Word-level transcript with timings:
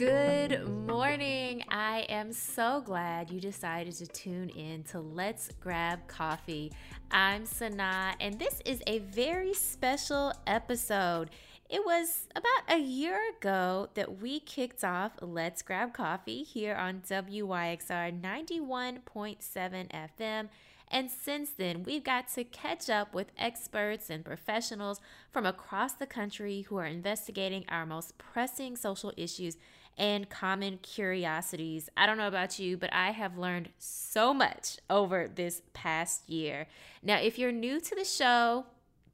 Good 0.00 0.66
morning. 0.86 1.62
I 1.68 2.06
am 2.08 2.32
so 2.32 2.80
glad 2.80 3.30
you 3.30 3.38
decided 3.38 3.92
to 3.96 4.06
tune 4.06 4.48
in 4.48 4.82
to 4.84 4.98
Let's 4.98 5.50
Grab 5.60 6.06
Coffee. 6.06 6.72
I'm 7.10 7.44
Sanaa, 7.44 8.14
and 8.18 8.38
this 8.38 8.62
is 8.64 8.82
a 8.86 9.00
very 9.00 9.52
special 9.52 10.32
episode. 10.46 11.28
It 11.68 11.84
was 11.84 12.28
about 12.34 12.74
a 12.74 12.80
year 12.80 13.20
ago 13.36 13.90
that 13.92 14.22
we 14.22 14.40
kicked 14.40 14.84
off 14.84 15.12
Let's 15.20 15.60
Grab 15.60 15.92
Coffee 15.92 16.44
here 16.44 16.76
on 16.76 17.02
WYXR 17.06 18.22
91.7 18.22 19.90
FM. 20.16 20.48
And 20.90 21.10
since 21.10 21.50
then, 21.50 21.82
we've 21.82 22.02
got 22.02 22.28
to 22.28 22.44
catch 22.44 22.88
up 22.88 23.14
with 23.14 23.32
experts 23.36 24.08
and 24.08 24.24
professionals 24.24 24.98
from 25.30 25.44
across 25.44 25.92
the 25.92 26.06
country 26.06 26.62
who 26.62 26.78
are 26.78 26.86
investigating 26.86 27.66
our 27.68 27.84
most 27.84 28.16
pressing 28.16 28.76
social 28.76 29.12
issues 29.18 29.58
and 29.96 30.28
common 30.28 30.78
curiosities. 30.78 31.88
I 31.96 32.06
don't 32.06 32.18
know 32.18 32.28
about 32.28 32.58
you, 32.58 32.76
but 32.76 32.92
I 32.92 33.10
have 33.10 33.38
learned 33.38 33.70
so 33.78 34.32
much 34.32 34.78
over 34.88 35.28
this 35.28 35.62
past 35.72 36.28
year. 36.28 36.66
Now, 37.02 37.18
if 37.18 37.38
you're 37.38 37.52
new 37.52 37.80
to 37.80 37.94
the 37.94 38.04
show, 38.04 38.66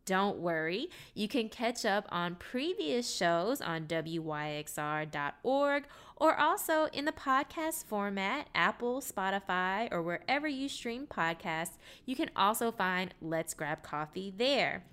don't 0.06 0.38
worry. 0.38 0.88
You 1.14 1.26
can 1.26 1.48
catch 1.48 1.84
up 1.84 2.06
on 2.10 2.36
previous 2.36 3.12
shows 3.12 3.60
on 3.60 3.86
WYXR.org 3.86 5.84
or 6.14 6.38
also 6.38 6.84
in 6.92 7.04
the 7.04 7.12
podcast 7.12 7.84
format, 7.84 8.48
Apple, 8.54 9.00
Spotify, 9.00 9.88
or 9.90 10.02
wherever 10.02 10.46
you 10.46 10.68
stream 10.68 11.06
podcasts. 11.06 11.76
You 12.06 12.14
can 12.14 12.30
also 12.36 12.70
find 12.70 13.12
Let's 13.20 13.52
Grab 13.52 13.82
Coffee 13.82 14.32
there. 14.34 14.84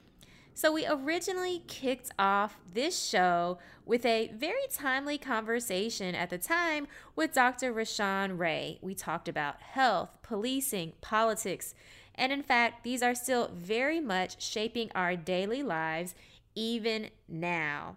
So, 0.56 0.72
we 0.72 0.86
originally 0.86 1.64
kicked 1.68 2.12
off 2.20 2.60
this 2.74 3.02
show 3.02 3.58
with 3.86 4.06
a 4.06 4.32
very 4.36 4.68
timely 4.72 5.18
conversation 5.18 6.14
at 6.14 6.30
the 6.30 6.38
time 6.38 6.88
with 7.16 7.34
Dr. 7.34 7.74
Rashawn 7.74 8.38
Ray. 8.38 8.78
We 8.82 8.94
talked 8.94 9.28
about 9.28 9.62
health, 9.62 10.18
policing, 10.22 10.94
politics, 11.02 11.74
and 12.16 12.32
in 12.32 12.44
fact, 12.44 12.84
these 12.84 13.02
are 13.02 13.16
still 13.16 13.50
very 13.54 14.00
much 14.00 14.42
shaping 14.42 14.92
our 14.94 15.16
daily 15.16 15.64
lives 15.64 16.14
even 16.54 17.10
now. 17.28 17.96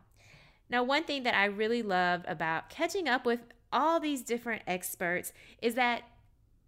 Now, 0.71 0.83
one 0.83 1.05
thing 1.05 1.23
that 1.25 1.35
I 1.35 1.45
really 1.45 1.83
love 1.83 2.25
about 2.27 2.71
catching 2.71 3.09
up 3.09 3.27
with 3.27 3.41
all 3.73 4.01
these 4.01 4.23
different 4.23 4.63
experts 4.67 5.33
is 5.61 5.75
that 5.75 6.03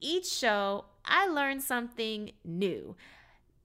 each 0.00 0.28
show 0.28 0.84
I 1.04 1.26
learn 1.26 1.60
something 1.60 2.32
new. 2.44 2.94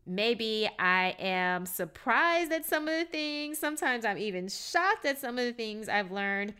Maybe 0.05 0.69
I 0.77 1.15
am 1.19 1.65
surprised 1.65 2.51
at 2.51 2.65
some 2.65 2.87
of 2.87 2.97
the 2.97 3.05
things. 3.05 3.57
Sometimes 3.57 4.05
I'm 4.05 4.17
even 4.17 4.47
shocked 4.47 5.05
at 5.05 5.19
some 5.19 5.37
of 5.37 5.45
the 5.45 5.53
things 5.53 5.87
I've 5.87 6.11
learned. 6.11 6.53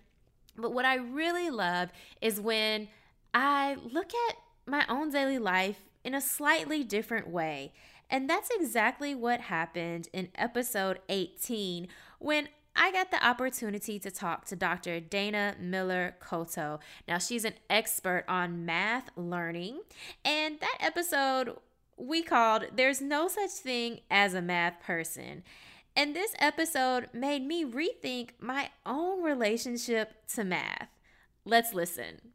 But 0.55 0.73
what 0.73 0.85
I 0.85 0.95
really 0.95 1.49
love 1.49 1.89
is 2.21 2.39
when 2.39 2.87
I 3.33 3.77
look 3.83 4.11
at 4.29 4.37
my 4.65 4.85
own 4.87 5.09
daily 5.09 5.39
life 5.39 5.83
in 6.03 6.13
a 6.13 6.21
slightly 6.21 6.83
different 6.83 7.27
way. 7.27 7.73
And 8.09 8.29
that's 8.29 8.49
exactly 8.51 9.15
what 9.15 9.41
happened 9.41 10.07
in 10.13 10.29
episode 10.35 10.99
18 11.09 11.87
when 12.19 12.47
I 12.75 12.91
got 12.91 13.11
the 13.11 13.23
opportunity 13.25 13.99
to 13.99 14.11
talk 14.11 14.45
to 14.45 14.55
Dr. 14.55 14.99
Dana 14.99 15.55
Miller 15.59 16.15
Cotto. 16.19 16.79
Now, 17.07 17.17
she's 17.17 17.45
an 17.45 17.53
expert 17.69 18.25
on 18.27 18.65
math 18.65 19.09
learning, 19.15 19.81
and 20.25 20.59
that 20.59 20.77
episode 20.79 21.57
we 21.97 22.23
called 22.23 22.65
There's 22.75 23.01
No 23.01 23.27
Such 23.27 23.51
Thing 23.51 24.01
as 24.09 24.33
a 24.33 24.41
Math 24.41 24.81
Person. 24.81 25.43
And 25.95 26.15
this 26.15 26.33
episode 26.39 27.09
made 27.13 27.45
me 27.45 27.63
rethink 27.63 28.29
my 28.39 28.69
own 28.85 29.21
relationship 29.23 30.13
to 30.35 30.43
math. 30.43 30.89
Let's 31.45 31.73
listen. 31.73 32.33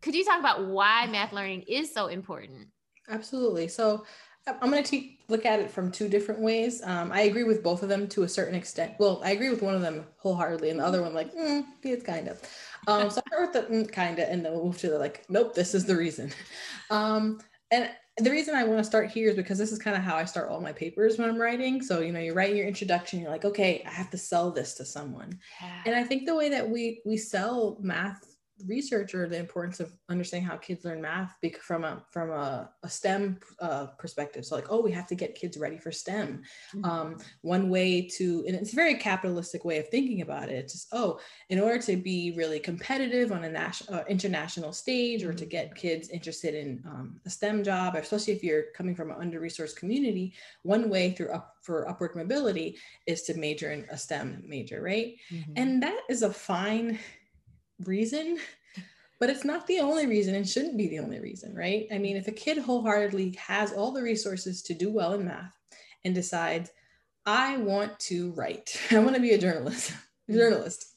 Could 0.00 0.14
you 0.14 0.24
talk 0.24 0.38
about 0.38 0.66
why 0.66 1.06
math 1.06 1.32
learning 1.32 1.62
is 1.62 1.92
so 1.92 2.06
important? 2.06 2.68
Absolutely. 3.08 3.68
So 3.68 4.04
I'm 4.46 4.70
going 4.70 4.84
to 4.84 5.08
look 5.28 5.46
at 5.46 5.60
it 5.60 5.70
from 5.70 5.90
two 5.90 6.08
different 6.08 6.40
ways. 6.40 6.82
Um, 6.84 7.10
I 7.10 7.22
agree 7.22 7.44
with 7.44 7.62
both 7.62 7.82
of 7.82 7.88
them 7.88 8.06
to 8.08 8.24
a 8.24 8.28
certain 8.28 8.54
extent. 8.54 8.92
Well, 8.98 9.22
I 9.24 9.30
agree 9.30 9.48
with 9.48 9.62
one 9.62 9.74
of 9.74 9.80
them 9.80 10.04
wholeheartedly, 10.18 10.68
and 10.68 10.78
the 10.78 10.84
other 10.84 11.00
one, 11.00 11.14
like, 11.14 11.34
mm, 11.34 11.64
it's 11.82 12.04
kind 12.04 12.28
of. 12.28 12.42
Um, 12.86 13.08
so 13.08 13.22
I 13.24 13.28
start 13.30 13.40
with 13.40 13.52
the 13.52 13.74
mm, 13.74 13.90
kind 13.90 14.18
of, 14.18 14.28
and 14.28 14.44
then 14.44 14.52
we'll 14.52 14.66
move 14.66 14.78
to 14.78 14.90
the 14.90 14.98
like, 14.98 15.24
nope, 15.30 15.54
this 15.54 15.74
is 15.74 15.86
the 15.86 15.96
reason. 15.96 16.30
Um, 16.90 17.40
and 17.70 17.88
the 18.18 18.30
reason 18.30 18.54
I 18.54 18.62
want 18.64 18.78
to 18.78 18.84
start 18.84 19.10
here 19.10 19.30
is 19.30 19.36
because 19.36 19.58
this 19.58 19.72
is 19.72 19.78
kind 19.78 19.96
of 19.96 20.02
how 20.02 20.14
I 20.14 20.24
start 20.24 20.48
all 20.48 20.60
my 20.60 20.72
papers 20.72 21.18
when 21.18 21.28
I'm 21.28 21.40
writing. 21.40 21.82
So, 21.82 22.00
you 22.00 22.12
know, 22.12 22.20
you're 22.20 22.34
writing 22.34 22.56
your 22.56 22.66
introduction, 22.66 23.20
you're 23.20 23.30
like, 23.30 23.44
okay, 23.44 23.82
I 23.84 23.90
have 23.90 24.10
to 24.10 24.18
sell 24.18 24.52
this 24.52 24.74
to 24.74 24.84
someone. 24.84 25.38
Yeah. 25.60 25.82
And 25.86 25.96
I 25.96 26.04
think 26.04 26.26
the 26.26 26.36
way 26.36 26.48
that 26.50 26.68
we 26.68 27.02
we 27.04 27.16
sell 27.16 27.76
math 27.80 28.33
researcher 28.66 29.28
the 29.28 29.38
importance 29.38 29.80
of 29.80 29.92
understanding 30.08 30.48
how 30.48 30.56
kids 30.56 30.84
learn 30.84 31.00
math 31.00 31.36
from 31.60 31.84
a 31.84 32.02
from 32.10 32.30
a, 32.30 32.70
a 32.82 32.88
STEM 32.88 33.38
uh, 33.60 33.86
perspective. 33.98 34.44
So 34.44 34.56
like, 34.56 34.70
oh, 34.70 34.80
we 34.80 34.92
have 34.92 35.06
to 35.08 35.14
get 35.14 35.34
kids 35.34 35.56
ready 35.56 35.78
for 35.78 35.92
STEM. 35.92 36.42
Mm-hmm. 36.74 36.84
Um, 36.84 37.18
one 37.42 37.70
way 37.70 38.08
to, 38.16 38.44
and 38.46 38.56
it's 38.56 38.72
a 38.72 38.76
very 38.76 38.94
capitalistic 38.94 39.64
way 39.64 39.78
of 39.78 39.88
thinking 39.88 40.20
about 40.22 40.48
it. 40.48 40.54
It's 40.54 40.72
just, 40.72 40.88
oh, 40.92 41.20
in 41.48 41.60
order 41.60 41.78
to 41.82 41.96
be 41.96 42.32
really 42.36 42.58
competitive 42.58 43.32
on 43.32 43.44
a 43.44 43.50
national, 43.50 44.00
uh, 44.00 44.04
international 44.08 44.72
stage, 44.72 45.24
or 45.24 45.34
to 45.34 45.44
get 45.44 45.66
mm-hmm. 45.66 45.76
kids 45.76 46.08
interested 46.08 46.54
in 46.54 46.82
um, 46.86 47.20
a 47.26 47.30
STEM 47.30 47.64
job, 47.64 47.94
especially 47.94 48.32
if 48.32 48.42
you're 48.42 48.64
coming 48.74 48.94
from 48.94 49.10
an 49.10 49.16
under-resourced 49.20 49.76
community, 49.76 50.34
one 50.62 50.88
way 50.88 51.12
through 51.12 51.30
up 51.30 51.56
for 51.62 51.88
upward 51.88 52.14
mobility 52.14 52.76
is 53.06 53.22
to 53.22 53.34
major 53.34 53.70
in 53.70 53.86
a 53.90 53.96
STEM 53.96 54.42
major, 54.46 54.82
right? 54.82 55.16
Mm-hmm. 55.32 55.52
And 55.56 55.82
that 55.82 56.00
is 56.10 56.22
a 56.22 56.30
fine 56.30 56.98
reason, 57.84 58.38
but 59.18 59.30
it's 59.30 59.44
not 59.44 59.66
the 59.66 59.80
only 59.80 60.06
reason 60.06 60.34
and 60.34 60.48
shouldn't 60.48 60.76
be 60.76 60.88
the 60.88 60.98
only 60.98 61.20
reason, 61.20 61.54
right? 61.54 61.86
I 61.92 61.98
mean, 61.98 62.16
if 62.16 62.28
a 62.28 62.32
kid 62.32 62.58
wholeheartedly 62.58 63.36
has 63.38 63.72
all 63.72 63.92
the 63.92 64.02
resources 64.02 64.62
to 64.62 64.74
do 64.74 64.90
well 64.90 65.14
in 65.14 65.24
math 65.24 65.56
and 66.04 66.14
decides, 66.14 66.70
I 67.26 67.56
want 67.58 67.98
to 68.00 68.32
write, 68.32 68.80
I 68.90 68.98
want 68.98 69.14
to 69.14 69.22
be 69.22 69.32
a 69.32 69.38
journalist, 69.38 69.90
mm-hmm. 69.92 70.34
journalist, 70.34 70.94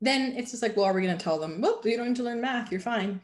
then 0.00 0.34
it's 0.36 0.50
just 0.50 0.62
like, 0.62 0.76
well, 0.76 0.84
are 0.84 0.92
we 0.92 1.02
going 1.02 1.16
to 1.16 1.22
tell 1.22 1.38
them, 1.38 1.60
well, 1.60 1.80
you 1.84 1.96
don't 1.96 2.08
need 2.08 2.16
to 2.16 2.22
learn 2.22 2.40
math, 2.40 2.70
you're 2.70 2.80
fine? 2.80 3.20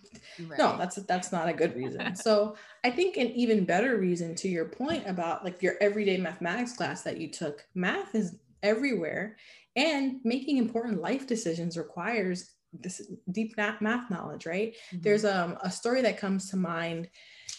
Right. 0.47 0.59
No, 0.59 0.77
that's 0.79 0.97
that's 0.97 1.31
not 1.31 1.49
a 1.49 1.53
good 1.53 1.77
reason. 1.77 2.17
so 2.17 2.57
I 2.83 2.91
think 2.91 3.17
an 3.19 3.29
even 3.33 3.65
better 3.65 3.99
reason 3.99 4.35
to 4.37 4.49
your 4.49 4.65
point 4.65 5.07
about 5.07 5.45
like 5.45 5.63
your 5.63 5.75
everyday 5.81 6.17
mathematics 6.17 6.73
class 6.73 7.03
that 7.03 7.19
you 7.19 7.29
took, 7.29 7.67
math 7.75 8.15
is 8.15 8.37
everywhere 8.63 9.37
and 9.77 10.21
making 10.25 10.59
important 10.59 11.01
life 11.01 11.27
decisions 11.27 11.77
requires 11.77 12.53
this 12.73 13.03
deep 13.31 13.55
math 13.57 14.11
knowledge 14.11 14.47
right 14.47 14.75
mm-hmm. 14.75 15.03
there's 15.03 15.25
um, 15.25 15.59
a 15.63 15.71
story 15.71 16.01
that 16.03 16.19
comes 16.19 16.51
to 16.51 16.57
mind 16.57 17.09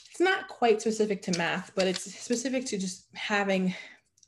it's 0.09 0.19
not 0.19 0.47
quite 0.47 0.81
specific 0.81 1.22
to 1.22 1.38
math 1.38 1.72
but 1.75 1.88
it's 1.88 2.03
specific 2.03 2.66
to 2.66 2.78
just 2.78 3.07
having 3.13 3.74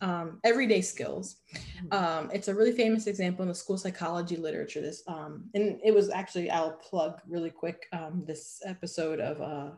um, 0.01 0.39
everyday 0.43 0.81
skills 0.81 1.37
mm-hmm. 1.55 1.93
um, 1.93 2.29
it's 2.33 2.49
a 2.49 2.53
really 2.53 2.71
famous 2.73 3.07
example 3.07 3.41
in 3.41 3.49
the 3.49 3.55
school 3.55 3.77
psychology 3.77 4.35
literature 4.35 4.81
this 4.81 5.01
um, 5.07 5.45
and 5.53 5.79
it 5.83 5.93
was 5.93 6.09
actually 6.09 6.51
i'll 6.51 6.73
plug 6.73 7.19
really 7.27 7.49
quick 7.49 7.87
um, 7.93 8.23
this 8.27 8.61
episode 8.65 9.19
of 9.19 9.41
uh, 9.41 9.71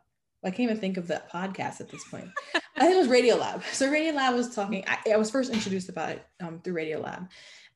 I 0.45 0.49
can't 0.49 0.61
even 0.61 0.77
think 0.77 0.97
of 0.97 1.07
that 1.07 1.31
podcast 1.31 1.81
at 1.81 1.89
this 1.89 2.03
point. 2.05 2.29
I 2.77 2.81
think 2.81 2.93
it 2.93 2.97
was 2.97 3.07
Radiolab. 3.07 3.63
So 3.73 3.91
Radiolab 3.91 4.35
was 4.35 4.53
talking. 4.53 4.83
I, 4.87 5.13
I 5.13 5.17
was 5.17 5.31
first 5.31 5.51
introduced 5.51 5.89
about 5.89 6.11
it 6.11 6.25
um, 6.41 6.61
through 6.63 6.75
Radiolab, 6.75 7.27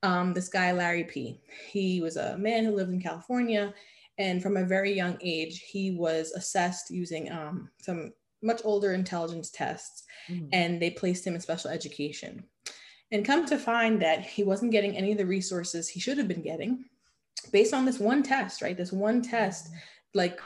um, 0.03 0.33
this 0.33 0.49
guy, 0.49 0.71
Larry 0.71 1.03
P. 1.03 1.39
He 1.69 2.01
was 2.01 2.17
a 2.17 2.37
man 2.37 2.65
who 2.65 2.75
lived 2.75 2.91
in 2.91 3.01
California. 3.01 3.73
And 4.17 4.41
from 4.41 4.57
a 4.57 4.65
very 4.65 4.93
young 4.93 5.17
age, 5.21 5.63
he 5.67 5.91
was 5.91 6.31
assessed 6.31 6.91
using 6.91 7.31
um, 7.31 7.69
some 7.79 8.13
much 8.43 8.61
older 8.63 8.93
intelligence 8.93 9.51
tests, 9.51 10.03
mm-hmm. 10.29 10.47
and 10.51 10.81
they 10.81 10.89
placed 10.91 11.25
him 11.25 11.35
in 11.35 11.41
special 11.41 11.69
education. 11.69 12.43
And 13.11 13.25
come 13.25 13.45
to 13.45 13.57
find 13.57 14.01
that 14.01 14.25
he 14.25 14.43
wasn't 14.43 14.71
getting 14.71 14.95
any 14.95 15.11
of 15.11 15.17
the 15.17 15.25
resources 15.25 15.89
he 15.89 15.99
should 15.99 16.17
have 16.17 16.27
been 16.27 16.41
getting 16.41 16.85
based 17.51 17.73
on 17.73 17.85
this 17.85 17.99
one 17.99 18.23
test, 18.23 18.61
right? 18.61 18.77
This 18.77 18.91
one 18.91 19.21
test 19.21 19.69
like 20.13 20.39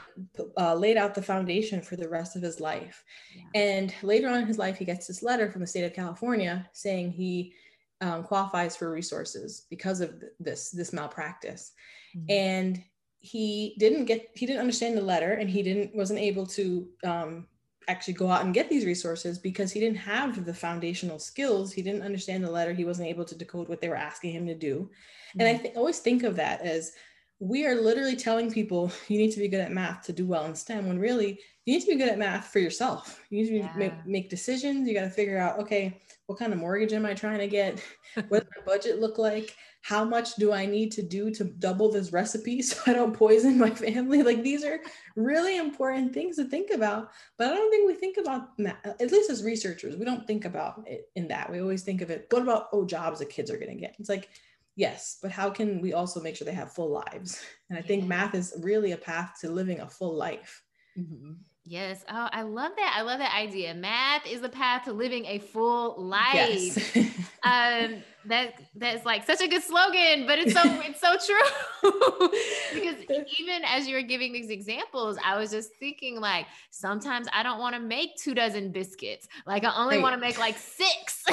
uh, 0.58 0.74
laid 0.74 0.96
out 0.96 1.14
the 1.14 1.22
foundation 1.22 1.82
for 1.82 1.96
the 1.96 2.08
rest 2.08 2.36
of 2.36 2.42
his 2.42 2.60
life. 2.60 3.04
Yeah. 3.34 3.60
And 3.60 3.94
later 4.02 4.28
on 4.28 4.40
in 4.40 4.46
his 4.46 4.58
life, 4.58 4.78
he 4.78 4.84
gets 4.84 5.06
this 5.06 5.22
letter 5.22 5.50
from 5.50 5.60
the 5.60 5.66
state 5.66 5.84
of 5.84 5.92
California 5.92 6.68
saying 6.72 7.10
he 7.10 7.52
um, 8.00 8.22
qualifies 8.22 8.76
for 8.76 8.90
resources 8.90 9.66
because 9.70 10.00
of 10.00 10.14
this 10.38 10.70
this 10.70 10.92
malpractice 10.92 11.72
mm-hmm. 12.16 12.26
and 12.30 12.82
he 13.20 13.74
didn't 13.78 14.04
get 14.04 14.30
he 14.34 14.46
didn't 14.46 14.60
understand 14.60 14.96
the 14.96 15.02
letter 15.02 15.32
and 15.32 15.48
he 15.48 15.62
didn't 15.62 15.94
wasn't 15.94 16.18
able 16.18 16.46
to 16.46 16.88
um, 17.04 17.46
actually 17.88 18.14
go 18.14 18.28
out 18.28 18.44
and 18.44 18.54
get 18.54 18.68
these 18.68 18.84
resources 18.84 19.38
because 19.38 19.72
he 19.72 19.80
didn't 19.80 19.96
have 19.96 20.44
the 20.44 20.54
foundational 20.54 21.18
skills 21.18 21.72
he 21.72 21.82
didn't 21.82 22.02
understand 22.02 22.44
the 22.44 22.50
letter 22.50 22.72
he 22.72 22.84
wasn't 22.84 23.08
able 23.08 23.24
to 23.24 23.36
decode 23.36 23.68
what 23.68 23.80
they 23.80 23.88
were 23.88 23.96
asking 23.96 24.32
him 24.32 24.46
to 24.46 24.54
do 24.54 24.80
mm-hmm. 24.80 25.40
and 25.40 25.48
i 25.48 25.54
mm-hmm. 25.54 25.62
th- 25.62 25.76
always 25.76 25.98
think 25.98 26.22
of 26.22 26.36
that 26.36 26.60
as 26.60 26.92
we 27.38 27.66
are 27.66 27.74
literally 27.74 28.16
telling 28.16 28.50
people 28.50 28.90
you 29.08 29.18
need 29.18 29.32
to 29.32 29.40
be 29.40 29.48
good 29.48 29.60
at 29.60 29.72
math 29.72 30.04
to 30.04 30.12
do 30.12 30.26
well 30.26 30.44
in 30.44 30.54
STEM 30.54 30.86
when 30.86 30.98
really 30.98 31.38
you 31.66 31.74
need 31.74 31.80
to 31.80 31.90
be 31.90 31.96
good 31.96 32.08
at 32.08 32.18
math 32.18 32.46
for 32.46 32.60
yourself. 32.60 33.20
You 33.28 33.42
need 33.42 33.48
to 33.48 33.56
yeah. 33.56 33.72
make, 33.76 34.06
make 34.06 34.30
decisions. 34.30 34.86
You 34.86 34.94
got 34.94 35.00
to 35.00 35.10
figure 35.10 35.36
out, 35.36 35.58
okay, 35.58 36.00
what 36.26 36.38
kind 36.38 36.52
of 36.52 36.60
mortgage 36.60 36.92
am 36.92 37.04
I 37.04 37.12
trying 37.12 37.40
to 37.40 37.48
get? 37.48 37.82
what 38.28 38.44
does 38.44 38.50
my 38.56 38.62
budget 38.64 39.00
look 39.00 39.18
like? 39.18 39.56
How 39.82 40.04
much 40.04 40.36
do 40.36 40.52
I 40.52 40.64
need 40.64 40.92
to 40.92 41.02
do 41.02 41.28
to 41.32 41.42
double 41.44 41.90
this 41.90 42.12
recipe 42.12 42.62
so 42.62 42.80
I 42.86 42.92
don't 42.92 43.12
poison 43.12 43.58
my 43.58 43.70
family? 43.70 44.22
Like 44.22 44.44
these 44.44 44.64
are 44.64 44.78
really 45.16 45.56
important 45.56 46.14
things 46.14 46.36
to 46.36 46.44
think 46.44 46.70
about. 46.70 47.10
But 47.36 47.48
I 47.48 47.56
don't 47.56 47.70
think 47.70 47.88
we 47.88 47.94
think 47.94 48.16
about 48.16 48.56
math, 48.60 48.86
at 48.86 49.10
least 49.10 49.28
as 49.28 49.42
researchers, 49.42 49.96
we 49.96 50.04
don't 50.04 50.24
think 50.24 50.44
about 50.44 50.84
it 50.86 51.10
in 51.16 51.26
that. 51.28 51.50
We 51.50 51.60
always 51.60 51.82
think 51.82 52.00
of 52.00 52.10
it, 52.10 52.28
what 52.30 52.42
about, 52.42 52.68
oh, 52.72 52.86
jobs 52.86 53.18
the 53.18 53.26
kids 53.26 53.50
are 53.50 53.58
going 53.58 53.74
to 53.74 53.80
get? 53.80 53.96
It's 53.98 54.08
like, 54.08 54.28
yes, 54.76 55.18
but 55.20 55.32
how 55.32 55.50
can 55.50 55.80
we 55.80 55.94
also 55.94 56.20
make 56.20 56.36
sure 56.36 56.44
they 56.44 56.52
have 56.52 56.72
full 56.72 56.92
lives? 56.92 57.44
And 57.70 57.78
I 57.78 57.82
think 57.82 58.04
math 58.04 58.36
is 58.36 58.54
really 58.62 58.92
a 58.92 58.96
path 58.96 59.38
to 59.40 59.50
living 59.50 59.80
a 59.80 59.90
full 59.90 60.14
life. 60.14 60.62
Mm-hmm. 60.96 61.32
Yes. 61.68 62.04
Oh, 62.08 62.28
I 62.32 62.42
love 62.42 62.72
that. 62.76 62.94
I 62.96 63.02
love 63.02 63.18
that 63.18 63.34
idea. 63.34 63.74
Math 63.74 64.24
is 64.24 64.40
the 64.40 64.48
path 64.48 64.84
to 64.84 64.92
living 64.92 65.26
a 65.26 65.40
full 65.40 65.96
life. 66.00 66.32
Yes. 66.34 66.96
um, 67.42 68.02
that 68.26 68.54
that's 68.76 69.04
like 69.04 69.26
such 69.26 69.40
a 69.40 69.48
good 69.48 69.64
slogan, 69.64 70.26
but 70.28 70.38
it's 70.38 70.52
so 70.52 70.60
it's 70.64 71.00
so 71.00 71.16
true. 71.16 71.42
because 72.72 73.02
even 73.40 73.62
as 73.64 73.88
you 73.88 73.96
were 73.96 74.02
giving 74.02 74.32
these 74.32 74.48
examples, 74.48 75.18
I 75.24 75.36
was 75.36 75.50
just 75.50 75.70
thinking 75.80 76.20
like 76.20 76.46
sometimes 76.70 77.26
I 77.32 77.42
don't 77.42 77.58
want 77.58 77.74
to 77.74 77.80
make 77.80 78.16
two 78.16 78.34
dozen 78.34 78.70
biscuits. 78.70 79.26
Like 79.44 79.64
I 79.64 79.74
only 79.76 79.96
right. 79.96 80.02
want 80.02 80.14
to 80.14 80.20
make 80.20 80.38
like 80.38 80.56
six. 80.58 81.24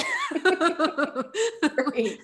right. 1.93 2.17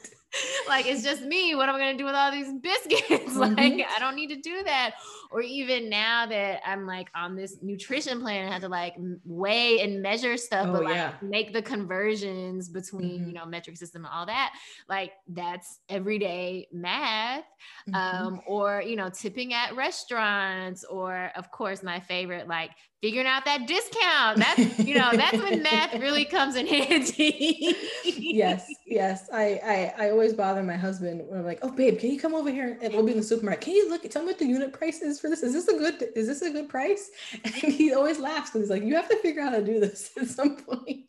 like 0.67 0.85
it's 0.85 1.03
just 1.03 1.21
me. 1.23 1.55
What 1.55 1.69
am 1.69 1.75
I 1.75 1.79
gonna 1.79 1.97
do 1.97 2.05
with 2.05 2.15
all 2.15 2.31
these 2.31 2.51
biscuits? 2.53 3.09
like 3.35 3.51
mm-hmm. 3.51 3.81
I 3.95 3.99
don't 3.99 4.15
need 4.15 4.29
to 4.29 4.37
do 4.37 4.63
that. 4.63 4.95
Or 5.31 5.41
even 5.41 5.89
now 5.89 6.25
that 6.25 6.61
I'm 6.65 6.87
like 6.87 7.09
on 7.15 7.35
this 7.35 7.57
nutrition 7.61 8.21
plan, 8.21 8.47
I 8.47 8.53
have 8.53 8.61
to 8.61 8.69
like 8.69 8.95
weigh 9.25 9.81
and 9.81 10.01
measure 10.01 10.37
stuff, 10.37 10.67
oh, 10.69 10.73
but 10.73 10.83
like 10.85 10.95
yeah. 10.95 11.13
make 11.21 11.53
the 11.53 11.61
conversions 11.61 12.69
between 12.69 13.19
mm-hmm. 13.19 13.27
you 13.27 13.33
know 13.33 13.45
metric 13.45 13.77
system 13.77 14.05
and 14.05 14.13
all 14.13 14.25
that. 14.25 14.53
Like 14.87 15.13
that's 15.27 15.79
everyday 15.89 16.67
math. 16.71 17.43
Mm-hmm. 17.89 17.95
Um, 17.95 18.41
or 18.47 18.83
you 18.85 18.95
know, 18.95 19.09
tipping 19.09 19.53
at 19.53 19.75
restaurants, 19.75 20.83
or 20.83 21.31
of 21.35 21.51
course 21.51 21.83
my 21.83 21.99
favorite, 21.99 22.47
like 22.47 22.71
figuring 23.01 23.27
out 23.27 23.45
that 23.45 23.67
discount. 23.67 24.39
That's 24.39 24.79
you 24.79 24.95
know, 24.95 25.09
that's 25.13 25.37
when 25.37 25.63
math 25.63 25.93
really 25.95 26.25
comes 26.25 26.55
in 26.55 26.67
handy. 26.67 27.75
yes, 28.03 28.67
yes. 28.85 29.29
I, 29.31 29.93
I 29.97 30.05
I 30.05 30.09
always 30.11 30.33
bother 30.33 30.63
my 30.63 30.75
husband 30.75 31.23
when 31.27 31.39
I'm 31.39 31.45
like, 31.45 31.59
oh 31.61 31.71
babe, 31.71 31.99
can 31.99 32.11
you 32.11 32.19
come 32.19 32.33
over 32.35 32.51
here 32.51 32.77
and 32.81 32.93
we'll 32.93 33.03
be 33.03 33.11
in 33.11 33.17
the 33.17 33.23
supermarket. 33.23 33.61
Can 33.61 33.73
you 33.73 33.89
look 33.89 34.09
tell 34.09 34.23
me 34.23 34.27
what 34.27 34.39
the 34.39 34.45
unit 34.45 34.73
price 34.73 35.01
is 35.01 35.19
for 35.19 35.29
this? 35.29 35.43
Is 35.43 35.53
this 35.53 35.67
a 35.67 35.77
good 35.77 36.09
is 36.15 36.27
this 36.27 36.41
a 36.41 36.51
good 36.51 36.69
price? 36.69 37.09
And 37.49 37.73
he 37.73 37.93
always 37.93 38.19
laughs 38.19 38.51
because 38.51 38.67
he's 38.67 38.69
like, 38.69 38.83
you 38.83 38.95
have 38.95 39.09
to 39.09 39.15
figure 39.17 39.41
out 39.41 39.53
how 39.53 39.59
to 39.59 39.65
do 39.65 39.79
this 39.79 40.11
at 40.17 40.27
some 40.27 40.55
point. 40.57 41.05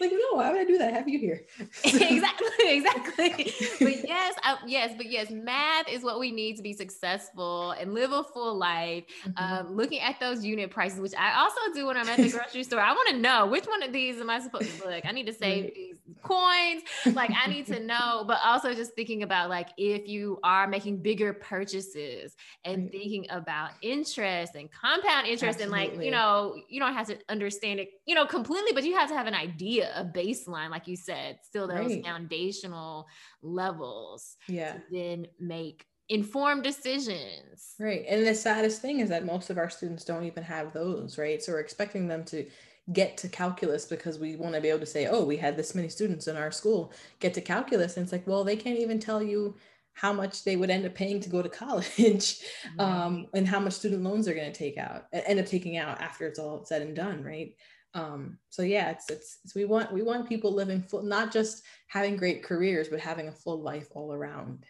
like, 0.00 0.12
no, 0.12 0.36
why 0.36 0.50
would 0.50 0.60
I 0.60 0.64
do 0.64 0.78
that? 0.78 0.92
Have 0.92 1.08
you 1.08 1.18
here. 1.18 1.42
exactly, 1.84 2.48
exactly. 2.76 3.54
But 3.80 4.06
yes, 4.06 4.34
I, 4.42 4.58
yes, 4.66 4.94
but 4.96 5.10
yes, 5.10 5.30
math 5.30 5.88
is 5.88 6.02
what 6.02 6.20
we 6.20 6.30
need 6.30 6.56
to 6.56 6.62
be 6.62 6.72
successful 6.72 7.72
and 7.72 7.94
live 7.94 8.12
a 8.12 8.24
full 8.24 8.56
life. 8.56 9.04
Mm-hmm. 9.24 9.42
Um, 9.42 9.76
looking 9.76 10.00
at 10.00 10.20
those 10.20 10.44
unit 10.44 10.70
prices, 10.70 11.00
which 11.00 11.14
I 11.20 11.38
also 11.38 11.60
do 11.74 11.86
when 11.86 11.98
I'm 11.98 12.08
at 12.08 12.16
the 12.16 12.30
grocery 12.30 12.64
store. 12.64 12.80
I 12.80 12.92
want 12.92 13.10
to 13.10 13.18
know 13.18 13.44
which 13.46 13.66
one 13.66 13.82
of 13.82 13.92
these 13.92 14.18
am 14.18 14.30
I 14.30 14.40
supposed 14.40 14.80
to 14.80 14.88
look? 14.88 15.04
I 15.04 15.12
need 15.12 15.26
to 15.26 15.34
save 15.34 15.74
these 15.74 15.96
coins. 16.22 16.82
Like 17.12 17.30
I 17.36 17.46
need 17.46 17.66
to 17.66 17.78
know, 17.78 18.24
but 18.26 18.38
also 18.42 18.72
just 18.72 18.94
thinking 18.94 19.22
about 19.22 19.50
like 19.50 19.68
if 19.76 20.08
you 20.08 20.38
are 20.42 20.66
making 20.66 21.02
bigger 21.02 21.34
purchases 21.34 22.34
and 22.64 22.90
thinking 22.90 23.26
about 23.28 23.72
interest 23.82 24.54
and 24.54 24.70
compound 24.72 25.26
interest 25.26 25.60
Absolutely. 25.60 25.84
and 25.84 25.96
like, 25.96 26.04
you 26.04 26.10
know, 26.10 26.56
you 26.70 26.80
don't 26.80 26.94
have 26.94 27.08
to 27.08 27.18
understand 27.28 27.80
it, 27.80 27.90
you 28.06 28.14
know, 28.14 28.24
completely, 28.24 28.72
but 28.72 28.84
you 28.84 28.96
have 28.96 29.10
to 29.10 29.14
have 29.14 29.26
an 29.26 29.34
idea, 29.34 29.92
a 29.94 30.04
baseline, 30.04 30.70
like 30.70 30.88
you 30.88 30.96
said, 30.96 31.38
still 31.42 31.68
those 31.68 31.92
right. 31.92 32.04
foundational 32.04 33.06
levels. 33.42 34.36
Yeah. 34.48 34.78
then 34.90 35.26
make 35.38 35.84
informed 36.10 36.64
decisions. 36.64 37.74
Right. 37.78 38.04
And 38.08 38.26
the 38.26 38.34
saddest 38.34 38.82
thing 38.82 39.00
is 39.00 39.08
that 39.08 39.24
most 39.24 39.48
of 39.48 39.56
our 39.56 39.70
students 39.70 40.04
don't 40.04 40.24
even 40.24 40.42
have 40.42 40.72
those, 40.72 41.16
right? 41.16 41.42
So 41.42 41.52
we're 41.52 41.60
expecting 41.60 42.08
them 42.08 42.24
to 42.26 42.46
get 42.92 43.16
to 43.18 43.28
calculus 43.28 43.86
because 43.86 44.18
we 44.18 44.36
want 44.36 44.54
to 44.54 44.60
be 44.60 44.68
able 44.68 44.80
to 44.80 44.86
say, 44.86 45.06
oh, 45.06 45.24
we 45.24 45.36
had 45.36 45.56
this 45.56 45.74
many 45.74 45.88
students 45.88 46.26
in 46.26 46.36
our 46.36 46.50
school 46.50 46.92
get 47.20 47.32
to 47.34 47.40
calculus. 47.40 47.96
And 47.96 48.04
it's 48.04 48.12
like, 48.12 48.26
well, 48.26 48.44
they 48.44 48.56
can't 48.56 48.78
even 48.78 48.98
tell 48.98 49.22
you 49.22 49.54
how 49.92 50.12
much 50.12 50.44
they 50.44 50.56
would 50.56 50.70
end 50.70 50.84
up 50.84 50.94
paying 50.94 51.20
to 51.20 51.30
go 51.30 51.42
to 51.42 51.48
college 51.64 52.40
um, 52.78 53.28
and 53.32 53.46
how 53.46 53.60
much 53.60 53.74
student 53.74 54.02
loans 54.02 54.26
they're 54.26 54.34
going 54.34 54.52
to 54.52 54.58
take 54.58 54.78
out, 54.78 55.04
end 55.12 55.38
up 55.38 55.46
taking 55.46 55.76
out 55.76 56.00
after 56.00 56.26
it's 56.26 56.38
all 56.38 56.64
said 56.64 56.82
and 56.82 56.96
done, 56.96 57.22
right? 57.22 57.54
Um, 57.94 58.38
so 58.50 58.62
yeah, 58.62 58.90
it's, 58.90 59.10
it's, 59.10 59.38
it's 59.44 59.54
we 59.54 59.64
want 59.64 59.92
we 59.92 60.02
want 60.02 60.28
people 60.28 60.52
living 60.52 60.80
full, 60.80 61.02
not 61.02 61.32
just 61.32 61.64
having 61.88 62.16
great 62.16 62.42
careers, 62.42 62.88
but 62.88 63.00
having 63.00 63.26
a 63.28 63.32
full 63.32 63.60
life 63.62 63.88
all 63.94 64.12
around. 64.12 64.64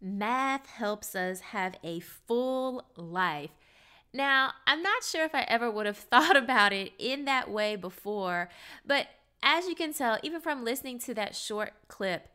Math 0.00 0.66
helps 0.66 1.14
us 1.14 1.40
have 1.40 1.76
a 1.82 2.00
full 2.00 2.84
life. 2.96 3.50
Now, 4.12 4.52
I'm 4.66 4.82
not 4.82 5.04
sure 5.04 5.24
if 5.24 5.34
I 5.34 5.42
ever 5.42 5.70
would 5.70 5.86
have 5.86 5.96
thought 6.10 6.36
about 6.36 6.72
it 6.72 6.92
in 6.98 7.24
that 7.24 7.50
way 7.50 7.76
before, 7.76 8.48
but 8.84 9.08
as 9.42 9.66
you 9.66 9.74
can 9.74 9.92
tell, 9.92 10.18
even 10.22 10.40
from 10.40 10.64
listening 10.64 10.98
to 11.00 11.14
that 11.14 11.36
short 11.36 11.72
clip, 11.88 12.28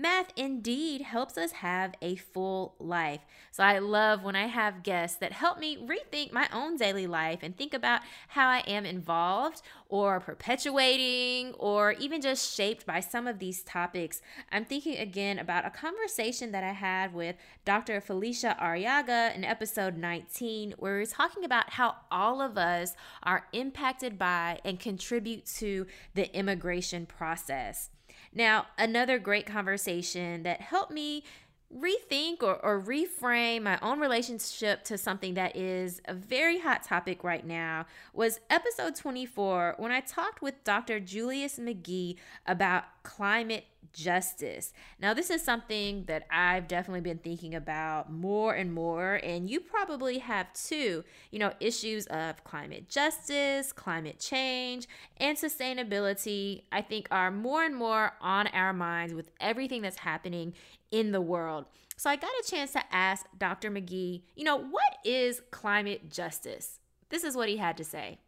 Math 0.00 0.30
indeed 0.36 1.00
helps 1.00 1.36
us 1.36 1.50
have 1.50 1.92
a 2.00 2.14
full 2.14 2.76
life. 2.78 3.22
So 3.50 3.64
I 3.64 3.80
love 3.80 4.22
when 4.22 4.36
I 4.36 4.46
have 4.46 4.84
guests 4.84 5.18
that 5.18 5.32
help 5.32 5.58
me 5.58 5.76
rethink 5.76 6.30
my 6.32 6.48
own 6.52 6.76
daily 6.76 7.08
life 7.08 7.40
and 7.42 7.56
think 7.56 7.74
about 7.74 8.02
how 8.28 8.48
I 8.48 8.58
am 8.60 8.86
involved 8.86 9.60
or 9.88 10.20
perpetuating 10.20 11.52
or 11.54 11.94
even 11.94 12.20
just 12.20 12.54
shaped 12.54 12.86
by 12.86 13.00
some 13.00 13.26
of 13.26 13.40
these 13.40 13.64
topics. 13.64 14.22
I'm 14.52 14.64
thinking 14.64 14.96
again 14.96 15.36
about 15.36 15.66
a 15.66 15.70
conversation 15.70 16.52
that 16.52 16.62
I 16.62 16.74
had 16.74 17.12
with 17.12 17.34
Dr. 17.64 18.00
Felicia 18.00 18.56
Arriaga 18.62 19.34
in 19.34 19.44
episode 19.44 19.96
19, 19.96 20.74
where 20.78 20.94
we 20.94 21.02
are 21.02 21.06
talking 21.06 21.44
about 21.44 21.70
how 21.70 21.96
all 22.08 22.40
of 22.40 22.56
us 22.56 22.94
are 23.24 23.48
impacted 23.52 24.16
by 24.16 24.60
and 24.64 24.78
contribute 24.78 25.44
to 25.56 25.88
the 26.14 26.32
immigration 26.38 27.04
process. 27.04 27.90
Now, 28.34 28.66
another 28.76 29.18
great 29.18 29.46
conversation 29.46 30.42
that 30.42 30.60
helped 30.60 30.92
me 30.92 31.24
rethink 31.74 32.42
or, 32.42 32.56
or 32.64 32.80
reframe 32.80 33.62
my 33.62 33.78
own 33.82 34.00
relationship 34.00 34.84
to 34.84 34.96
something 34.96 35.34
that 35.34 35.54
is 35.54 36.00
a 36.06 36.14
very 36.14 36.60
hot 36.60 36.82
topic 36.82 37.22
right 37.22 37.44
now 37.44 37.84
was 38.14 38.40
episode 38.48 38.96
24 38.96 39.74
when 39.76 39.92
I 39.92 40.00
talked 40.00 40.40
with 40.40 40.64
Dr. 40.64 40.98
Julius 40.98 41.58
McGee 41.58 42.16
about 42.46 42.84
climate 43.02 43.66
justice. 43.92 44.72
Now, 45.00 45.14
this 45.14 45.30
is 45.30 45.42
something 45.42 46.04
that 46.06 46.26
I've 46.30 46.68
definitely 46.68 47.00
been 47.00 47.18
thinking 47.18 47.54
about 47.54 48.12
more 48.12 48.54
and 48.54 48.72
more, 48.72 49.16
and 49.16 49.48
you 49.48 49.60
probably 49.60 50.18
have 50.18 50.52
too. 50.52 51.04
You 51.30 51.38
know, 51.38 51.52
issues 51.60 52.06
of 52.06 52.44
climate 52.44 52.88
justice, 52.88 53.72
climate 53.72 54.18
change, 54.18 54.88
and 55.16 55.36
sustainability, 55.36 56.62
I 56.72 56.82
think, 56.82 57.08
are 57.10 57.30
more 57.30 57.64
and 57.64 57.74
more 57.74 58.12
on 58.20 58.46
our 58.48 58.72
minds 58.72 59.14
with 59.14 59.30
everything 59.40 59.82
that's 59.82 59.98
happening 59.98 60.54
in 60.90 61.12
the 61.12 61.20
world. 61.20 61.66
So, 61.96 62.08
I 62.10 62.16
got 62.16 62.30
a 62.30 62.48
chance 62.48 62.72
to 62.72 62.82
ask 62.94 63.26
Dr. 63.36 63.70
McGee, 63.70 64.22
you 64.36 64.44
know, 64.44 64.56
what 64.56 64.98
is 65.04 65.42
climate 65.50 66.10
justice? 66.10 66.78
This 67.10 67.24
is 67.24 67.36
what 67.36 67.48
he 67.48 67.56
had 67.56 67.76
to 67.78 67.84
say 67.84 68.18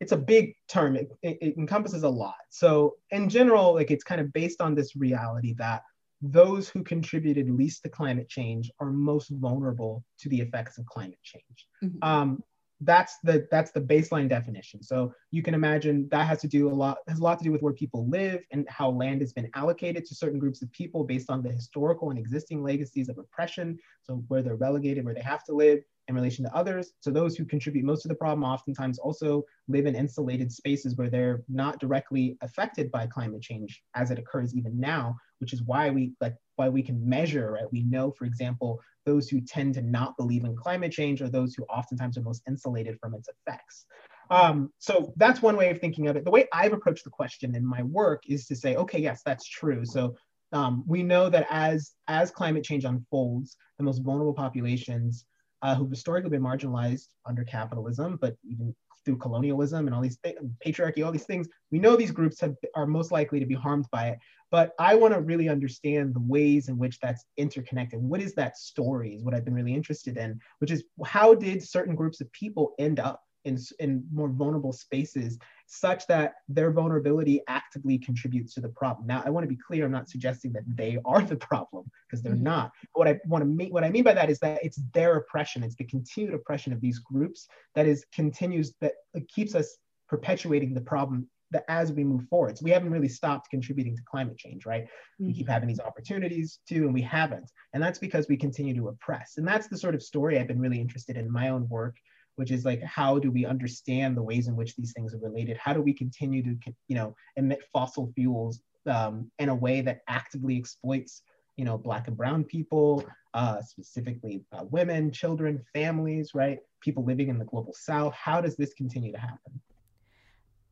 it's 0.00 0.12
a 0.12 0.16
big 0.16 0.54
term. 0.68 0.96
It, 0.96 1.10
it, 1.22 1.38
it, 1.40 1.56
encompasses 1.56 2.02
a 2.02 2.08
lot. 2.08 2.36
So 2.50 2.96
in 3.10 3.28
general, 3.28 3.74
like 3.74 3.90
it's 3.90 4.04
kind 4.04 4.20
of 4.20 4.32
based 4.32 4.60
on 4.60 4.74
this 4.74 4.96
reality 4.96 5.54
that 5.58 5.82
those 6.22 6.68
who 6.68 6.82
contributed 6.82 7.50
least 7.50 7.82
to 7.82 7.88
climate 7.88 8.28
change 8.28 8.70
are 8.80 8.90
most 8.90 9.30
vulnerable 9.30 10.04
to 10.20 10.28
the 10.28 10.40
effects 10.40 10.78
of 10.78 10.86
climate 10.86 11.18
change. 11.22 11.66
Mm-hmm. 11.82 11.98
Um, 12.02 12.42
that's 12.82 13.16
the 13.22 13.46
that's 13.50 13.70
the 13.70 13.80
baseline 13.80 14.28
definition. 14.28 14.82
So 14.82 15.14
you 15.30 15.42
can 15.42 15.54
imagine 15.54 16.08
that 16.10 16.26
has 16.26 16.40
to 16.42 16.48
do 16.48 16.68
a 16.68 16.74
lot 16.74 16.98
has 17.08 17.18
a 17.18 17.22
lot 17.22 17.38
to 17.38 17.44
do 17.44 17.50
with 17.50 17.62
where 17.62 17.72
people 17.72 18.06
live 18.08 18.42
and 18.52 18.68
how 18.68 18.90
land 18.90 19.22
has 19.22 19.32
been 19.32 19.48
allocated 19.54 20.04
to 20.04 20.14
certain 20.14 20.38
groups 20.38 20.60
of 20.60 20.70
people 20.72 21.02
based 21.02 21.30
on 21.30 21.42
the 21.42 21.50
historical 21.50 22.10
and 22.10 22.18
existing 22.18 22.62
legacies 22.62 23.08
of 23.08 23.16
oppression. 23.16 23.78
So 24.02 24.22
where 24.28 24.42
they're 24.42 24.56
relegated, 24.56 25.06
where 25.06 25.14
they 25.14 25.22
have 25.22 25.42
to 25.44 25.54
live, 25.54 25.80
in 26.08 26.14
relation 26.14 26.44
to 26.44 26.54
others. 26.54 26.92
So 27.00 27.10
those 27.10 27.36
who 27.36 27.44
contribute 27.44 27.84
most 27.84 28.04
of 28.04 28.08
the 28.08 28.14
problem 28.14 28.44
oftentimes 28.44 28.98
also 28.98 29.44
live 29.68 29.86
in 29.86 29.96
insulated 29.96 30.52
spaces 30.52 30.96
where 30.96 31.10
they're 31.10 31.42
not 31.48 31.80
directly 31.80 32.36
affected 32.42 32.90
by 32.90 33.06
climate 33.06 33.42
change 33.42 33.82
as 33.94 34.10
it 34.10 34.18
occurs 34.18 34.54
even 34.54 34.78
now, 34.78 35.16
which 35.40 35.52
is 35.52 35.62
why 35.62 35.90
we 35.90 36.12
like 36.20 36.36
why 36.56 36.68
we 36.68 36.82
can 36.82 37.06
measure, 37.06 37.52
right? 37.52 37.70
We 37.70 37.82
know, 37.82 38.10
for 38.12 38.24
example, 38.24 38.80
those 39.04 39.28
who 39.28 39.40
tend 39.40 39.74
to 39.74 39.82
not 39.82 40.16
believe 40.16 40.44
in 40.44 40.56
climate 40.56 40.92
change 40.92 41.22
are 41.22 41.28
those 41.28 41.54
who 41.54 41.64
oftentimes 41.64 42.16
are 42.16 42.22
most 42.22 42.42
insulated 42.48 42.98
from 43.00 43.14
its 43.14 43.28
effects. 43.28 43.86
Um, 44.30 44.72
so 44.78 45.12
that's 45.16 45.42
one 45.42 45.56
way 45.56 45.70
of 45.70 45.78
thinking 45.78 46.08
of 46.08 46.16
it. 46.16 46.24
The 46.24 46.30
way 46.30 46.46
I've 46.52 46.72
approached 46.72 47.04
the 47.04 47.10
question 47.10 47.54
in 47.54 47.64
my 47.64 47.82
work 47.82 48.24
is 48.26 48.46
to 48.46 48.56
say, 48.56 48.74
okay, 48.76 48.98
yes, 48.98 49.22
that's 49.24 49.46
true. 49.46 49.84
So 49.84 50.16
um, 50.52 50.84
we 50.86 51.02
know 51.02 51.28
that 51.28 51.46
as 51.50 51.92
as 52.08 52.30
climate 52.30 52.64
change 52.64 52.84
unfolds, 52.84 53.56
the 53.78 53.84
most 53.84 54.02
vulnerable 54.02 54.34
populations 54.34 55.26
uh, 55.66 55.74
who've 55.74 55.90
historically 55.90 56.30
been 56.30 56.42
marginalized 56.42 57.08
under 57.26 57.42
capitalism, 57.42 58.16
but 58.20 58.36
even 58.48 58.72
through 59.04 59.16
colonialism 59.16 59.86
and 59.86 59.94
all 59.94 60.00
these 60.00 60.18
th- 60.18 60.36
patriarchy, 60.64 61.04
all 61.04 61.10
these 61.10 61.24
things, 61.24 61.48
we 61.72 61.80
know 61.80 61.96
these 61.96 62.12
groups 62.12 62.40
have, 62.40 62.54
are 62.76 62.86
most 62.86 63.10
likely 63.10 63.40
to 63.40 63.46
be 63.46 63.54
harmed 63.54 63.86
by 63.90 64.10
it. 64.10 64.18
But 64.52 64.74
I 64.78 64.94
want 64.94 65.12
to 65.12 65.20
really 65.20 65.48
understand 65.48 66.14
the 66.14 66.20
ways 66.20 66.68
in 66.68 66.78
which 66.78 67.00
that's 67.00 67.24
interconnected. 67.36 68.00
What 68.00 68.22
is 68.22 68.32
that 68.34 68.56
story? 68.56 69.16
Is 69.16 69.24
what 69.24 69.34
I've 69.34 69.44
been 69.44 69.54
really 69.54 69.74
interested 69.74 70.16
in, 70.16 70.38
which 70.60 70.70
is 70.70 70.84
how 71.04 71.34
did 71.34 71.66
certain 71.66 71.96
groups 71.96 72.20
of 72.20 72.30
people 72.30 72.74
end 72.78 73.00
up 73.00 73.20
in, 73.46 73.58
in 73.78 74.04
more 74.12 74.28
vulnerable 74.28 74.72
spaces 74.72 75.38
such 75.66 76.06
that 76.06 76.34
their 76.48 76.70
vulnerability 76.70 77.40
actively 77.48 77.98
contributes 77.98 78.54
to 78.54 78.60
the 78.60 78.68
problem. 78.68 79.06
Now, 79.06 79.22
I 79.24 79.30
want 79.30 79.44
to 79.44 79.48
be 79.48 79.56
clear, 79.56 79.84
I'm 79.84 79.92
not 79.92 80.08
suggesting 80.08 80.52
that 80.52 80.64
they 80.66 80.98
are 81.04 81.22
the 81.22 81.36
problem 81.36 81.90
because 82.06 82.22
they're 82.22 82.34
mm-hmm. 82.34 82.44
not. 82.44 82.72
What 82.92 83.08
I 83.08 83.18
want 83.26 83.42
to 83.42 83.46
mean, 83.46 83.70
what 83.70 83.84
I 83.84 83.90
mean 83.90 84.04
by 84.04 84.14
that 84.14 84.30
is 84.30 84.38
that 84.40 84.64
it's 84.64 84.80
their 84.92 85.16
oppression, 85.16 85.62
it's 85.62 85.76
the 85.76 85.84
continued 85.84 86.34
oppression 86.34 86.72
of 86.72 86.80
these 86.80 86.98
groups 86.98 87.48
that 87.74 87.86
is 87.86 88.04
continues 88.12 88.74
that 88.80 88.94
keeps 89.28 89.54
us 89.54 89.76
perpetuating 90.08 90.74
the 90.74 90.80
problem 90.80 91.28
that 91.52 91.64
as 91.68 91.92
we 91.92 92.04
move 92.04 92.28
forward. 92.28 92.58
So 92.58 92.64
we 92.64 92.72
haven't 92.72 92.90
really 92.90 93.08
stopped 93.08 93.50
contributing 93.50 93.96
to 93.96 94.02
climate 94.02 94.36
change, 94.36 94.66
right? 94.66 94.84
Mm-hmm. 94.84 95.26
We 95.28 95.34
keep 95.34 95.48
having 95.48 95.68
these 95.68 95.80
opportunities 95.80 96.58
too, 96.68 96.84
and 96.84 96.94
we 96.94 97.02
haven't. 97.02 97.50
And 97.72 97.82
that's 97.82 97.98
because 97.98 98.26
we 98.28 98.36
continue 98.36 98.74
to 98.74 98.88
oppress. 98.88 99.34
And 99.36 99.46
that's 99.46 99.68
the 99.68 99.78
sort 99.78 99.94
of 99.94 100.02
story 100.02 100.38
I've 100.38 100.48
been 100.48 100.60
really 100.60 100.80
interested 100.80 101.16
in, 101.16 101.26
in 101.26 101.32
my 101.32 101.48
own 101.50 101.68
work 101.68 101.96
which 102.36 102.50
is 102.50 102.64
like 102.64 102.82
how 102.82 103.18
do 103.18 103.30
we 103.30 103.44
understand 103.44 104.16
the 104.16 104.22
ways 104.22 104.48
in 104.48 104.56
which 104.56 104.76
these 104.76 104.92
things 104.92 105.14
are 105.14 105.18
related? 105.18 105.56
How 105.56 105.72
do 105.72 105.82
we 105.82 105.92
continue 105.92 106.42
to 106.42 106.56
you 106.88 106.96
know 106.96 107.14
emit 107.36 107.62
fossil 107.72 108.12
fuels 108.14 108.60
um, 108.86 109.30
in 109.38 109.48
a 109.48 109.54
way 109.54 109.80
that 109.80 110.02
actively 110.08 110.56
exploits 110.56 111.22
you 111.56 111.64
know 111.64 111.76
black 111.76 112.08
and 112.08 112.16
brown 112.16 112.44
people 112.44 113.04
uh, 113.34 113.60
specifically 113.60 114.42
uh, 114.52 114.64
women 114.70 115.10
children 115.10 115.62
families 115.74 116.30
right? 116.34 116.60
People 116.80 117.04
living 117.04 117.28
in 117.28 117.38
the 117.38 117.44
global 117.44 117.74
south. 117.74 118.14
How 118.14 118.40
does 118.40 118.56
this 118.56 118.72
continue 118.74 119.12
to 119.12 119.18
happen? 119.18 119.60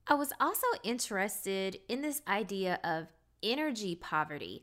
I 0.07 0.15
was 0.15 0.33
also 0.39 0.67
interested 0.83 1.81
in 1.89 2.03
this 2.03 2.21
idea 2.29 2.79
of 2.85 3.07
energy 3.43 3.95
poverty 3.95 4.63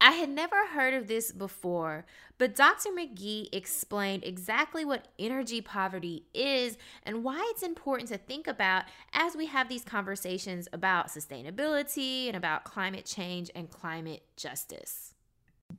I 0.00 0.12
had 0.12 0.28
never 0.28 0.66
heard 0.66 0.92
of 0.92 1.08
this 1.08 1.32
before, 1.32 2.04
but 2.36 2.54
Dr. 2.54 2.90
McGee 2.90 3.48
explained 3.52 4.24
exactly 4.24 4.84
what 4.84 5.08
energy 5.18 5.62
poverty 5.62 6.26
is 6.34 6.76
and 7.02 7.24
why 7.24 7.46
it's 7.50 7.62
important 7.62 8.10
to 8.10 8.18
think 8.18 8.46
about 8.46 8.84
as 9.12 9.34
we 9.34 9.46
have 9.46 9.68
these 9.68 9.84
conversations 9.84 10.68
about 10.72 11.08
sustainability 11.08 12.26
and 12.26 12.36
about 12.36 12.64
climate 12.64 13.06
change 13.06 13.50
and 13.54 13.70
climate 13.70 14.22
justice. 14.36 15.14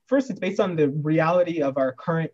First, 0.07 0.31
it's 0.31 0.39
based 0.39 0.59
on 0.59 0.75
the 0.75 0.89
reality 0.89 1.62
of 1.62 1.77
our 1.77 1.93
current 1.93 2.31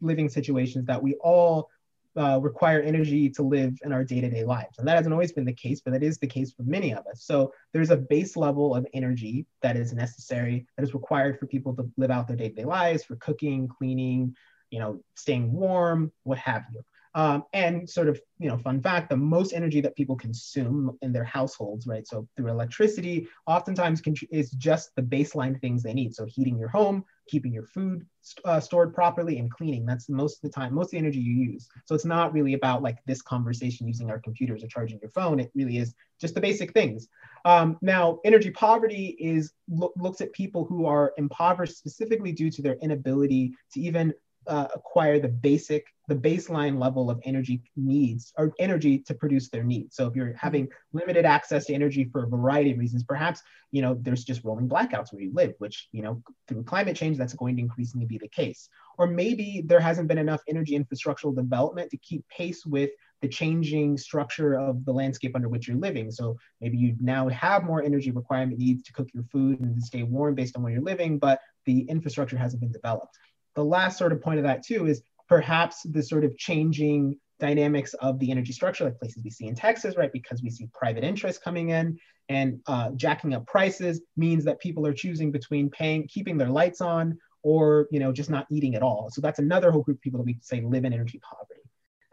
living 0.00 0.30
situations 0.30 0.86
that 0.86 1.02
we 1.02 1.14
all 1.16 1.68
uh, 2.16 2.38
require 2.40 2.80
energy 2.80 3.30
to 3.30 3.42
live 3.42 3.78
in 3.84 3.92
our 3.92 4.04
day-to-day 4.04 4.44
lives. 4.44 4.78
And 4.78 4.86
that 4.86 4.96
hasn't 4.96 5.12
always 5.12 5.32
been 5.32 5.44
the 5.44 5.52
case 5.52 5.80
but 5.80 5.92
that 5.92 6.02
is 6.02 6.18
the 6.18 6.26
case 6.26 6.52
for 6.52 6.62
many 6.62 6.92
of 6.92 7.06
us. 7.06 7.24
So 7.24 7.52
there's 7.72 7.90
a 7.90 7.96
base 7.96 8.36
level 8.36 8.74
of 8.74 8.86
energy 8.92 9.46
that 9.62 9.76
is 9.76 9.92
necessary 9.92 10.66
that 10.76 10.82
is 10.82 10.94
required 10.94 11.38
for 11.38 11.46
people 11.46 11.74
to 11.76 11.90
live 11.96 12.10
out 12.10 12.28
their 12.28 12.36
day-to-day 12.36 12.64
lives 12.64 13.04
for 13.04 13.16
cooking 13.16 13.68
cleaning 13.68 14.34
you 14.72 14.78
know 14.78 14.98
staying 15.14 15.52
warm 15.52 16.10
what 16.24 16.38
have 16.38 16.64
you 16.72 16.82
um, 17.14 17.44
and 17.52 17.88
sort 17.88 18.08
of, 18.08 18.20
you 18.38 18.48
know, 18.48 18.56
fun 18.58 18.80
fact, 18.80 19.10
the 19.10 19.16
most 19.16 19.52
energy 19.52 19.80
that 19.80 19.96
people 19.96 20.16
consume 20.16 20.96
in 21.02 21.12
their 21.12 21.24
households, 21.24 21.86
right? 21.86 22.06
So 22.06 22.26
through 22.36 22.48
electricity, 22.48 23.28
oftentimes 23.46 24.02
is 24.30 24.50
just 24.52 24.94
the 24.96 25.02
baseline 25.02 25.60
things 25.60 25.82
they 25.82 25.92
need. 25.92 26.14
So 26.14 26.24
heating 26.24 26.58
your 26.58 26.68
home, 26.68 27.04
keeping 27.28 27.52
your 27.52 27.64
food 27.64 28.06
uh, 28.44 28.60
stored 28.60 28.94
properly, 28.94 29.38
and 29.38 29.50
cleaning. 29.50 29.84
That's 29.84 30.08
most 30.08 30.36
of 30.36 30.42
the 30.42 30.54
time, 30.54 30.74
most 30.74 30.86
of 30.86 30.90
the 30.92 30.98
energy 30.98 31.18
you 31.18 31.34
use. 31.34 31.68
So 31.84 31.94
it's 31.94 32.04
not 32.04 32.32
really 32.32 32.54
about 32.54 32.82
like 32.82 32.98
this 33.06 33.20
conversation 33.20 33.86
using 33.86 34.10
our 34.10 34.18
computers 34.18 34.64
or 34.64 34.68
charging 34.68 34.98
your 35.00 35.10
phone. 35.10 35.38
It 35.38 35.50
really 35.54 35.78
is 35.78 35.94
just 36.20 36.34
the 36.34 36.40
basic 36.40 36.72
things. 36.72 37.08
Um, 37.44 37.78
now, 37.82 38.20
energy 38.24 38.50
poverty 38.50 39.16
is 39.18 39.52
lo- 39.68 39.92
looks 39.96 40.20
at 40.20 40.32
people 40.32 40.64
who 40.64 40.86
are 40.86 41.12
impoverished 41.18 41.76
specifically 41.76 42.32
due 42.32 42.50
to 42.50 42.62
their 42.62 42.76
inability 42.76 43.54
to 43.72 43.80
even 43.80 44.14
uh, 44.46 44.68
acquire 44.74 45.18
the 45.18 45.28
basic, 45.28 45.86
the 46.12 46.28
baseline 46.28 46.78
level 46.78 47.08
of 47.08 47.18
energy 47.24 47.62
needs 47.74 48.34
or 48.36 48.52
energy 48.58 48.98
to 48.98 49.14
produce 49.14 49.48
their 49.48 49.64
needs. 49.64 49.96
So 49.96 50.06
if 50.06 50.14
you're 50.14 50.34
having 50.34 50.68
limited 50.92 51.24
access 51.24 51.64
to 51.66 51.74
energy 51.74 52.04
for 52.04 52.24
a 52.24 52.28
variety 52.28 52.72
of 52.72 52.78
reasons, 52.78 53.02
perhaps 53.02 53.40
you 53.70 53.80
know 53.80 53.96
there's 53.98 54.24
just 54.24 54.44
rolling 54.44 54.68
blackouts 54.68 55.10
where 55.10 55.22
you 55.22 55.32
live, 55.32 55.54
which 55.56 55.88
you 55.90 56.02
know 56.02 56.22
through 56.48 56.64
climate 56.64 56.96
change 56.96 57.16
that's 57.16 57.32
going 57.32 57.56
to 57.56 57.62
increasingly 57.62 58.04
be 58.04 58.18
the 58.18 58.28
case. 58.28 58.68
Or 58.98 59.06
maybe 59.06 59.62
there 59.64 59.80
hasn't 59.80 60.06
been 60.06 60.18
enough 60.18 60.42
energy 60.46 60.78
infrastructural 60.78 61.34
development 61.34 61.90
to 61.92 61.96
keep 61.96 62.28
pace 62.28 62.66
with 62.66 62.90
the 63.22 63.28
changing 63.28 63.96
structure 63.96 64.52
of 64.58 64.84
the 64.84 64.92
landscape 64.92 65.34
under 65.34 65.48
which 65.48 65.66
you're 65.66 65.78
living. 65.78 66.10
So 66.10 66.36
maybe 66.60 66.76
you 66.76 66.94
now 67.00 67.28
have 67.28 67.64
more 67.64 67.82
energy 67.82 68.10
requirement 68.10 68.58
needs 68.58 68.82
to 68.82 68.92
cook 68.92 69.08
your 69.14 69.24
food 69.32 69.60
and 69.60 69.76
to 69.76 69.80
stay 69.80 70.02
warm 70.02 70.34
based 70.34 70.56
on 70.56 70.62
where 70.62 70.72
you're 70.72 70.82
living, 70.82 71.18
but 71.18 71.40
the 71.64 71.82
infrastructure 71.82 72.36
hasn't 72.36 72.60
been 72.60 72.72
developed 72.72 73.16
the 73.54 73.64
last 73.64 73.98
sort 73.98 74.12
of 74.12 74.22
point 74.22 74.38
of 74.38 74.44
that 74.44 74.64
too 74.64 74.86
is 74.86 75.02
perhaps 75.32 75.82
the 75.84 76.02
sort 76.02 76.24
of 76.24 76.36
changing 76.36 77.18
dynamics 77.40 77.94
of 77.94 78.18
the 78.18 78.30
energy 78.30 78.52
structure, 78.52 78.84
like 78.84 78.98
places 78.98 79.24
we 79.24 79.30
see 79.30 79.46
in 79.46 79.54
Texas, 79.54 79.96
right? 79.96 80.12
Because 80.12 80.42
we 80.42 80.50
see 80.50 80.68
private 80.74 81.04
interest 81.04 81.42
coming 81.42 81.70
in 81.70 81.98
and 82.28 82.60
uh, 82.66 82.90
jacking 82.96 83.32
up 83.32 83.46
prices 83.46 84.02
means 84.14 84.44
that 84.44 84.60
people 84.60 84.86
are 84.86 84.92
choosing 84.92 85.32
between 85.32 85.70
paying, 85.70 86.06
keeping 86.06 86.36
their 86.36 86.50
lights 86.50 86.82
on, 86.82 87.18
or 87.42 87.88
you 87.90 87.98
know 87.98 88.12
just 88.12 88.28
not 88.28 88.46
eating 88.50 88.74
at 88.74 88.82
all. 88.82 89.08
So 89.10 89.22
that's 89.22 89.38
another 89.38 89.70
whole 89.70 89.82
group 89.82 89.96
of 89.96 90.02
people 90.02 90.18
that 90.18 90.26
we 90.26 90.36
say 90.42 90.60
live 90.60 90.84
in 90.84 90.92
energy 90.92 91.18
poverty. 91.18 91.62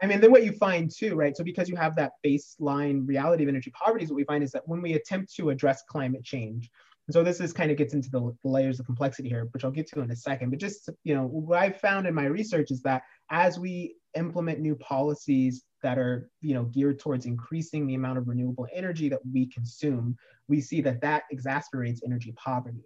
I 0.02 0.06
mean, 0.06 0.22
then 0.22 0.30
what 0.30 0.42
you 0.42 0.52
find 0.52 0.90
too, 0.90 1.14
right? 1.14 1.36
So 1.36 1.44
because 1.44 1.68
you 1.68 1.76
have 1.76 1.94
that 1.96 2.12
baseline 2.24 3.06
reality 3.06 3.42
of 3.42 3.50
energy 3.50 3.70
poverty, 3.70 4.04
is 4.04 4.10
what 4.10 4.16
we 4.16 4.24
find 4.24 4.42
is 4.42 4.50
that 4.52 4.66
when 4.66 4.80
we 4.80 4.94
attempt 4.94 5.34
to 5.34 5.50
address 5.50 5.82
climate 5.86 6.24
change, 6.24 6.70
and 7.10 7.14
so 7.14 7.24
this 7.24 7.40
is 7.40 7.52
kind 7.52 7.72
of 7.72 7.76
gets 7.76 7.92
into 7.92 8.08
the, 8.08 8.20
the 8.44 8.48
layers 8.48 8.78
of 8.78 8.86
complexity 8.86 9.28
here, 9.28 9.48
which 9.50 9.64
I'll 9.64 9.72
get 9.72 9.88
to 9.88 10.00
in 10.00 10.12
a 10.12 10.14
second. 10.14 10.50
But 10.50 10.60
just, 10.60 10.88
you 11.02 11.12
know, 11.12 11.24
what 11.24 11.58
I've 11.58 11.80
found 11.80 12.06
in 12.06 12.14
my 12.14 12.26
research 12.26 12.70
is 12.70 12.82
that 12.82 13.02
as 13.32 13.58
we 13.58 13.96
implement 14.16 14.60
new 14.60 14.76
policies 14.76 15.64
that 15.82 15.98
are, 15.98 16.30
you 16.40 16.54
know, 16.54 16.66
geared 16.66 17.00
towards 17.00 17.26
increasing 17.26 17.88
the 17.88 17.96
amount 17.96 18.18
of 18.18 18.28
renewable 18.28 18.68
energy 18.72 19.08
that 19.08 19.18
we 19.32 19.46
consume, 19.46 20.16
we 20.46 20.60
see 20.60 20.80
that 20.82 21.00
that 21.00 21.24
exasperates 21.32 22.00
energy 22.06 22.32
poverty. 22.36 22.84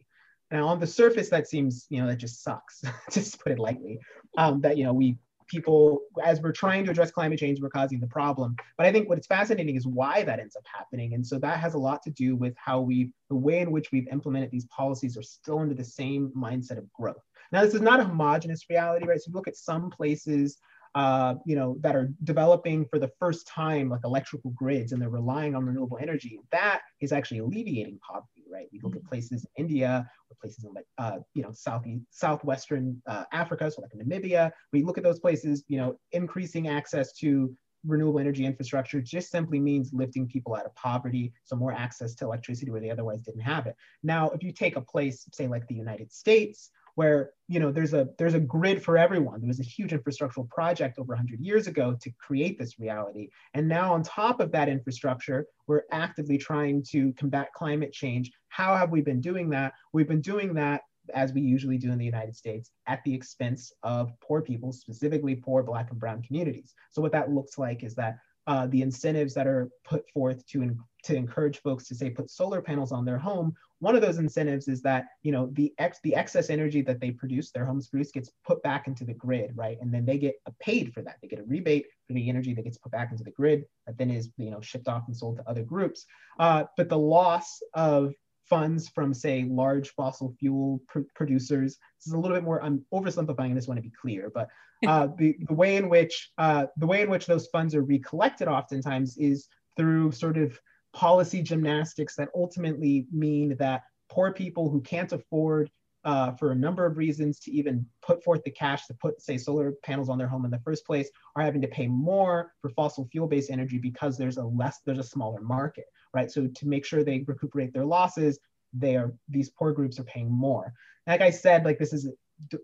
Now, 0.51 0.69
on 0.69 0.81
the 0.81 0.87
surface, 0.87 1.29
that 1.29 1.47
seems, 1.47 1.85
you 1.91 2.01
know, 2.01 2.09
that 2.09 2.17
just 2.17 2.43
sucks, 2.43 2.83
just 3.11 3.39
put 3.41 3.53
it 3.53 3.59
lightly. 3.59 3.99
Um, 4.39 4.63
that 4.63 4.79
you 4.79 4.85
know, 4.85 4.95
we 4.95 5.19
people 5.55 6.01
as 6.23 6.41
we're 6.41 6.53
trying 6.53 6.85
to 6.85 6.91
address 6.91 7.11
climate 7.11 7.39
change 7.39 7.61
we're 7.61 7.71
causing 7.71 8.01
the 8.01 8.07
problem. 8.07 8.57
But 8.77 8.87
i 8.87 8.93
think 8.93 9.09
what's 9.09 9.27
fascinating 9.27 9.77
is 9.77 9.87
why 9.87 10.23
that 10.25 10.41
ends 10.41 10.57
up 10.57 10.65
happening. 10.73 11.15
And 11.15 11.27
so 11.27 11.39
that 11.39 11.59
has 11.61 11.75
a 11.75 11.79
lot 11.79 12.03
to 12.03 12.11
do 12.11 12.37
with 12.37 12.55
how 12.57 12.81
we 12.81 13.13
the 13.29 13.37
way 13.37 13.61
in 13.61 13.71
which 13.71 13.93
we've 13.93 14.09
implemented 14.09 14.51
these 14.51 14.67
policies 14.67 15.17
are 15.17 15.23
still 15.23 15.59
under 15.59 15.75
the 15.75 15.85
same 15.85 16.33
mindset 16.37 16.79
of 16.79 16.93
growth. 16.93 17.25
Now 17.53 17.63
this 17.65 17.75
is 17.75 17.81
not 17.81 18.01
a 18.01 18.05
homogenous 18.05 18.69
reality 18.69 19.07
right? 19.07 19.21
So 19.21 19.29
you 19.29 19.35
look 19.35 19.49
at 19.49 19.57
some 19.57 19.91
places 19.91 20.59
uh, 20.95 21.35
you 21.45 21.57
know, 21.57 21.77
that 21.81 21.97
are 21.97 22.13
developing 22.23 22.87
for 22.87 22.99
the 22.99 23.11
first 23.19 23.49
time 23.49 23.89
like 23.89 24.03
electrical 24.05 24.51
grids 24.51 24.93
and 24.93 25.03
they're 25.03 25.09
relying 25.09 25.55
on 25.55 25.67
renewable 25.67 25.99
energy, 26.01 26.39
that 26.53 26.83
is 27.01 27.13
actually 27.13 27.39
alleviating 27.39 27.99
poverty, 27.99 28.34
right? 28.55 28.69
We 28.73 28.81
look 28.83 28.97
at 28.97 29.05
places 29.05 29.45
in 29.45 29.65
India 29.65 30.09
or 30.31 30.37
places 30.41 30.65
in 30.65 30.73
like, 30.73 30.87
uh, 30.99 31.19
you 31.35 31.43
know, 31.43 31.53
south 31.53 31.85
southwestern 32.11 33.03
uh, 33.07 33.25
Africa, 33.33 33.71
so 33.71 33.83
like 33.83 33.91
Namibia. 33.93 34.53
We 34.73 34.85
look 34.85 34.97
at 34.97 35.05
those 35.05 35.19
places, 35.19 35.65
you 35.69 35.79
know, 35.79 35.99
increasing 36.13 36.69
access 36.69 37.13
to 37.19 37.55
renewable 37.87 38.19
energy 38.19 38.47
infrastructure 38.47 39.01
just 39.01 39.31
simply 39.31 39.61
means 39.61 39.93
lifting 39.93 40.27
people 40.27 40.55
out 40.55 40.65
of 40.65 40.75
poverty, 40.75 41.33
so 41.45 41.57
more 41.57 41.73
access 41.73 42.15
to 42.15 42.25
electricity 42.25 42.71
where 42.71 42.81
they 42.81 42.91
otherwise 42.91 43.21
didn't 43.21 43.41
have 43.41 43.67
it. 43.67 43.77
Now, 44.03 44.31
if 44.31 44.43
you 44.43 44.53
take 44.53 44.77
a 44.77 44.81
place, 44.81 45.27
say 45.33 45.47
like 45.49 45.67
the 45.69 45.75
United 45.75 46.13
States, 46.13 46.71
where 46.95 47.31
you 47.49 47.61
know 47.61 47.71
there's 47.71 47.93
a 47.93 48.09
there's 48.19 48.35
a 48.35 48.41
grid 48.41 48.83
for 48.83 48.97
everyone. 48.97 49.41
There 49.41 49.49
was 49.49 49.61
a 49.61 49.65
huge 49.65 49.91
infrastructural 49.91 50.49
project 50.49 50.99
over 50.99 51.13
100 51.13 51.41
years 51.41 51.67
ago 51.67 51.97
to 52.01 52.11
create 52.19 52.59
this 52.59 52.79
reality. 52.79 53.29
And 53.55 53.69
now 53.69 53.93
on 53.95 54.03
top 54.03 54.41
of 54.41 54.53
that 54.53 54.69
infrastructure 54.69 55.47
we're 55.67 55.85
actively 55.91 56.39
trying 56.39 56.83
to 56.91 57.13
combat 57.15 57.49
climate 57.55 57.93
change. 57.93 58.31
How 58.49 58.77
have 58.77 58.91
we 58.91 59.01
been 59.01 59.21
doing 59.21 59.51
that? 59.51 59.73
We've 59.93 60.09
been 60.09 60.21
doing 60.21 60.55
that 60.55 60.83
as 61.15 61.33
we 61.33 61.41
usually 61.41 61.79
do 61.79 61.93
in 61.93 61.99
the 61.99 62.05
United 62.05 62.35
States, 62.35 62.71
at 62.87 63.03
the 63.05 63.15
expense 63.15 63.73
of 63.83 64.13
poor 64.21 64.41
people, 64.41 64.73
specifically 64.73 65.35
poor 65.35 65.63
Black 65.63 65.91
and 65.91 66.01
Brown 66.01 66.23
communities. 66.23 66.75
So, 66.91 67.03
what 67.03 67.13
that 67.13 67.31
looks 67.31 67.59
like 67.59 67.83
is 67.83 67.95
that 67.97 68.17
uh, 68.47 68.67
the 68.69 68.83
incentives 68.83 69.35
that 69.35 69.47
are 69.47 69.71
put 69.85 70.09
forth 70.11 70.47
to, 70.49 70.77
to 71.05 71.15
encourage 71.15 71.61
folks 71.61 71.87
to 71.89 71.95
say 71.95 72.11
put 72.11 72.31
solar 72.31 72.61
panels 72.61 72.93
on 72.93 73.05
their 73.05 73.19
home 73.19 73.55
one 73.81 73.95
of 73.95 74.03
those 74.03 74.19
incentives 74.19 74.69
is 74.69 74.83
that 74.83 75.07
you 75.23 75.33
know 75.33 75.49
the 75.53 75.73
ex 75.79 75.99
the 76.03 76.15
excess 76.15 76.51
energy 76.51 76.81
that 76.83 77.01
they 77.01 77.11
produce 77.11 77.51
their 77.51 77.67
homes 77.67 77.89
produce 77.89 78.11
gets 78.11 78.31
put 78.47 78.63
back 78.63 78.87
into 78.87 79.05
the 79.05 79.15
grid 79.15 79.51
right 79.55 79.79
and 79.81 79.93
then 79.93 80.05
they 80.05 80.19
get 80.19 80.37
paid 80.61 80.93
for 80.93 81.03
that 81.03 81.17
they 81.21 81.29
get 81.29 81.39
a 81.39 81.45
rebate 81.45 81.87
for 82.07 82.15
the 82.15 82.29
energy 82.29 82.55
that 82.55 82.65
gets 82.65 82.79
put 82.79 82.93
back 82.93 83.11
into 83.11 83.25
the 83.25 83.31
grid 83.31 83.65
that 83.87 83.97
then 83.99 84.11
is 84.11 84.31
you 84.37 84.51
know 84.51 84.61
shipped 84.61 84.89
off 84.89 85.05
and 85.07 85.17
sold 85.17 85.37
to 85.37 85.49
other 85.49 85.63
groups 85.63 86.07
uh, 86.41 86.65
but 86.77 86.89
the 86.89 86.99
loss 86.99 87.61
of 87.75 88.15
funds 88.49 88.89
from, 88.89 89.15
say, 89.15 89.45
large 89.49 89.91
fossil 89.91 90.35
fuel 90.39 90.81
pr- 90.87 91.01
producers. 91.15 91.79
This 91.99 92.07
is 92.09 92.13
a 92.13 92.19
little 92.19 92.37
bit 92.37 92.45
more. 92.45 92.63
I'm 92.63 92.85
oversimplifying. 92.93 93.51
I 93.51 93.55
just 93.55 93.69
want 93.69 93.79
to 93.79 93.83
be 93.83 93.93
clear, 94.01 94.31
but 94.33 94.49
uh, 94.87 95.09
the, 95.17 95.37
the 95.49 95.55
way 95.55 95.77
in 95.77 95.89
which 95.89 96.31
uh, 96.37 96.67
the 96.77 96.87
way 96.87 97.01
in 97.01 97.11
which 97.11 97.27
those 97.27 97.47
funds 97.47 97.75
are 97.75 97.83
recollected 97.83 98.49
oftentimes 98.49 99.17
is 99.17 99.49
through 99.77 100.13
sort 100.13 100.37
of 100.37 100.59
policy 100.95 101.43
gymnastics 101.43 102.15
that 102.17 102.29
ultimately 102.35 103.07
mean 103.13 103.57
that 103.59 103.83
poor 104.09 104.33
people 104.33 104.71
who 104.71 104.81
can't 104.81 105.13
afford 105.13 105.71
uh, 106.05 106.33
for 106.33 106.53
a 106.53 106.55
number 106.55 106.85
of 106.85 106.99
reasons 106.99 107.39
to 107.41 107.51
even 107.51 107.85
put 108.03 108.23
forth 108.23 108.43
the 108.45 108.51
cash 108.51 108.87
to 108.87 108.95
put, 108.95 109.21
say, 109.21 109.39
solar 109.39 109.73
panels 109.83 110.11
on 110.11 110.19
their 110.19 110.29
home 110.29 110.45
in 110.45 110.51
the 110.51 110.61
first 110.61 110.87
place 110.87 111.11
are 111.35 111.43
having 111.43 111.63
to 111.63 111.69
pay 111.69 111.87
more 111.87 112.53
for 112.61 112.69
fossil 112.71 113.09
fuel-based 113.11 113.51
energy 113.51 113.79
because 113.79 114.19
there's 114.19 114.37
a 114.37 114.45
less, 114.45 114.81
there's 114.85 114.99
a 114.99 115.03
smaller 115.03 115.41
market, 115.41 115.87
right? 116.13 116.31
So 116.31 116.47
to 116.47 116.69
make 116.69 116.85
sure 116.85 117.03
they 117.03 117.25
recuperate 117.27 117.73
their 117.73 117.87
losses, 117.87 118.39
they 118.75 118.97
are 118.97 119.15
these 119.29 119.51
poor 119.51 119.73
groups 119.73 119.99
are 119.99 120.05
paying 120.05 120.31
more. 120.31 120.75
Like 121.07 121.23
I 121.23 121.31
said, 121.31 121.65
like 121.65 121.79
this 121.79 121.93
is 121.93 122.05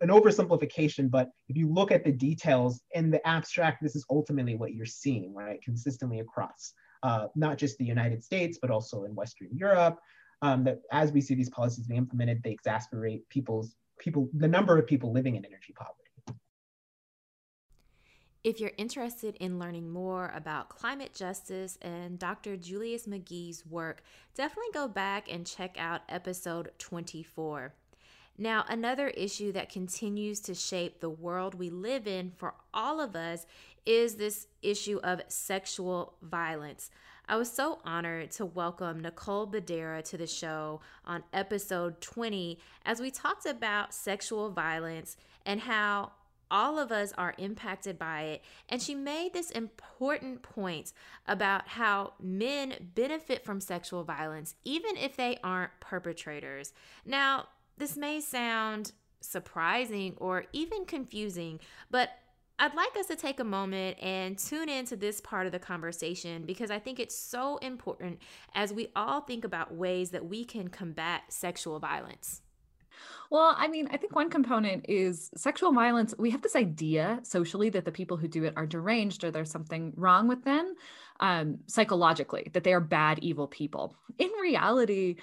an 0.01 0.09
oversimplification, 0.09 1.11
but 1.11 1.31
if 1.49 1.57
you 1.57 1.73
look 1.73 1.93
at 1.93 2.05
the 2.05 2.13
details 2.13 2.83
in 2.93 3.11
the 3.11 3.27
abstract, 3.27 3.83
this 3.83 3.97
is 3.97 4.05
ultimately 4.11 4.57
what 4.57 4.75
you're 4.75 4.85
seeing, 4.85 5.35
right? 5.35 5.63
Consistently 5.63 6.21
across 6.21 6.75
uh, 7.03 7.29
not 7.35 7.59
just 7.59 7.79
the 7.79 7.85
United 7.85 8.23
States, 8.23 8.59
but 8.61 8.71
also 8.71 9.05
in 9.05 9.15
Western 9.15 9.49
Europe, 9.53 9.99
um, 10.43 10.65
that 10.65 10.81
as 10.93 11.13
we 11.13 11.21
see 11.21 11.35
these 11.35 11.51
policies 11.51 11.87
being 11.87 11.99
implemented, 11.99 12.43
they 12.43 12.53
exasperate 12.53 13.29
people's 13.29 13.77
people, 13.99 14.29
the 14.35 14.49
number 14.49 14.79
of 14.79 14.87
people 14.87 15.13
living 15.13 15.37
in 15.37 15.45
energy 15.45 15.75
poverty. 15.75 15.97
If 18.43 18.59
you're 18.59 18.73
interested 18.79 19.37
in 19.39 19.59
learning 19.59 19.91
more 19.91 20.33
about 20.35 20.71
climate 20.71 21.13
justice 21.15 21.77
and 21.83 22.19
Dr. 22.19 22.57
Julius 22.57 23.07
McGee's 23.07 23.67
work, 23.67 24.03
definitely 24.35 24.73
go 24.73 24.89
back 24.89 25.31
and 25.31 25.47
check 25.47 25.77
out 25.79 26.01
episode 26.09 26.71
24. 26.79 27.75
Now, 28.39 28.65
another 28.67 29.09
issue 29.09 29.53
that 29.53 29.69
continues 29.69 30.41
to 30.41 30.55
shape 30.55 31.01
the 31.01 31.11
world 31.11 31.55
we 31.55 31.69
live 31.69 32.07
in 32.07 32.31
for 32.31 32.55
all 32.73 32.99
of 32.99 33.15
us 33.15 33.45
is 33.87 34.17
this 34.17 34.47
issue 34.63 35.01
of 35.03 35.23
sexual 35.29 36.15
violence. 36.23 36.91
I 37.29 37.37
was 37.37 37.51
so 37.51 37.79
honored 37.85 38.33
to 38.33 38.45
welcome 38.45 39.01
Nicole 39.01 39.47
Bedera 39.47 40.03
to 40.05 40.17
the 40.17 40.27
show 40.27 40.81
on 41.05 41.23
episode 41.33 42.01
20 42.01 42.59
as 42.85 43.01
we 43.01 43.11
talked 43.11 43.47
about 43.47 43.95
sexual 43.95 44.51
violence 44.51 45.17
and 45.47 45.61
how 45.61 46.13
all 46.51 46.79
of 46.79 46.91
us 46.91 47.13
are 47.17 47.35
impacted 47.39 47.99
by 47.99 48.23
it. 48.23 48.43
And 48.69 48.83
she 48.83 48.95
made 48.95 49.33
this 49.33 49.51
important 49.51 50.43
point 50.43 50.93
about 51.27 51.69
how 51.69 52.15
men 52.21 52.91
benefit 52.95 53.45
from 53.45 53.61
sexual 53.61 54.03
violence, 54.03 54.57
even 54.65 54.97
if 54.97 55.17
they 55.17 55.39
aren't 55.45 55.71
perpetrators. 55.81 56.73
Now, 57.07 57.47
this 57.79 57.97
may 57.97 58.21
sound 58.21 58.93
surprising 59.21 60.15
or 60.17 60.47
even 60.53 60.85
confusing, 60.85 61.61
but 61.91 62.11
I'd 62.63 62.75
like 62.75 62.95
us 62.99 63.07
to 63.07 63.17
take 63.17 63.41
a 63.41 63.45
moment 63.45 63.97
and 64.03 64.37
tune 64.37 64.69
into 64.69 64.95
this 64.95 65.19
part 65.19 65.47
of 65.47 65.53
the 65.53 65.59
conversation 65.59 66.43
because 66.45 66.71
I 66.71 66.79
think 66.79 67.01
it's 67.01 67.17
so 67.17 67.57
important 67.57 68.21
as 68.55 68.71
we 68.71 68.89
all 68.95 69.23
think 69.23 69.47
about 69.47 69.75
ways 69.75 70.11
that 70.11 70.27
we 70.27 70.45
can 70.45 70.69
combat 70.69 71.23
sexual 71.31 71.79
violence. 71.79 72.43
Well, 73.31 73.55
I 73.57 73.67
mean, 73.67 73.89
I 73.91 73.97
think 73.97 74.15
one 74.15 74.29
component 74.29 74.85
is 74.91 75.31
sexual 75.35 75.73
violence. 75.73 76.15
We 76.19 76.29
have 76.33 76.43
this 76.43 76.55
idea 76.55 77.21
socially 77.23 77.71
that 77.71 77.87
the 77.87 77.93
people 77.93 78.19
who 78.19 78.29
do 78.29 78.45
it 78.45 78.53
are 78.59 78.67
deranged 78.67 79.25
or 79.25 79.31
there's 79.31 79.51
something 79.51 79.95
wrong 79.97 80.29
with 80.29 80.45
them 80.45 80.75
um, 81.21 81.61
psychologically, 81.67 82.51
that 82.53 82.65
they 82.65 82.75
are 82.75 82.81
bad, 82.81 83.21
evil 83.21 83.49
people. 83.49 83.97
In 84.19 84.29
reality, 84.43 85.17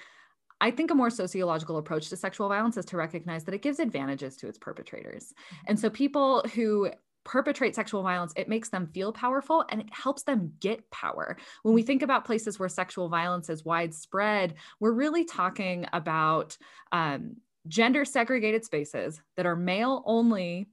I 0.60 0.72
think 0.72 0.90
a 0.90 0.94
more 0.96 1.10
sociological 1.10 1.76
approach 1.76 2.08
to 2.08 2.16
sexual 2.16 2.48
violence 2.48 2.76
is 2.76 2.84
to 2.86 2.96
recognize 2.96 3.44
that 3.44 3.54
it 3.54 3.62
gives 3.62 3.78
advantages 3.78 4.36
to 4.38 4.48
its 4.48 4.58
perpetrators. 4.58 5.32
And 5.68 5.78
so 5.78 5.88
people 5.88 6.42
who 6.52 6.90
perpetrate 7.28 7.74
sexual 7.74 8.02
violence, 8.02 8.32
it 8.36 8.48
makes 8.48 8.70
them 8.70 8.86
feel 8.86 9.12
powerful 9.12 9.62
and 9.68 9.82
it 9.82 9.88
helps 9.92 10.22
them 10.22 10.54
get 10.60 10.90
power. 10.90 11.36
When 11.62 11.74
we 11.74 11.82
think 11.82 12.02
about 12.02 12.24
places 12.24 12.58
where 12.58 12.70
sexual 12.70 13.10
violence 13.10 13.50
is 13.50 13.64
widespread, 13.64 14.54
we're 14.80 14.92
really 14.92 15.24
talking 15.24 15.86
about 15.92 16.56
um, 16.90 17.36
gender 17.68 18.06
segregated 18.06 18.64
spaces 18.64 19.20
that 19.36 19.44
are 19.44 19.56
male 19.56 20.02
only 20.06 20.68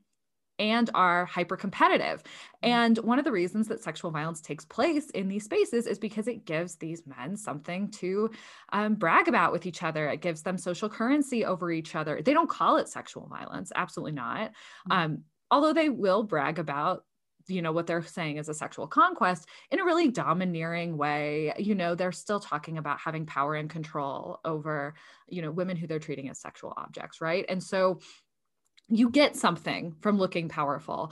and 0.57 0.89
are 0.93 1.25
hyper 1.25 1.57
competitive. 1.57 2.23
Mm-hmm. 2.23 2.69
And 2.69 2.97
one 2.99 3.19
of 3.19 3.25
the 3.25 3.33
reasons 3.33 3.67
that 3.67 3.83
sexual 3.83 4.11
violence 4.11 4.39
takes 4.39 4.63
place 4.63 5.09
in 5.09 5.27
these 5.27 5.43
spaces 5.43 5.85
is 5.87 5.99
because 5.99 6.29
it 6.29 6.45
gives 6.45 6.77
these 6.77 7.03
men 7.05 7.35
something 7.35 7.91
to 7.91 8.31
um, 8.71 8.95
brag 8.95 9.27
about 9.27 9.51
with 9.51 9.65
each 9.65 9.83
other. 9.83 10.07
It 10.07 10.21
gives 10.21 10.41
them 10.41 10.57
social 10.57 10.87
currency 10.87 11.43
over 11.43 11.69
each 11.69 11.95
other. 11.95 12.21
They 12.23 12.33
don't 12.33 12.49
call 12.49 12.77
it 12.77 12.87
sexual 12.87 13.27
violence, 13.27 13.73
absolutely 13.75 14.13
not. 14.13 14.51
Mm-hmm. 14.51 14.91
Um, 14.93 15.23
although 15.51 15.73
they 15.73 15.89
will 15.89 16.23
brag 16.23 16.59
about 16.59 17.03
you 17.47 17.61
know 17.61 17.71
what 17.71 17.85
they're 17.85 18.03
saying 18.03 18.37
is 18.37 18.49
a 18.49 18.53
sexual 18.53 18.87
conquest 18.87 19.47
in 19.69 19.79
a 19.79 19.85
really 19.85 20.09
domineering 20.09 20.97
way. 20.97 21.53
You 21.57 21.75
know 21.75 21.95
they're 21.95 22.11
still 22.11 22.39
talking 22.39 22.77
about 22.77 22.99
having 22.99 23.25
power 23.25 23.55
and 23.55 23.69
control 23.69 24.39
over 24.43 24.95
you 25.27 25.41
know 25.41 25.51
women 25.51 25.77
who 25.77 25.87
they're 25.87 25.99
treating 25.99 26.29
as 26.29 26.39
sexual 26.39 26.73
objects 26.75 27.21
right? 27.21 27.45
And 27.47 27.61
so 27.61 27.99
you 28.87 29.09
get 29.09 29.35
something 29.35 29.95
from 30.01 30.17
looking 30.17 30.49
powerful 30.49 31.11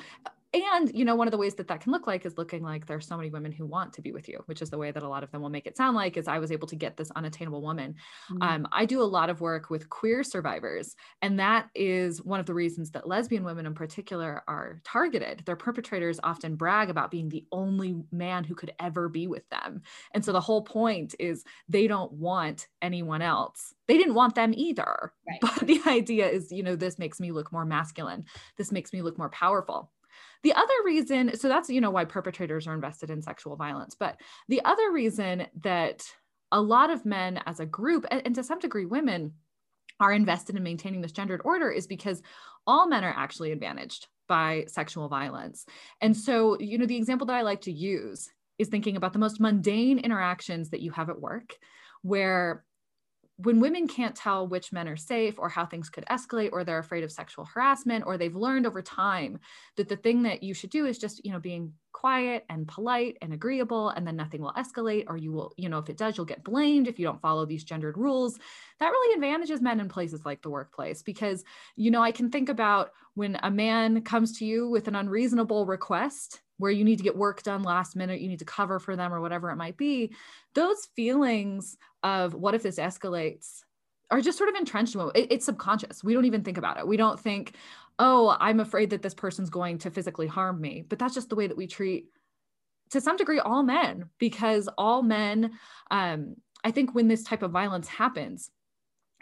and 0.53 0.91
you 0.93 1.05
know 1.05 1.15
one 1.15 1.27
of 1.27 1.31
the 1.31 1.37
ways 1.37 1.55
that 1.55 1.67
that 1.67 1.81
can 1.81 1.91
look 1.91 2.07
like 2.07 2.25
is 2.25 2.37
looking 2.37 2.63
like 2.63 2.85
there's 2.85 3.07
so 3.07 3.17
many 3.17 3.29
women 3.29 3.51
who 3.51 3.65
want 3.65 3.93
to 3.93 4.01
be 4.01 4.11
with 4.11 4.29
you 4.29 4.41
which 4.45 4.61
is 4.61 4.69
the 4.69 4.77
way 4.77 4.91
that 4.91 5.03
a 5.03 5.07
lot 5.07 5.23
of 5.23 5.31
them 5.31 5.41
will 5.41 5.49
make 5.49 5.65
it 5.65 5.77
sound 5.77 5.95
like 5.95 6.17
is 6.17 6.27
i 6.27 6.39
was 6.39 6.51
able 6.51 6.67
to 6.67 6.75
get 6.75 6.97
this 6.97 7.11
unattainable 7.15 7.61
woman. 7.61 7.95
Mm-hmm. 8.31 8.41
um, 8.41 8.67
i 8.71 8.85
do 8.85 9.01
a 9.01 9.03
lot 9.03 9.29
of 9.29 9.41
work 9.41 9.69
with 9.69 9.89
queer 9.89 10.23
survivors 10.23 10.95
and 11.21 11.39
that 11.39 11.69
is 11.75 12.21
one 12.23 12.39
of 12.39 12.45
the 12.45 12.53
reasons 12.53 12.91
that 12.91 13.07
lesbian 13.07 13.43
women 13.43 13.65
in 13.65 13.73
particular 13.73 14.43
are 14.47 14.81
targeted. 14.83 15.43
Their 15.45 15.55
perpetrators 15.55 16.19
often 16.23 16.55
brag 16.55 16.89
about 16.89 17.11
being 17.11 17.29
the 17.29 17.45
only 17.51 17.95
man 18.11 18.43
who 18.43 18.55
could 18.55 18.73
ever 18.79 19.09
be 19.09 19.27
with 19.27 19.47
them. 19.49 19.81
And 20.13 20.23
so 20.23 20.31
the 20.31 20.41
whole 20.41 20.61
point 20.61 21.15
is 21.19 21.43
they 21.67 21.87
don't 21.87 22.11
want 22.13 22.67
anyone 22.81 23.21
else. 23.21 23.73
They 23.87 23.97
didn't 23.97 24.15
want 24.15 24.35
them 24.35 24.53
either. 24.55 25.13
Right. 25.27 25.39
but 25.41 25.67
the 25.67 25.81
idea 25.87 26.29
is 26.29 26.51
you 26.51 26.63
know 26.63 26.75
this 26.75 26.99
makes 26.99 27.19
me 27.19 27.31
look 27.31 27.51
more 27.51 27.65
masculine. 27.65 28.25
This 28.57 28.71
makes 28.71 28.93
me 28.93 29.01
look 29.01 29.17
more 29.17 29.29
powerful 29.29 29.91
the 30.43 30.53
other 30.53 30.73
reason, 30.86 31.38
so 31.38 31.47
that's, 31.47 31.69
you 31.69 31.82
know, 31.82 31.91
why 31.91 32.06
perpetrators 32.06 32.67
are 32.67 32.73
invested 32.73 33.10
in 33.10 33.21
sexual 33.21 33.56
violence. 33.56 33.95
But 33.97 34.19
the 34.49 34.62
other 34.63 34.91
reason 34.91 35.47
that 35.62 36.03
a 36.51 36.62
lot 36.62 36.89
of 36.89 37.06
men 37.06 37.39
as 37.45 37.60
a 37.60 37.65
group, 37.65 38.06
and, 38.12 38.21
and 38.25 38.36
to 38.36 38.43
some 38.43 38.60
degree 38.60 38.86
women, 38.86 39.34
are 39.99 40.12
invested 40.12 40.56
in 40.56 40.63
maintaining 40.63 41.01
this 41.01 41.12
gendered 41.12 41.41
order 41.45 41.69
is 41.69 41.88
because 41.88 42.21
all 42.67 42.88
men 42.88 43.03
are 43.03 43.13
actually 43.15 43.51
advantaged 43.51 44.08
by 44.27 44.65
sexual 44.67 45.08
violence. 45.08 45.65
And 46.01 46.15
so, 46.15 46.60
you 46.60 46.77
know, 46.77 46.86
the 46.86 46.97
example 46.97 47.27
that 47.27 47.36
I 47.36 47.41
like 47.41 47.62
to 47.62 47.71
use 47.71 48.29
is 48.58 48.67
thinking 48.67 48.97
about 48.97 49.13
the 49.13 49.19
most 49.19 49.39
mundane 49.39 49.99
interactions 49.99 50.69
that 50.71 50.82
you 50.82 50.91
have 50.91 51.10
at 51.10 51.21
work 51.21 51.56
where 52.01 52.63
when 53.38 53.60
women 53.60 53.88
can't 53.88 54.15
tell 54.15 54.48
which 54.48 54.72
men 54.72 54.88
are 54.88 54.96
safe 54.96 55.39
or 55.39 55.50
how 55.50 55.65
things 55.65 55.89
could 55.89 56.06
escalate 56.06 56.52
or 56.52 56.63
they're 56.63 56.80
afraid 56.80 57.04
of 57.04 57.12
sexual 57.12 57.46
harassment 57.46 58.04
or 58.06 58.17
they've 58.17 58.36
learned 58.36 58.67
over 58.67 58.82
time 58.82 59.39
that 59.76 59.89
the 59.89 59.96
thing 59.96 60.24
that 60.24 60.43
you 60.43 60.54
should 60.54 60.69
do 60.69 60.86
is 60.86 61.00
just 61.00 61.24
you 61.26 61.32
know 61.32 61.39
being 61.39 61.74
quiet 61.93 62.46
and 62.50 62.67
polite 62.67 63.17
and 63.22 63.34
agreeable 63.34 63.89
and 63.89 64.06
then 64.06 64.15
nothing 64.15 64.41
will 64.41 64.54
escalate 64.54 65.06
or 65.08 65.17
you 65.17 65.32
will 65.32 65.54
you 65.58 65.67
know 65.67 65.80
if 65.80 65.89
it 65.89 65.98
does 65.98 66.15
you'll 66.15 66.26
get 66.26 66.43
blamed 66.43 66.88
if 66.88 67.00
you 67.00 67.06
don't 67.06 67.22
follow 67.22 67.46
these 67.46 67.63
gendered 67.63 67.98
rules. 67.98 68.38
That 68.80 68.89
really 68.89 69.15
advantages 69.15 69.62
men 69.62 69.80
in 69.80 69.89
places 69.89 70.26
like 70.26 70.41
the 70.41 70.50
workplace 70.50 71.02
because 71.02 71.43
you 71.76 71.89
know 71.89 72.02
i 72.02 72.12
can 72.12 72.30
think 72.30 72.50
about 72.50 72.91
when 73.15 73.38
a 73.41 73.50
man 73.50 74.02
comes 74.02 74.38
to 74.39 74.46
you 74.46 74.69
with 74.69 74.88
an 74.88 74.96
unreasonable 74.96 75.65
request 75.65 76.41
where 76.57 76.71
you 76.71 76.83
need 76.83 76.97
to 76.97 77.03
get 77.03 77.15
work 77.15 77.43
done 77.43 77.63
last 77.63 77.95
minute, 77.95 78.21
you 78.21 78.29
need 78.29 78.39
to 78.39 78.45
cover 78.45 78.79
for 78.79 78.95
them 78.95 79.13
or 79.13 79.21
whatever 79.21 79.49
it 79.49 79.55
might 79.55 79.77
be, 79.77 80.13
those 80.53 80.87
feelings 80.95 81.77
of 82.03 82.33
what 82.33 82.53
if 82.53 82.63
this 82.63 82.77
escalates 82.77 83.61
are 84.11 84.21
just 84.21 84.37
sort 84.37 84.49
of 84.49 84.55
entrenched. 84.55 84.95
It, 84.95 85.31
it's 85.31 85.45
subconscious. 85.45 86.03
We 86.03 86.13
don't 86.13 86.25
even 86.25 86.43
think 86.43 86.57
about 86.57 86.77
it. 86.77 86.87
We 86.87 86.97
don't 86.97 87.19
think, 87.19 87.55
oh, 87.99 88.37
I'm 88.39 88.59
afraid 88.59 88.91
that 88.91 89.01
this 89.01 89.13
person's 89.13 89.49
going 89.49 89.79
to 89.79 89.91
physically 89.91 90.27
harm 90.27 90.61
me. 90.61 90.83
But 90.87 90.99
that's 90.99 91.15
just 91.15 91.29
the 91.29 91.35
way 91.35 91.47
that 91.47 91.57
we 91.57 91.67
treat, 91.67 92.07
to 92.91 93.01
some 93.01 93.17
degree, 93.17 93.39
all 93.39 93.63
men, 93.63 94.09
because 94.19 94.69
all 94.77 95.01
men, 95.01 95.53
um, 95.89 96.35
I 96.63 96.71
think 96.71 96.93
when 96.93 97.07
this 97.07 97.23
type 97.23 97.41
of 97.41 97.51
violence 97.51 97.87
happens, 97.87 98.51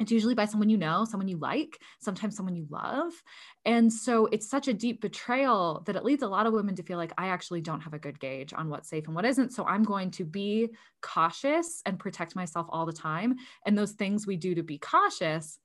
it's 0.01 0.11
usually 0.11 0.35
by 0.35 0.45
someone 0.45 0.69
you 0.69 0.77
know, 0.77 1.05
someone 1.05 1.27
you 1.27 1.37
like, 1.37 1.79
sometimes 1.99 2.35
someone 2.35 2.55
you 2.55 2.65
love. 2.69 3.13
And 3.65 3.91
so 3.91 4.27
it's 4.27 4.49
such 4.49 4.67
a 4.67 4.73
deep 4.73 5.01
betrayal 5.01 5.83
that 5.85 5.95
it 5.95 6.03
leads 6.03 6.23
a 6.23 6.27
lot 6.27 6.47
of 6.47 6.53
women 6.53 6.75
to 6.75 6.83
feel 6.83 6.97
like 6.97 7.13
I 7.17 7.27
actually 7.27 7.61
don't 7.61 7.81
have 7.81 7.93
a 7.93 7.99
good 7.99 8.19
gauge 8.19 8.53
on 8.53 8.69
what's 8.69 8.89
safe 8.89 9.05
and 9.05 9.15
what 9.15 9.25
isn't. 9.25 9.53
So 9.53 9.65
I'm 9.65 9.83
going 9.83 10.11
to 10.11 10.25
be 10.25 10.69
cautious 11.01 11.81
and 11.85 11.99
protect 11.99 12.35
myself 12.35 12.67
all 12.69 12.85
the 12.85 12.93
time. 12.93 13.35
And 13.65 13.77
those 13.77 13.91
things 13.91 14.25
we 14.25 14.37
do 14.37 14.55
to 14.55 14.63
be 14.63 14.77
cautious 14.77 15.59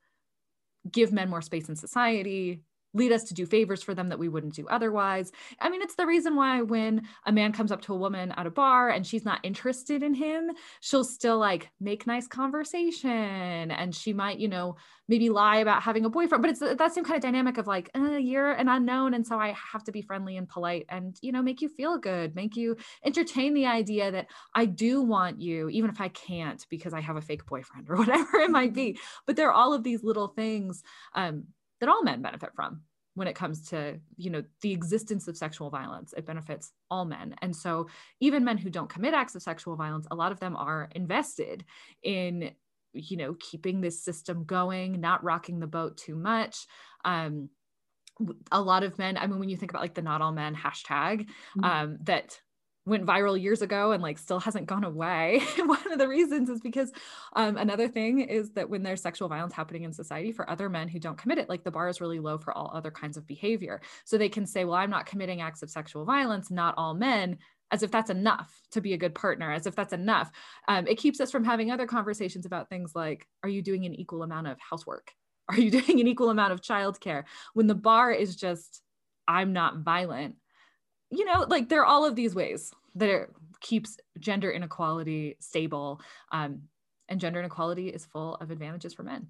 give 0.90 1.12
men 1.12 1.30
more 1.30 1.42
space 1.42 1.68
in 1.68 1.76
society, 1.76 2.62
lead 2.96 3.12
us 3.12 3.24
to 3.24 3.34
do 3.34 3.46
favors 3.46 3.82
for 3.82 3.94
them 3.94 4.08
that 4.08 4.18
we 4.18 4.28
wouldn't 4.28 4.54
do 4.54 4.66
otherwise. 4.68 5.30
I 5.60 5.68
mean, 5.68 5.82
it's 5.82 5.94
the 5.94 6.06
reason 6.06 6.34
why 6.34 6.62
when 6.62 7.02
a 7.26 7.32
man 7.32 7.52
comes 7.52 7.70
up 7.70 7.82
to 7.82 7.94
a 7.94 7.98
woman 7.98 8.32
at 8.32 8.46
a 8.46 8.50
bar 8.50 8.90
and 8.90 9.06
she's 9.06 9.24
not 9.24 9.40
interested 9.42 10.02
in 10.02 10.14
him, 10.14 10.50
she'll 10.80 11.04
still 11.04 11.38
like 11.38 11.70
make 11.80 12.06
nice 12.06 12.26
conversation 12.26 13.70
and 13.70 13.94
she 13.94 14.12
might, 14.12 14.38
you 14.38 14.48
know, 14.48 14.76
maybe 15.08 15.28
lie 15.28 15.58
about 15.58 15.82
having 15.82 16.04
a 16.04 16.10
boyfriend, 16.10 16.42
but 16.42 16.50
it's 16.50 16.60
that 16.60 16.92
same 16.92 17.04
kind 17.04 17.16
of 17.16 17.22
dynamic 17.22 17.58
of 17.58 17.66
like, 17.66 17.90
uh, 17.94 18.16
you're 18.16 18.52
an 18.52 18.68
unknown. 18.68 19.14
And 19.14 19.24
so 19.24 19.38
I 19.38 19.54
have 19.72 19.84
to 19.84 19.92
be 19.92 20.02
friendly 20.02 20.36
and 20.36 20.48
polite 20.48 20.86
and, 20.88 21.16
you 21.20 21.30
know, 21.30 21.42
make 21.42 21.60
you 21.60 21.68
feel 21.68 21.98
good, 21.98 22.34
make 22.34 22.56
you 22.56 22.76
entertain 23.04 23.54
the 23.54 23.66
idea 23.66 24.10
that 24.10 24.26
I 24.54 24.64
do 24.64 25.02
want 25.02 25.40
you, 25.40 25.68
even 25.68 25.90
if 25.90 26.00
I 26.00 26.08
can't 26.08 26.64
because 26.70 26.92
I 26.92 27.00
have 27.00 27.16
a 27.16 27.20
fake 27.20 27.46
boyfriend 27.46 27.86
or 27.90 27.96
whatever 27.96 28.38
it 28.38 28.50
might 28.50 28.74
be. 28.74 28.98
But 29.26 29.36
there 29.36 29.48
are 29.48 29.52
all 29.52 29.74
of 29.74 29.84
these 29.84 30.02
little 30.02 30.28
things 30.28 30.82
um, 31.14 31.44
that 31.80 31.88
all 31.88 32.02
men 32.02 32.22
benefit 32.22 32.50
from 32.54 32.82
when 33.14 33.28
it 33.28 33.34
comes 33.34 33.68
to 33.70 33.98
you 34.16 34.30
know 34.30 34.42
the 34.60 34.72
existence 34.72 35.26
of 35.28 35.36
sexual 35.36 35.70
violence. 35.70 36.14
It 36.16 36.26
benefits 36.26 36.72
all 36.90 37.04
men. 37.04 37.34
And 37.42 37.54
so 37.54 37.88
even 38.20 38.44
men 38.44 38.58
who 38.58 38.70
don't 38.70 38.90
commit 38.90 39.14
acts 39.14 39.34
of 39.34 39.42
sexual 39.42 39.76
violence 39.76 40.06
a 40.10 40.14
lot 40.14 40.32
of 40.32 40.40
them 40.40 40.56
are 40.56 40.88
invested 40.94 41.64
in 42.02 42.50
you 42.92 43.16
know 43.16 43.34
keeping 43.40 43.80
this 43.80 44.02
system 44.02 44.44
going 44.44 45.00
not 45.00 45.24
rocking 45.24 45.60
the 45.60 45.66
boat 45.66 45.96
too 45.96 46.14
much. 46.14 46.66
Um 47.04 47.50
a 48.50 48.60
lot 48.60 48.82
of 48.82 48.96
men 48.98 49.18
i 49.18 49.26
mean 49.26 49.38
when 49.38 49.50
you 49.50 49.58
think 49.58 49.70
about 49.70 49.82
like 49.82 49.92
the 49.92 50.00
not 50.00 50.22
all 50.22 50.32
men 50.32 50.54
hashtag 50.54 51.26
mm-hmm. 51.26 51.64
um 51.64 51.98
that 52.04 52.40
went 52.86 53.04
viral 53.04 53.40
years 53.40 53.62
ago 53.62 53.90
and 53.90 54.02
like 54.02 54.16
still 54.16 54.38
hasn't 54.38 54.66
gone 54.66 54.84
away. 54.84 55.42
One 55.58 55.92
of 55.92 55.98
the 55.98 56.08
reasons 56.08 56.48
is 56.48 56.60
because 56.60 56.92
um, 57.34 57.56
another 57.56 57.88
thing 57.88 58.20
is 58.20 58.50
that 58.52 58.70
when 58.70 58.84
there's 58.84 59.02
sexual 59.02 59.28
violence 59.28 59.52
happening 59.52 59.82
in 59.82 59.92
society 59.92 60.32
for 60.32 60.48
other 60.48 60.68
men 60.68 60.88
who 60.88 61.00
don't 61.00 61.18
commit 61.18 61.38
it, 61.38 61.48
like 61.48 61.64
the 61.64 61.70
bar 61.72 61.88
is 61.88 62.00
really 62.00 62.20
low 62.20 62.38
for 62.38 62.56
all 62.56 62.70
other 62.72 62.92
kinds 62.92 63.16
of 63.16 63.26
behavior. 63.26 63.80
So 64.04 64.16
they 64.16 64.28
can 64.28 64.46
say, 64.46 64.64
well, 64.64 64.76
I'm 64.76 64.90
not 64.90 65.06
committing 65.06 65.40
acts 65.40 65.62
of 65.62 65.70
sexual 65.70 66.04
violence, 66.04 66.50
not 66.50 66.74
all 66.78 66.94
men. 66.94 67.38
As 67.72 67.82
if 67.82 67.90
that's 67.90 68.10
enough 68.10 68.62
to 68.70 68.80
be 68.80 68.92
a 68.92 68.96
good 68.96 69.12
partner, 69.12 69.50
as 69.50 69.66
if 69.66 69.74
that's 69.74 69.92
enough. 69.92 70.30
Um, 70.68 70.86
it 70.86 70.98
keeps 70.98 71.20
us 71.20 71.32
from 71.32 71.42
having 71.42 71.72
other 71.72 71.84
conversations 71.84 72.46
about 72.46 72.68
things 72.68 72.92
like 72.94 73.26
Are 73.42 73.48
you 73.48 73.60
doing 73.60 73.84
an 73.86 73.94
equal 73.96 74.22
amount 74.22 74.46
of 74.46 74.56
housework? 74.60 75.10
Are 75.48 75.58
you 75.58 75.70
doing 75.80 76.00
an 76.00 76.06
equal 76.06 76.30
amount 76.30 76.52
of 76.52 76.60
childcare? 76.60 77.24
When 77.54 77.66
the 77.66 77.74
bar 77.74 78.12
is 78.12 78.36
just, 78.36 78.82
I'm 79.26 79.52
not 79.52 79.78
violent, 79.78 80.36
you 81.10 81.24
know, 81.24 81.46
like 81.48 81.68
there 81.68 81.80
are 81.80 81.86
all 81.86 82.04
of 82.04 82.16
these 82.16 82.34
ways 82.34 82.72
that 82.94 83.08
it 83.08 83.30
keeps 83.60 83.96
gender 84.18 84.50
inequality 84.50 85.36
stable. 85.40 86.00
Um, 86.32 86.62
and 87.08 87.20
gender 87.20 87.38
inequality 87.38 87.88
is 87.88 88.06
full 88.06 88.34
of 88.36 88.50
advantages 88.50 88.94
for 88.94 89.04
men. 89.04 89.28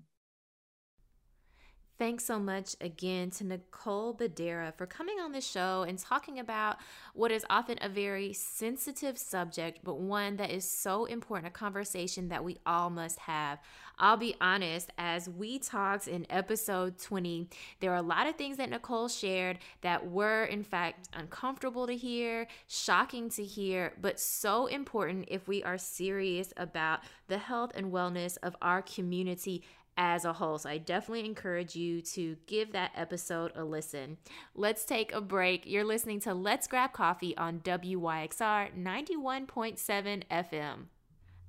Thanks 1.99 2.27
so 2.27 2.39
much 2.39 2.77
again 2.83 3.31
to 3.31 3.45
Nicole 3.45 4.15
Bedera 4.15 4.75
for 4.75 4.85
coming 4.85 5.19
on 5.19 5.33
the 5.33 5.41
show 5.41 5.87
and 5.89 5.99
talking 5.99 6.39
about 6.39 6.77
what 7.15 7.33
is 7.33 7.47
often 7.49 7.79
a 7.81 7.89
very 7.89 8.35
sensitive 8.35 9.17
subject, 9.17 9.79
but 9.83 9.99
one 9.99 10.37
that 10.37 10.51
is 10.51 10.71
so 10.71 11.07
important, 11.07 11.49
a 11.49 11.51
conversation 11.51 12.29
that 12.29 12.45
we 12.45 12.59
all 12.67 12.91
must 12.91 13.21
have. 13.21 13.61
I'll 13.99 14.19
be 14.19 14.35
honest, 14.43 14.91
as 14.99 15.31
we 15.31 15.59
talked 15.59 16.07
in 16.07 16.27
episode 16.29 16.99
20, 16.99 17.49
there 17.81 17.93
are 17.93 17.97
a 17.97 18.03
lot 18.03 18.27
of 18.27 18.37
things 18.37 18.59
that 18.59 18.69
Nicole 18.69 19.09
shared 19.09 19.59
that 19.81 20.11
were, 20.11 20.45
in 20.45 20.65
fact, 20.65 21.09
uncomfortable 21.15 21.87
to 21.87 21.97
hear, 21.97 22.47
shocking 22.69 23.31
to 23.31 23.43
hear, 23.43 23.95
but 24.03 24.21
so 24.21 24.67
important 24.67 25.25
if 25.29 25.49
we 25.49 25.63
are 25.63 25.79
serious 25.79 26.53
about 26.59 27.01
the 27.29 27.39
health 27.39 27.73
and 27.75 27.91
wellness 27.91 28.37
of 28.43 28.55
our 28.61 28.83
community 28.83 29.63
as 29.97 30.25
a 30.25 30.33
whole. 30.33 30.59
So 30.59 30.71
I 30.71 30.79
definitely 30.79 31.25
encourage 31.25 31.75
you 31.75 32.03
to 32.03 32.37
give 32.47 32.73
that 32.73 32.93
episode 32.95 33.53
a 33.55 33.65
listen. 33.65 34.19
Let's 34.55 34.85
take 34.85 35.13
a 35.13 35.21
break. 35.21 35.65
You're 35.67 35.85
listening 35.85 36.21
to 36.21 36.35
Let's 36.35 36.67
Grab 36.67 36.93
Coffee 36.93 37.37
on 37.37 37.61
WYXR 37.61 38.77
91.7 38.77 40.23
FM. 40.31 40.87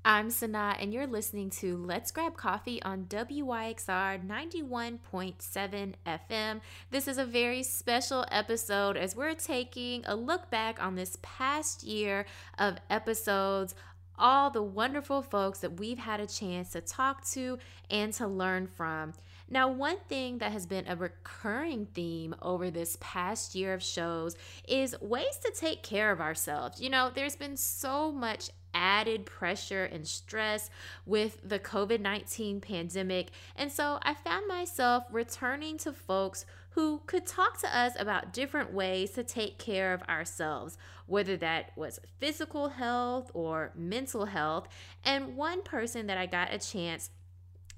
I'm 0.05 0.29
Sanaa, 0.29 0.81
and 0.81 0.93
you're 0.93 1.05
listening 1.05 1.49
to 1.59 1.75
Let's 1.75 2.11
Grab 2.11 2.37
Coffee 2.37 2.81
on 2.81 3.07
WYXR 3.09 4.25
91.7 4.25 5.93
FM. 6.05 6.61
This 6.91 7.09
is 7.09 7.17
a 7.17 7.25
very 7.25 7.61
special 7.61 8.23
episode 8.31 8.95
as 8.95 9.17
we're 9.17 9.33
taking 9.33 10.05
a 10.05 10.15
look 10.15 10.49
back 10.49 10.81
on 10.81 10.95
this 10.95 11.17
past 11.21 11.83
year 11.83 12.25
of 12.57 12.77
episodes 12.89 13.75
all 14.17 14.49
the 14.49 14.61
wonderful 14.61 15.21
folks 15.21 15.59
that 15.59 15.79
we've 15.79 15.99
had 15.99 16.19
a 16.19 16.27
chance 16.27 16.71
to 16.71 16.81
talk 16.81 17.25
to 17.31 17.57
and 17.89 18.13
to 18.13 18.27
learn 18.27 18.67
from. 18.67 19.13
Now, 19.49 19.69
one 19.69 19.97
thing 20.09 20.39
that 20.39 20.51
has 20.51 20.65
been 20.65 20.87
a 20.87 20.95
recurring 20.95 21.87
theme 21.93 22.35
over 22.41 22.69
this 22.69 22.97
past 22.99 23.55
year 23.55 23.73
of 23.73 23.81
shows 23.81 24.35
is 24.67 24.99
ways 24.99 25.37
to 25.45 25.51
take 25.55 25.83
care 25.83 26.11
of 26.11 26.19
ourselves. 26.19 26.81
You 26.81 26.89
know, 26.89 27.09
there's 27.13 27.37
been 27.37 27.55
so 27.55 28.11
much 28.11 28.49
added 28.73 29.25
pressure 29.25 29.85
and 29.85 30.05
stress 30.05 30.69
with 31.05 31.39
the 31.43 31.59
COVID 31.59 32.01
19 32.01 32.59
pandemic. 32.59 33.29
And 33.55 33.71
so 33.71 33.99
I 34.03 34.13
found 34.13 34.47
myself 34.47 35.05
returning 35.11 35.77
to 35.79 35.93
folks 35.93 36.45
who 36.77 37.01
could 37.07 37.25
talk 37.25 37.57
to 37.57 37.75
us 37.75 37.93
about 37.97 38.31
different 38.31 38.71
ways 38.71 39.09
to 39.09 39.23
take 39.23 39.57
care 39.57 39.95
of 39.95 40.03
ourselves, 40.03 40.77
whether 41.07 41.35
that 41.35 41.71
was 41.75 41.99
physical 42.19 42.69
health 42.69 43.31
or 43.33 43.71
mental 43.75 44.25
health. 44.25 44.67
And 45.03 45.35
one 45.35 45.63
person 45.63 46.05
that 46.05 46.19
I 46.19 46.27
got 46.27 46.53
a 46.53 46.59
chance 46.59 47.09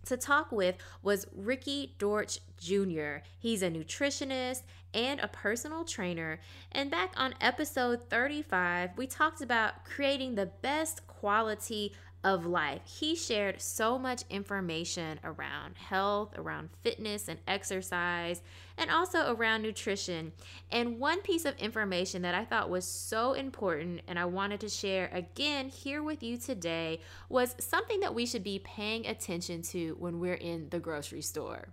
to 0.08 0.18
talk 0.18 0.52
with 0.52 0.76
was 1.02 1.28
Ricky 1.34 1.96
Dortch 1.98 2.40
Jr. 2.58 3.20
He's 3.38 3.64
a 3.64 3.70
nutritionist 3.72 4.64
and 4.94 5.22
a 5.22 5.30
personal 5.30 5.86
trainer. 5.86 6.42
And 6.74 6.92
back 6.92 7.14
on 7.16 7.36
episode 7.40 8.10
35, 8.10 8.98
we 8.98 9.08
talked 9.08 9.40
about 9.40 9.86
creating 9.86 10.36
the 10.36 10.48
best 10.62 11.08
quality 11.08 11.94
of 12.24 12.46
life. 12.46 12.82
He 12.84 13.16
shared 13.16 13.62
so 13.62 13.98
much 13.98 14.24
information 14.30 15.20
around 15.24 15.78
health, 15.78 16.38
around 16.38 16.70
fitness 16.82 17.30
and 17.30 17.40
exercise, 17.48 18.42
and 18.78 18.92
also 18.92 19.34
around 19.34 19.62
nutrition. 19.62 20.34
And 20.70 21.00
one 21.00 21.22
piece 21.22 21.46
of 21.46 21.56
information 21.58 22.22
that 22.24 22.36
I 22.36 22.44
thought 22.44 22.70
was 22.70 22.86
so 22.86 23.34
important 23.34 24.02
and 24.08 24.20
I 24.20 24.26
wanted 24.26 24.60
to 24.62 24.70
share 24.70 25.10
again 25.14 25.70
here 25.70 26.04
with 26.04 26.22
you 26.22 26.38
today 26.38 27.00
was 27.30 27.56
something 27.60 28.02
that 28.02 28.14
we 28.14 28.26
should 28.26 28.44
be 28.44 28.60
paying 28.60 29.08
attention 29.08 29.62
to 29.64 29.96
when 30.00 30.20
we're 30.20 30.34
in 30.34 30.70
the 30.70 30.80
grocery 30.80 31.22
store, 31.22 31.70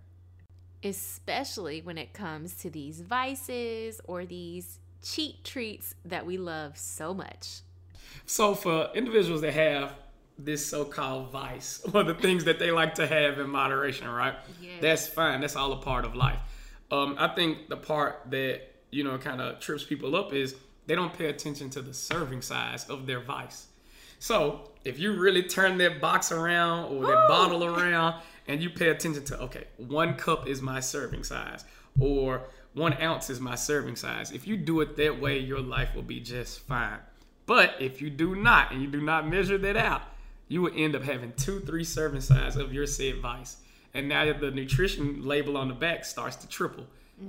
especially 0.81 1.81
when 1.81 1.97
it 1.97 2.13
comes 2.13 2.55
to 2.55 2.69
these 2.69 3.01
vices 3.01 3.99
or 4.05 4.25
these 4.25 4.79
cheat 5.03 5.43
treats 5.43 5.93
that 6.05 6.25
we 6.25 6.37
love 6.37 6.77
so 6.77 7.13
much. 7.13 7.61
So, 8.25 8.55
for 8.55 8.89
individuals 8.93 9.41
that 9.41 9.53
have 9.53 9.93
this 10.39 10.65
so-called 10.65 11.31
vice 11.31 11.81
or 11.93 12.03
the 12.03 12.13
things 12.13 12.43
that 12.45 12.59
they 12.59 12.71
like 12.71 12.95
to 12.95 13.07
have 13.07 13.39
in 13.39 13.49
moderation, 13.49 14.07
right? 14.07 14.35
That's 14.81 15.07
fine. 15.07 15.41
That's 15.41 15.55
all 15.55 15.73
a 15.73 15.77
part 15.77 16.05
of 16.05 16.15
life. 16.15 16.39
Um, 16.91 17.15
I 17.17 17.27
think 17.29 17.69
the 17.69 17.77
part 17.77 18.21
that 18.29 18.61
you 18.91 19.03
know 19.03 19.17
kind 19.17 19.41
of 19.41 19.59
trips 19.59 19.83
people 19.83 20.15
up 20.15 20.33
is 20.33 20.55
they 20.85 20.95
don't 20.95 21.13
pay 21.17 21.25
attention 21.25 21.69
to 21.71 21.81
the 21.81 21.93
serving 21.93 22.41
size 22.41 22.89
of 22.89 23.05
their 23.05 23.19
vice. 23.19 23.67
So 24.19 24.71
if 24.83 24.99
you 24.99 25.13
really 25.13 25.43
turn 25.43 25.77
that 25.79 25.99
box 25.99 26.31
around 26.31 26.85
or 26.91 27.05
that 27.05 27.25
Ooh. 27.25 27.27
bottle 27.27 27.65
around 27.65 28.21
and 28.47 28.63
you 28.63 28.69
pay 28.69 28.89
attention 28.89 29.25
to 29.25 29.39
okay, 29.41 29.65
one 29.77 30.15
cup 30.15 30.47
is 30.47 30.61
my 30.61 30.79
serving 30.79 31.23
size 31.23 31.65
or 31.99 32.43
one 32.73 32.93
ounce 33.01 33.29
is 33.29 33.39
my 33.39 33.55
serving 33.55 33.95
size. 33.95 34.31
If 34.31 34.47
you 34.47 34.55
do 34.55 34.81
it 34.81 34.95
that 34.97 35.19
way, 35.19 35.39
your 35.39 35.59
life 35.59 35.95
will 35.95 36.03
be 36.03 36.19
just 36.19 36.59
fine. 36.61 36.99
But 37.45 37.75
if 37.79 38.01
you 38.01 38.09
do 38.09 38.35
not 38.35 38.71
and 38.71 38.81
you 38.81 38.87
do 38.87 39.01
not 39.01 39.27
measure 39.27 39.57
that 39.57 39.75
out, 39.75 40.03
you 40.47 40.61
would 40.61 40.75
end 40.75 40.95
up 40.95 41.03
having 41.03 41.33
two, 41.33 41.59
three 41.61 41.83
serving 41.83 42.21
size 42.21 42.55
of 42.55 42.73
your 42.73 42.85
said 42.87 43.19
vice. 43.21 43.57
And 43.93 44.07
now 44.07 44.31
the 44.31 44.51
nutrition 44.51 45.25
label 45.25 45.57
on 45.57 45.67
the 45.69 45.73
back 45.73 46.05
starts 46.05 46.35
to 46.37 46.47
triple. 46.47 46.85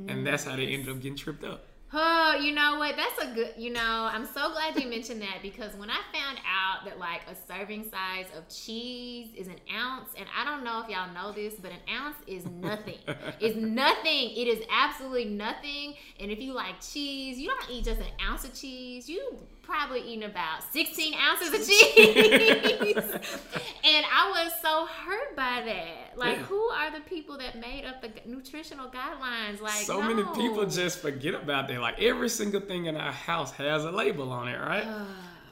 And 0.07 0.26
that's 0.26 0.44
how 0.44 0.54
they 0.57 0.66
ended 0.66 0.90
up 0.90 1.00
getting 1.00 1.16
tripped 1.16 1.44
up. 1.44 1.64
Oh, 1.90 2.38
you 2.38 2.52
know 2.52 2.78
what? 2.78 2.96
That's 2.96 3.31
a 3.31 3.35
good, 3.35 3.54
you 3.57 3.72
know, 3.72 4.11
I'm 4.12 4.26
so 4.26 4.52
glad 4.52 4.78
you 4.78 4.90
mentioned 4.90 5.22
that 5.22 5.38
because 5.40 5.74
when 5.76 5.88
I 5.88 5.98
found 6.12 6.38
out 6.46 6.85
that 6.85 6.98
like 6.98 7.22
a 7.31 7.35
serving 7.50 7.90
size 7.90 8.26
of 8.37 8.46
cheese 8.50 9.28
is 9.35 9.48
an 9.48 9.57
ounce, 9.74 10.11
and 10.18 10.26
I 10.38 10.44
don't 10.44 10.64
know 10.64 10.83
if 10.83 10.90
y'all 10.90 11.11
know 11.14 11.33
this, 11.33 11.54
but 11.54 11.70
an 11.70 11.78
ounce 11.90 12.16
is 12.26 12.44
nothing. 12.44 12.98
it's 13.40 13.57
nothing. 13.57 14.33
It 14.37 14.48
is 14.48 14.62
absolutely 14.70 15.24
nothing. 15.24 15.94
And 16.20 16.31
if 16.31 16.40
you 16.40 16.52
like 16.52 16.78
cheese, 16.83 17.38
you 17.38 17.48
don't 17.48 17.70
eat 17.70 17.87
just 17.87 18.00
an 18.00 18.12
ounce 18.22 18.44
of 18.44 18.52
cheese. 18.52 19.09
You 19.09 19.38
probably 19.68 20.00
eating 20.00 20.24
about 20.24 20.62
16 20.72 21.14
ounces 21.14 21.48
of 21.48 21.66
cheese. 21.68 22.96
and 23.85 24.07
I 24.11 24.44
was 24.44 24.52
so 24.62 24.87
hurt 24.87 25.37
by 25.37 25.62
that. 25.66 26.16
Like, 26.16 26.38
yeah. 26.38 26.42
who 26.44 26.61
are 26.61 26.90
the 26.90 27.00
people 27.00 27.37
that 27.38 27.61
made 27.61 27.85
up 27.85 28.00
the 28.00 28.11
nutritional 28.24 28.88
guidelines? 28.88 29.61
Like, 29.61 29.85
so 29.85 30.00
no. 30.00 30.14
many 30.14 30.24
people 30.35 30.64
just 30.66 31.00
forget 31.00 31.35
about 31.35 31.68
that. 31.68 31.81
Like, 31.81 32.00
every 32.00 32.31
single 32.31 32.62
thing 32.62 32.87
in 32.87 32.96
our 32.96 33.12
house 33.12 33.52
has 33.52 33.85
a 33.85 33.92
label 33.92 34.33
on 34.33 34.48
it, 34.48 34.59
right? 34.59 34.87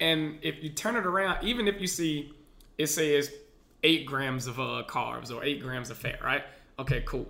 and 0.00 0.38
if 0.42 0.62
you 0.62 0.70
turn 0.70 0.96
it 0.96 1.06
around, 1.06 1.44
even 1.44 1.68
if 1.68 1.80
you 1.80 1.86
see 1.86 2.32
it 2.78 2.88
says 2.88 3.32
eight 3.82 4.06
grams 4.06 4.46
of 4.46 4.58
uh, 4.58 4.82
carbs 4.86 5.34
or 5.34 5.44
eight 5.44 5.62
grams 5.62 5.90
of 5.90 5.96
fat, 5.96 6.22
right? 6.22 6.42
Okay, 6.78 7.02
cool. 7.06 7.26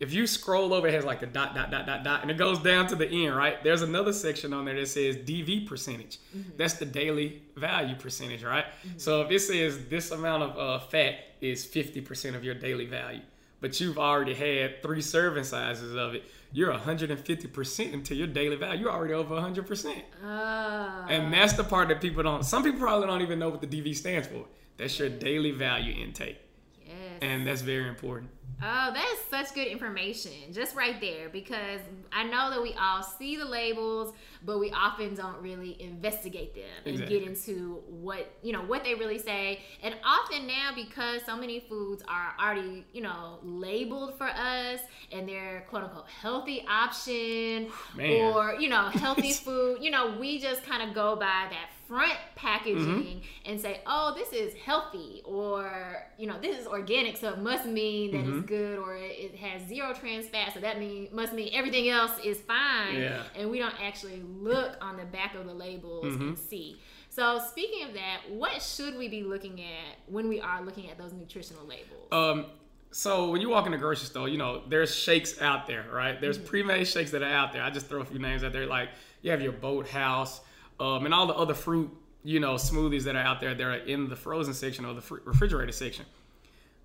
If 0.00 0.12
you 0.12 0.26
scroll 0.26 0.74
over, 0.74 0.88
it 0.88 0.94
has 0.94 1.04
like 1.04 1.22
a 1.22 1.26
dot, 1.26 1.54
dot, 1.54 1.70
dot, 1.70 1.86
dot, 1.86 2.02
dot, 2.02 2.22
and 2.22 2.30
it 2.30 2.36
goes 2.36 2.58
down 2.58 2.86
to 2.88 2.96
the 2.96 3.08
end, 3.08 3.36
right? 3.36 3.62
There's 3.62 3.82
another 3.82 4.12
section 4.12 4.52
on 4.52 4.64
there 4.64 4.74
that 4.74 4.88
says 4.88 5.16
DV 5.16 5.68
percentage. 5.68 6.18
Mm-hmm. 6.36 6.50
That's 6.56 6.74
the 6.74 6.84
daily 6.84 7.42
value 7.56 7.94
percentage, 7.94 8.42
right? 8.42 8.64
Mm-hmm. 8.64 8.98
So 8.98 9.22
if 9.22 9.30
it 9.30 9.40
says 9.40 9.86
this 9.88 10.10
amount 10.10 10.42
of 10.42 10.58
uh, 10.58 10.84
fat 10.86 11.14
is 11.40 11.64
50% 11.64 12.34
of 12.34 12.42
your 12.42 12.54
daily 12.54 12.86
value, 12.86 13.22
but 13.60 13.80
you've 13.80 13.98
already 13.98 14.34
had 14.34 14.82
three 14.82 15.00
serving 15.00 15.44
sizes 15.44 15.94
of 15.94 16.14
it, 16.14 16.24
you're 16.52 16.72
150% 16.72 17.92
into 17.92 18.14
your 18.14 18.26
daily 18.26 18.56
value. 18.56 18.82
You're 18.82 18.92
already 18.92 19.14
over 19.14 19.34
100%. 19.34 20.02
Uh. 20.24 21.06
And 21.08 21.32
that's 21.32 21.54
the 21.54 21.64
part 21.64 21.88
that 21.88 22.00
people 22.00 22.22
don't, 22.22 22.44
some 22.44 22.62
people 22.62 22.80
probably 22.80 23.06
don't 23.06 23.22
even 23.22 23.38
know 23.38 23.48
what 23.48 23.60
the 23.60 23.66
DV 23.66 23.96
stands 23.96 24.28
for. 24.28 24.44
That's 24.76 24.98
your 24.98 25.08
daily 25.08 25.52
value 25.52 25.94
intake. 25.94 26.38
Yes. 26.84 26.94
And 27.22 27.46
that's 27.46 27.62
very 27.62 27.88
important. 27.88 28.30
Oh, 28.62 28.92
that's 28.94 29.24
such 29.30 29.54
good 29.54 29.66
information, 29.66 30.32
just 30.52 30.74
right 30.74 31.00
there, 31.00 31.28
because 31.28 31.80
I 32.12 32.24
know 32.24 32.50
that 32.50 32.62
we 32.62 32.74
all 32.74 33.02
see 33.02 33.36
the 33.36 33.44
labels, 33.44 34.14
but 34.44 34.58
we 34.58 34.70
often 34.70 35.14
don't 35.14 35.40
really 35.42 35.80
investigate 35.80 36.54
them 36.54 36.64
and 36.86 36.98
get 37.08 37.22
into 37.22 37.82
what 37.88 38.30
you 38.42 38.52
know 38.52 38.62
what 38.62 38.84
they 38.84 38.94
really 38.94 39.18
say. 39.18 39.60
And 39.82 39.94
often 40.04 40.46
now, 40.46 40.70
because 40.74 41.22
so 41.24 41.36
many 41.36 41.60
foods 41.60 42.02
are 42.08 42.34
already 42.40 42.84
you 42.92 43.02
know 43.02 43.38
labeled 43.42 44.16
for 44.16 44.28
us, 44.28 44.80
and 45.12 45.28
they're 45.28 45.66
quote 45.68 45.84
unquote 45.84 46.08
healthy 46.08 46.64
option 46.68 47.70
Man. 47.96 48.10
or 48.10 48.54
you 48.54 48.68
know 48.68 48.88
healthy 48.88 49.32
food, 49.44 49.78
you 49.82 49.90
know, 49.90 50.16
we 50.18 50.38
just 50.38 50.64
kind 50.64 50.88
of 50.88 50.94
go 50.94 51.16
by 51.16 51.48
that 51.50 51.70
front 51.86 52.14
packaging 52.36 52.76
mm-hmm. 52.76 53.50
and 53.50 53.60
say, 53.60 53.80
"Oh, 53.86 54.14
this 54.16 54.32
is 54.32 54.54
healthy," 54.54 55.22
or 55.24 56.06
you 56.18 56.26
know, 56.26 56.36
"This 56.40 56.58
is 56.58 56.66
organic," 56.66 57.16
so 57.16 57.32
it 57.32 57.38
must 57.38 57.66
mean 57.66 58.12
that 58.12 58.18
mm-hmm. 58.18 58.38
it's 58.38 58.46
good, 58.46 58.78
or 58.78 58.96
it 58.96 59.34
has 59.36 59.66
zero 59.68 59.92
trans 59.94 60.26
fat, 60.26 60.54
so 60.54 60.60
that 60.60 60.78
mean 60.78 61.08
must 61.12 61.32
mean 61.32 61.50
everything 61.52 61.88
else 61.88 62.12
is 62.24 62.40
fine. 62.40 62.96
Yeah. 62.96 63.22
And 63.36 63.50
we 63.50 63.58
don't 63.58 63.74
actually 63.82 64.22
look 64.22 64.76
on 64.80 64.96
the 64.96 65.04
back 65.04 65.34
of 65.34 65.46
the 65.46 65.54
labels 65.54 66.06
mm-hmm. 66.06 66.28
and 66.28 66.38
see. 66.38 66.80
So 67.10 67.38
speaking 67.48 67.86
of 67.86 67.94
that, 67.94 68.22
what 68.28 68.60
should 68.60 68.98
we 68.98 69.08
be 69.08 69.22
looking 69.22 69.60
at 69.60 69.98
when 70.08 70.28
we 70.28 70.40
are 70.40 70.62
looking 70.62 70.90
at 70.90 70.98
those 70.98 71.12
nutritional 71.12 71.64
labels? 71.64 72.08
Um, 72.10 72.46
so 72.90 73.30
when 73.30 73.40
you 73.40 73.50
walk 73.50 73.66
in 73.66 73.72
the 73.72 73.78
grocery 73.78 74.06
store, 74.06 74.28
you 74.28 74.38
know, 74.38 74.62
there's 74.68 74.94
shakes 74.94 75.40
out 75.40 75.66
there, 75.66 75.84
right? 75.92 76.20
There's 76.20 76.38
mm-hmm. 76.38 76.46
pre-made 76.48 76.84
shakes 76.88 77.12
that 77.12 77.22
are 77.22 77.30
out 77.30 77.52
there. 77.52 77.62
I 77.62 77.70
just 77.70 77.86
throw 77.86 78.00
a 78.00 78.04
few 78.04 78.18
names 78.18 78.42
out 78.42 78.52
there, 78.52 78.66
like 78.66 78.88
you 79.22 79.30
have 79.30 79.42
your 79.42 79.52
Bolthouse 79.52 80.40
um, 80.80 81.04
and 81.04 81.14
all 81.14 81.26
the 81.26 81.34
other 81.34 81.54
fruit, 81.54 81.90
you 82.22 82.40
know, 82.40 82.54
smoothies 82.54 83.02
that 83.04 83.16
are 83.16 83.22
out 83.22 83.40
there 83.40 83.54
that 83.54 83.62
are 83.62 83.74
in 83.74 84.08
the 84.08 84.16
frozen 84.16 84.54
section 84.54 84.84
or 84.84 84.94
the 84.94 85.20
refrigerated 85.24 85.74
section. 85.74 86.06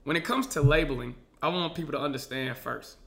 When 0.04 0.16
it 0.16 0.24
comes 0.24 0.48
to 0.48 0.62
labeling, 0.62 1.16
I 1.42 1.50
want 1.50 1.76
people 1.76 1.94
to 1.94 2.00
understand 2.00 2.58
first. 2.58 2.98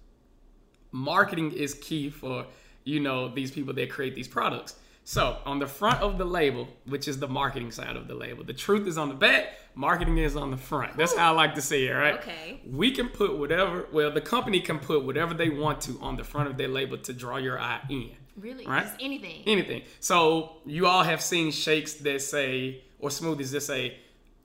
Marketing 0.91 1.53
is 1.53 1.75
key 1.75 2.11
for 2.11 2.47
you 2.85 3.01
know 3.01 3.29
these 3.29 3.51
people 3.51 3.73
that 3.75 3.91
create 3.91 4.15
these 4.15 4.29
products. 4.29 4.77
So 5.05 5.39
on 5.45 5.59
the 5.59 5.67
front 5.67 6.01
of 6.01 6.17
the 6.17 6.25
label, 6.25 6.69
which 6.87 7.09
is 7.09 7.19
the 7.19 7.27
marketing 7.27 7.73
side 7.73 7.97
of 7.97 8.07
the 8.07 8.15
label, 8.15 8.45
the 8.45 8.53
truth 8.53 8.87
is 8.87 8.97
on 8.97 9.09
the 9.09 9.15
back, 9.15 9.59
marketing 9.75 10.19
is 10.19 10.37
on 10.37 10.53
the 10.53 10.57
front. 10.57 10.97
That's 10.97 11.17
how 11.17 11.33
I 11.33 11.37
like 11.37 11.57
to 11.57 11.63
say 11.63 11.87
it, 11.89 11.91
right? 11.91 12.15
Okay. 12.15 12.61
We 12.65 12.93
can 12.93 13.09
put 13.09 13.37
whatever, 13.37 13.89
well, 13.93 14.13
the 14.13 14.21
company 14.21 14.61
can 14.61 14.79
put 14.79 15.05
whatever 15.05 15.35
they 15.35 15.49
want 15.49 15.81
to 15.83 15.99
on 16.01 16.17
the 16.17 16.23
front 16.23 16.49
of 16.49 16.57
their 16.57 16.69
label 16.69 16.99
to 16.99 17.13
draw 17.13 17.37
your 17.39 17.59
eye 17.59 17.81
in. 17.91 18.13
Really? 18.37 18.67
Right? 18.67 18.85
Just 18.85 18.97
anything. 19.01 19.43
Anything. 19.47 19.83
So 20.01 20.57
you 20.65 20.87
all 20.87 21.03
have 21.03 21.21
seen 21.23 21.51
shakes 21.51 21.95
that 21.95 22.23
say, 22.23 22.83
or 22.99 23.11
smoothies 23.11 23.53
that 23.53 23.63
say, 23.63 23.99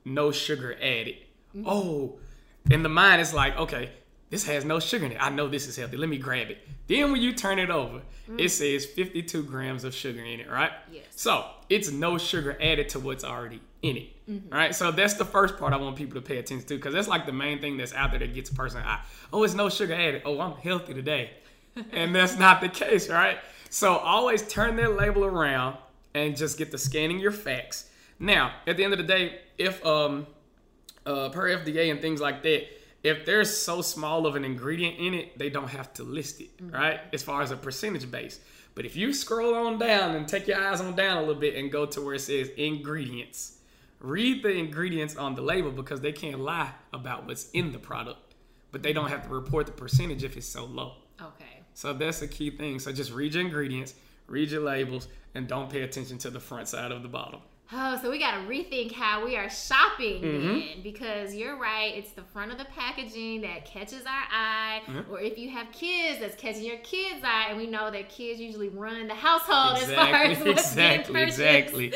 no 0.05 0.31
sugar 0.31 0.75
added. 0.75 1.15
Mm-hmm. 1.55 1.63
Oh, 1.67 2.19
in 2.69 2.83
the 2.83 2.89
mind, 2.89 3.21
it's 3.21 3.33
like, 3.33 3.57
okay, 3.57 3.91
this 4.29 4.45
has 4.45 4.65
no 4.65 4.79
sugar 4.79 5.05
in 5.05 5.13
it. 5.13 5.17
I 5.21 5.29
know 5.29 5.47
this 5.47 5.67
is 5.67 5.77
healthy. 5.77 5.97
Let 5.97 6.09
me 6.09 6.17
grab 6.17 6.49
it. 6.49 6.57
Then 6.87 7.11
when 7.11 7.21
you 7.21 7.33
turn 7.33 7.59
it 7.59 7.69
over, 7.69 7.99
mm-hmm. 7.99 8.39
it 8.39 8.49
says 8.49 8.85
52 8.85 9.43
grams 9.43 9.83
of 9.83 9.93
sugar 9.93 10.23
in 10.23 10.41
it, 10.41 10.49
right? 10.49 10.71
Yes. 10.91 11.05
So 11.11 11.45
it's 11.69 11.91
no 11.91 12.17
sugar 12.17 12.57
added 12.61 12.89
to 12.89 12.99
what's 12.99 13.23
already 13.23 13.61
in 13.81 13.97
it. 13.97 14.29
Mm-hmm. 14.29 14.53
Right. 14.53 14.75
So 14.75 14.91
that's 14.91 15.13
the 15.13 15.25
first 15.25 15.57
part 15.57 15.71
I 15.73 15.77
want 15.77 15.95
people 15.95 16.19
to 16.19 16.25
pay 16.25 16.37
attention 16.37 16.67
to 16.67 16.75
because 16.75 16.93
that's 16.93 17.07
like 17.07 17.25
the 17.25 17.31
main 17.31 17.61
thing 17.61 17.77
that's 17.77 17.93
out 17.93 18.11
there 18.11 18.19
that 18.19 18.33
gets 18.33 18.49
a 18.49 18.53
person 18.53 18.81
eye. 18.81 18.99
Oh, 19.31 19.43
it's 19.43 19.53
no 19.53 19.69
sugar 19.69 19.93
added. 19.93 20.23
Oh, 20.25 20.39
I'm 20.41 20.53
healthy 20.53 20.93
today. 20.93 21.31
and 21.91 22.13
that's 22.13 22.37
not 22.37 22.59
the 22.59 22.69
case, 22.69 23.09
right? 23.09 23.37
So 23.69 23.97
always 23.97 24.47
turn 24.47 24.75
that 24.77 24.95
label 24.95 25.25
around 25.25 25.77
and 26.13 26.35
just 26.35 26.57
get 26.57 26.71
to 26.71 26.77
scanning 26.77 27.19
your 27.19 27.31
facts. 27.31 27.89
Now, 28.19 28.53
at 28.65 28.77
the 28.77 28.83
end 28.83 28.93
of 28.93 28.99
the 28.99 29.05
day, 29.05 29.39
if 29.57 29.85
um 29.85 30.27
uh, 31.05 31.29
per 31.29 31.49
FDA 31.49 31.89
and 31.89 32.01
things 32.01 32.19
like 32.19 32.43
that, 32.43 32.67
if 33.03 33.25
there's 33.25 33.55
so 33.55 33.81
small 33.81 34.25
of 34.25 34.35
an 34.35 34.43
ingredient 34.43 34.99
in 34.99 35.13
it, 35.13 35.39
they 35.39 35.49
don't 35.49 35.69
have 35.69 35.93
to 35.93 36.03
list 36.03 36.41
it, 36.41 36.57
mm-hmm. 36.57 36.75
right? 36.75 36.99
As 37.13 37.23
far 37.23 37.41
as 37.41 37.51
a 37.51 37.55
percentage 37.55 38.09
base. 38.11 38.39
But 38.75 38.85
if 38.85 38.95
you 38.95 39.13
scroll 39.13 39.55
on 39.55 39.79
down 39.79 40.15
and 40.15 40.27
take 40.27 40.47
your 40.47 40.61
eyes 40.61 40.81
on 40.81 40.95
down 40.95 41.17
a 41.17 41.19
little 41.21 41.35
bit 41.35 41.55
and 41.55 41.71
go 41.71 41.85
to 41.85 42.01
where 42.01 42.15
it 42.15 42.19
says 42.19 42.49
ingredients, 42.57 43.59
read 43.99 44.43
the 44.43 44.49
ingredients 44.49 45.15
on 45.15 45.33
the 45.35 45.41
label 45.41 45.71
because 45.71 46.01
they 46.01 46.11
can't 46.11 46.39
lie 46.39 46.71
about 46.93 47.25
what's 47.25 47.49
in 47.51 47.71
the 47.71 47.79
product, 47.79 48.35
but 48.71 48.83
they 48.83 48.93
don't 48.93 49.09
have 49.09 49.23
to 49.23 49.29
report 49.29 49.65
the 49.65 49.71
percentage 49.71 50.23
if 50.23 50.37
it's 50.37 50.45
so 50.45 50.65
low. 50.65 50.93
Okay. 51.19 51.56
So 51.77 51.93
that's 51.93 52.23
a 52.23 52.27
key 52.27 52.49
thing. 52.49 52.79
So 52.79 52.91
just 52.91 53.13
read 53.13 53.35
your 53.35 53.43
ingredients, 53.43 53.93
read 54.25 54.49
your 54.49 54.61
labels, 54.61 55.07
and 55.35 55.47
don't 55.47 55.69
pay 55.69 55.83
attention 55.83 56.17
to 56.17 56.31
the 56.31 56.39
front 56.39 56.67
side 56.67 56.91
of 56.91 57.03
the 57.03 57.07
bottle. 57.07 57.43
Oh, 57.71 57.99
so 58.01 58.09
we 58.09 58.17
got 58.17 58.31
to 58.31 58.47
rethink 58.47 58.93
how 58.93 59.23
we 59.23 59.35
are 59.35 59.47
shopping 59.47 60.23
mm-hmm. 60.23 60.47
then, 60.47 60.81
because 60.81 61.35
you're 61.35 61.55
right. 61.55 61.93
It's 61.95 62.13
the 62.13 62.23
front 62.23 62.51
of 62.51 62.57
the 62.57 62.65
packaging 62.65 63.41
that 63.41 63.65
catches 63.65 64.01
our 64.07 64.23
eye, 64.31 64.81
mm-hmm. 64.87 65.11
or 65.11 65.19
if 65.19 65.37
you 65.37 65.51
have 65.51 65.71
kids, 65.71 66.19
that's 66.19 66.35
catching 66.35 66.63
your 66.63 66.77
kids' 66.77 67.23
eye, 67.23 67.47
and 67.49 67.59
we 67.59 67.67
know 67.67 67.91
that 67.91 68.09
kids 68.09 68.39
usually 68.39 68.69
run 68.69 69.07
the 69.07 69.13
household 69.13 69.77
exactly, 69.77 69.95
as 69.95 70.09
far 70.09 70.23
as 70.23 70.37
what's 70.47 70.71
exactly, 70.71 71.13
being 71.13 71.25
purchased. 71.25 71.39
Exactly. 71.39 71.93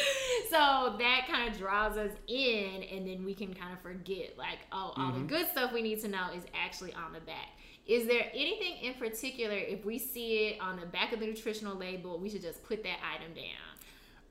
So 0.52 0.96
that 1.00 1.26
kind 1.28 1.50
of 1.50 1.58
draws 1.58 1.98
us 1.98 2.12
in, 2.28 2.84
and 2.84 3.08
then 3.08 3.26
we 3.26 3.34
can 3.34 3.52
kind 3.56 3.74
of 3.74 3.80
forget, 3.80 4.38
like, 4.38 4.60
oh, 4.72 4.94
all 4.96 5.12
mm-hmm. 5.12 5.22
the 5.22 5.28
good 5.28 5.48
stuff 5.50 5.74
we 5.74 5.82
need 5.82 6.02
to 6.02 6.08
know 6.08 6.28
is 6.38 6.44
actually 6.54 6.94
on 6.94 7.14
the 7.14 7.22
back. 7.22 7.48
Is 7.88 8.08
there 8.08 8.28
anything 8.34 8.78
in 8.84 8.94
particular, 8.94 9.56
if 9.56 9.86
we 9.86 9.98
see 9.98 10.48
it 10.48 10.62
on 10.62 10.80
the 10.80 10.86
back 10.86 11.14
of 11.14 11.20
the 11.20 11.26
nutritional 11.26 11.76
label, 11.76 12.20
we 12.20 12.30
should 12.30 12.42
just 12.42 12.64
put 12.64 12.84
that 12.84 12.98
item 13.14 13.34
down? 13.34 13.72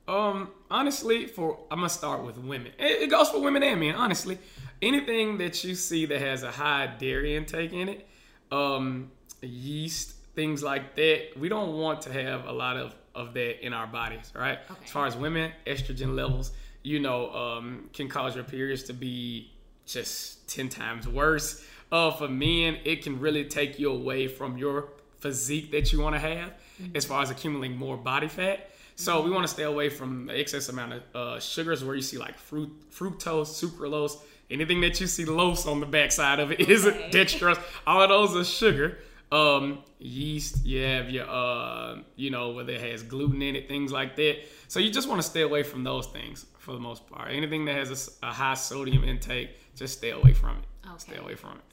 Um, 0.07 0.49
honestly, 0.69 1.27
for 1.27 1.59
I'm 1.69 1.79
gonna 1.79 1.89
start 1.89 2.23
with 2.23 2.37
women. 2.37 2.71
It, 2.79 3.03
it, 3.03 3.09
goes 3.09 3.29
for 3.29 3.39
women 3.39 3.61
and 3.63 3.79
men. 3.79 3.95
Honestly, 3.95 4.39
anything 4.81 5.37
that 5.37 5.63
you 5.63 5.75
see 5.75 6.05
that 6.07 6.19
has 6.19 6.43
a 6.43 6.51
high 6.51 6.87
dairy 6.97 7.35
intake 7.35 7.71
in 7.71 7.87
it, 7.87 8.07
um, 8.51 9.11
yeast, 9.41 10.15
things 10.35 10.63
like 10.63 10.95
that, 10.95 11.37
we 11.37 11.49
don't 11.49 11.77
want 11.77 12.01
to 12.01 12.13
have 12.13 12.45
a 12.45 12.51
lot 12.51 12.77
of 12.77 12.95
of 13.13 13.33
that 13.35 13.63
in 13.63 13.73
our 13.73 13.87
bodies, 13.87 14.31
right? 14.35 14.59
Okay. 14.69 14.79
As 14.85 14.91
far 14.91 15.05
as 15.05 15.15
women, 15.15 15.51
estrogen 15.67 16.15
levels, 16.15 16.51
you 16.81 16.99
know, 16.99 17.31
um, 17.33 17.89
can 17.93 18.07
cause 18.07 18.35
your 18.35 18.43
periods 18.43 18.83
to 18.83 18.93
be 18.93 19.51
just 19.85 20.49
ten 20.49 20.67
times 20.67 21.07
worse 21.07 21.63
uh, 21.91 22.11
for 22.11 22.27
men, 22.27 22.77
it 22.83 23.03
can 23.03 23.19
really 23.19 23.45
take 23.45 23.79
you 23.79 23.91
away 23.91 24.27
from 24.27 24.57
your 24.57 24.89
physique 25.19 25.71
that 25.71 25.91
you 25.93 25.99
want 25.99 26.15
to 26.15 26.19
have 26.19 26.53
mm-hmm. 26.81 26.95
as 26.95 27.05
far 27.05 27.21
as 27.21 27.29
accumulating 27.29 27.77
more 27.77 27.97
body 27.97 28.27
fat. 28.27 28.69
So 28.95 29.21
we 29.21 29.31
want 29.31 29.43
to 29.47 29.47
stay 29.47 29.63
away 29.63 29.89
from 29.89 30.27
the 30.27 30.39
excess 30.39 30.69
amount 30.69 30.93
of 30.93 31.03
uh, 31.15 31.39
sugars 31.39 31.83
where 31.83 31.95
you 31.95 32.01
see 32.01 32.17
like 32.17 32.37
fruit, 32.37 32.71
fructose, 32.91 33.47
sucralose, 33.47 34.17
anything 34.49 34.81
that 34.81 34.99
you 35.01 35.07
see 35.07 35.25
lose 35.25 35.65
on 35.65 35.79
the 35.79 35.85
backside 35.85 36.39
of 36.39 36.51
it 36.51 36.61
okay. 36.61 36.71
is 36.71 36.85
dextrose. 36.85 37.59
All 37.87 38.01
of 38.01 38.09
those 38.09 38.35
are 38.35 38.43
sugar. 38.43 38.99
Um, 39.31 39.79
yeast, 39.97 40.65
you 40.65 40.83
have 40.83 41.09
your, 41.09 41.25
uh, 41.27 41.99
you 42.15 42.29
know, 42.29 42.51
whether 42.51 42.73
it 42.73 42.81
has 42.81 43.01
gluten 43.01 43.41
in 43.41 43.55
it, 43.55 43.69
things 43.69 43.91
like 43.91 44.15
that. 44.17 44.39
So 44.67 44.79
you 44.79 44.91
just 44.91 45.07
want 45.07 45.21
to 45.21 45.27
stay 45.27 45.41
away 45.41 45.63
from 45.63 45.83
those 45.83 46.07
things 46.07 46.45
for 46.59 46.73
the 46.73 46.79
most 46.79 47.07
part. 47.07 47.31
Anything 47.31 47.65
that 47.65 47.75
has 47.75 48.17
a, 48.21 48.27
a 48.27 48.31
high 48.31 48.55
sodium 48.55 49.03
intake, 49.03 49.51
just 49.75 49.97
stay 49.97 50.11
away 50.11 50.33
from 50.33 50.57
it. 50.57 50.87
Okay. 50.87 50.97
Stay 50.97 51.15
away 51.15 51.35
from 51.35 51.51
it. 51.51 51.70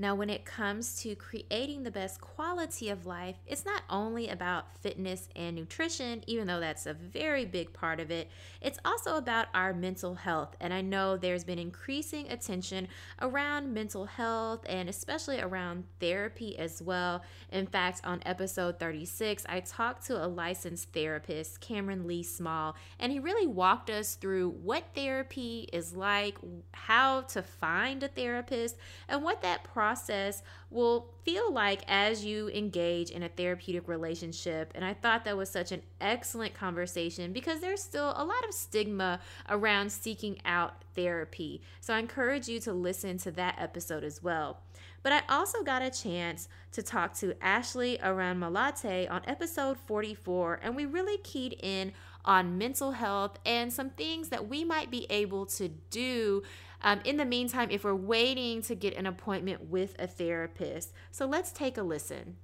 Now, 0.00 0.14
when 0.14 0.30
it 0.30 0.46
comes 0.46 1.02
to 1.02 1.14
creating 1.14 1.82
the 1.82 1.90
best 1.90 2.22
quality 2.22 2.88
of 2.88 3.04
life, 3.04 3.36
it's 3.46 3.66
not 3.66 3.82
only 3.90 4.30
about 4.30 4.74
fitness 4.78 5.28
and 5.36 5.54
nutrition, 5.54 6.24
even 6.26 6.46
though 6.46 6.58
that's 6.58 6.86
a 6.86 6.94
very 6.94 7.44
big 7.44 7.74
part 7.74 8.00
of 8.00 8.10
it, 8.10 8.30
it's 8.62 8.78
also 8.82 9.16
about 9.16 9.48
our 9.52 9.74
mental 9.74 10.14
health. 10.14 10.56
And 10.58 10.72
I 10.72 10.80
know 10.80 11.18
there's 11.18 11.44
been 11.44 11.58
increasing 11.58 12.32
attention 12.32 12.88
around 13.20 13.74
mental 13.74 14.06
health 14.06 14.64
and 14.66 14.88
especially 14.88 15.38
around 15.38 15.84
therapy 16.00 16.58
as 16.58 16.80
well. 16.80 17.22
In 17.52 17.66
fact, 17.66 18.00
on 18.02 18.22
episode 18.24 18.80
36, 18.80 19.44
I 19.50 19.60
talked 19.60 20.06
to 20.06 20.24
a 20.24 20.26
licensed 20.26 20.94
therapist, 20.94 21.60
Cameron 21.60 22.06
Lee 22.06 22.22
Small, 22.22 22.74
and 22.98 23.12
he 23.12 23.18
really 23.18 23.46
walked 23.46 23.90
us 23.90 24.14
through 24.14 24.48
what 24.48 24.94
therapy 24.94 25.68
is 25.74 25.94
like, 25.94 26.38
how 26.72 27.20
to 27.20 27.42
find 27.42 28.02
a 28.02 28.08
therapist, 28.08 28.78
and 29.06 29.22
what 29.22 29.42
that 29.42 29.62
process 29.62 29.89
process 29.90 30.42
will 30.70 31.08
feel 31.24 31.52
like 31.52 31.82
as 31.88 32.24
you 32.24 32.48
engage 32.50 33.10
in 33.10 33.24
a 33.24 33.28
therapeutic 33.28 33.88
relationship. 33.88 34.70
And 34.76 34.84
I 34.84 34.94
thought 34.94 35.24
that 35.24 35.36
was 35.36 35.50
such 35.50 35.72
an 35.72 35.82
excellent 36.00 36.54
conversation 36.54 37.32
because 37.32 37.60
there's 37.60 37.82
still 37.82 38.12
a 38.16 38.24
lot 38.24 38.46
of 38.48 38.54
stigma 38.54 39.18
around 39.48 39.90
seeking 39.90 40.38
out 40.44 40.84
therapy. 40.94 41.60
So 41.80 41.92
I 41.92 41.98
encourage 41.98 42.46
you 42.48 42.60
to 42.60 42.72
listen 42.72 43.18
to 43.18 43.32
that 43.32 43.56
episode 43.58 44.04
as 44.04 44.22
well. 44.22 44.60
But 45.02 45.12
I 45.12 45.22
also 45.28 45.64
got 45.64 45.82
a 45.82 45.90
chance 45.90 46.48
to 46.72 46.82
talk 46.82 47.14
to 47.14 47.34
Ashley 47.42 47.98
Aran 48.00 48.38
Malate 48.38 49.10
on 49.10 49.22
episode 49.26 49.76
44, 49.86 50.60
and 50.62 50.76
we 50.76 50.84
really 50.84 51.16
keyed 51.18 51.56
in 51.62 51.92
on 52.24 52.58
mental 52.58 52.92
health 52.92 53.38
and 53.46 53.72
some 53.72 53.90
things 53.90 54.28
that 54.28 54.46
we 54.46 54.62
might 54.62 54.90
be 54.90 55.06
able 55.08 55.46
to 55.46 55.68
do 55.90 56.42
um, 56.82 57.00
in 57.04 57.16
the 57.16 57.24
meantime 57.24 57.70
if 57.70 57.84
we're 57.84 57.94
waiting 57.94 58.62
to 58.62 58.74
get 58.74 58.96
an 58.96 59.06
appointment 59.06 59.68
with 59.70 59.94
a 59.98 60.06
therapist. 60.06 60.92
So 61.10 61.26
let's 61.26 61.52
take 61.52 61.76
a 61.76 61.82
listen. 61.82 62.36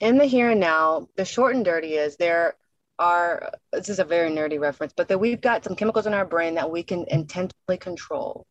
In 0.00 0.18
the 0.18 0.26
here 0.26 0.50
and 0.50 0.60
now, 0.60 1.08
the 1.16 1.24
short 1.24 1.54
and 1.54 1.64
dirty 1.64 1.94
is 1.94 2.16
there 2.16 2.54
are, 2.98 3.52
this 3.72 3.88
is 3.88 3.98
a 3.98 4.04
very 4.04 4.30
nerdy 4.30 4.58
reference, 4.60 4.92
but 4.96 5.08
that 5.08 5.18
we've 5.18 5.40
got 5.40 5.64
some 5.64 5.76
chemicals 5.76 6.06
in 6.06 6.14
our 6.14 6.24
brain 6.24 6.54
that 6.54 6.70
we 6.70 6.82
can 6.82 7.04
intentionally 7.08 7.78
control 7.78 8.46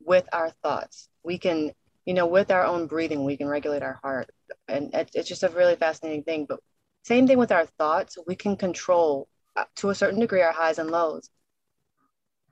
with 0.00 0.28
our 0.32 0.50
thoughts. 0.62 1.08
We 1.22 1.38
can 1.38 1.72
you 2.04 2.14
know, 2.14 2.26
with 2.26 2.50
our 2.50 2.64
own 2.64 2.86
breathing, 2.86 3.24
we 3.24 3.36
can 3.36 3.48
regulate 3.48 3.82
our 3.82 3.98
heart. 4.02 4.30
And 4.68 4.90
it's 5.14 5.28
just 5.28 5.42
a 5.42 5.48
really 5.48 5.76
fascinating 5.76 6.22
thing. 6.22 6.46
But 6.46 6.60
same 7.04 7.26
thing 7.26 7.38
with 7.38 7.52
our 7.52 7.66
thoughts, 7.78 8.18
we 8.26 8.36
can 8.36 8.56
control 8.56 9.28
uh, 9.56 9.64
to 9.76 9.90
a 9.90 9.94
certain 9.94 10.20
degree 10.20 10.42
our 10.42 10.52
highs 10.52 10.78
and 10.78 10.90
lows. 10.90 11.30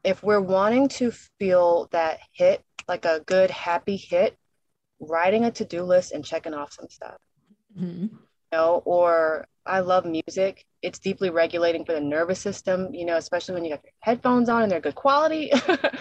If 0.04 0.22
we're 0.22 0.40
wanting 0.40 0.88
to 0.88 1.12
feel 1.38 1.88
that 1.92 2.18
hit, 2.32 2.64
like 2.88 3.04
a 3.04 3.20
good, 3.20 3.50
happy 3.50 3.96
hit, 3.96 4.36
writing 5.00 5.44
a 5.44 5.50
to 5.52 5.64
do 5.64 5.82
list 5.82 6.12
and 6.12 6.24
checking 6.24 6.54
off 6.54 6.72
some 6.72 6.88
stuff. 6.88 7.16
Mm-hmm. 7.78 8.02
You 8.02 8.18
know, 8.52 8.82
or 8.84 9.46
I 9.64 9.80
love 9.80 10.04
music. 10.04 10.66
It's 10.82 10.98
deeply 10.98 11.30
regulating 11.30 11.84
for 11.84 11.92
the 11.92 12.00
nervous 12.00 12.40
system, 12.40 12.92
you 12.92 13.04
know, 13.04 13.16
especially 13.16 13.54
when 13.54 13.64
you 13.64 13.70
got 13.70 13.84
your 13.84 13.92
headphones 14.00 14.48
on 14.48 14.62
and 14.62 14.70
they're 14.70 14.80
good 14.80 14.96
quality. 14.96 15.52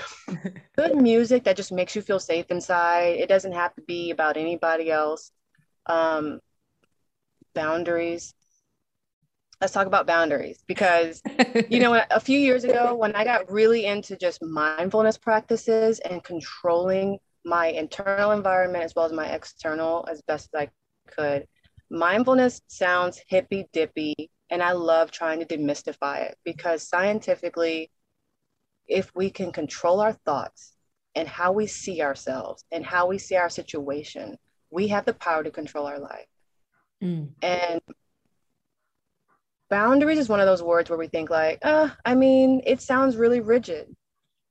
good 0.76 0.96
music 0.96 1.44
that 1.44 1.56
just 1.56 1.72
makes 1.72 1.96
you 1.96 2.02
feel 2.02 2.20
safe 2.20 2.48
inside. 2.50 3.18
It 3.20 3.30
doesn't 3.30 3.54
have 3.54 3.76
to 3.76 3.82
be 3.84 4.12
about 4.12 4.38
anybody 4.38 4.90
else. 4.90 5.32
Um, 5.86 6.40
boundaries. 7.54 8.34
Let's 9.62 9.74
talk 9.74 9.86
about 9.86 10.08
boundaries 10.08 10.64
because, 10.66 11.22
you 11.70 11.80
know, 11.80 12.02
a 12.10 12.20
few 12.20 12.40
years 12.40 12.64
ago 12.64 12.96
when 12.96 13.16
I 13.16 13.24
got 13.24 13.50
really 13.52 13.86
into 13.86 14.18
just 14.18 14.44
mindfulness 14.44 15.20
practices 15.20 16.00
and 16.00 16.24
controlling 16.24 17.20
my 17.46 17.68
internal 17.68 18.32
environment 18.32 18.84
as 18.84 18.96
well 18.96 19.06
as 19.06 19.12
my 19.12 19.28
external 19.28 20.06
as 20.10 20.22
best 20.24 20.50
as 20.56 20.62
I 20.62 20.70
could, 21.12 21.48
mindfulness 21.92 22.62
sounds 22.68 23.22
hippy 23.28 23.68
dippy, 23.72 24.32
and 24.50 24.64
I 24.64 24.72
love 24.72 25.12
trying 25.12 25.40
to 25.40 25.46
demystify 25.46 26.24
it 26.30 26.38
because 26.44 26.88
scientifically, 26.88 27.92
if 28.88 29.12
we 29.16 29.30
can 29.30 29.52
control 29.52 30.02
our 30.02 30.14
thoughts 30.14 30.74
and 31.14 31.28
how 31.28 31.52
we 31.52 31.68
see 31.68 32.02
ourselves 32.02 32.66
and 32.72 32.84
how 32.84 33.08
we 33.08 33.20
see 33.20 33.36
our 33.36 33.50
situation, 33.50 34.38
we 34.72 34.88
have 34.88 35.06
the 35.06 35.14
power 35.14 35.44
to 35.44 35.52
control 35.52 35.86
our 35.86 36.00
life. 36.00 36.26
Mm. 37.04 37.30
And 37.42 37.82
boundaries 39.72 40.20
is 40.20 40.30
one 40.30 40.42
of 40.42 40.46
those 40.46 40.62
words 40.62 40.90
where 40.90 41.00
we 41.00 41.08
think 41.08 41.30
like, 41.32 41.58
uh, 41.64 41.90
I 42.06 42.14
mean, 42.14 42.62
it 42.68 42.82
sounds 42.82 43.16
really 43.16 43.40
rigid. 43.40 43.88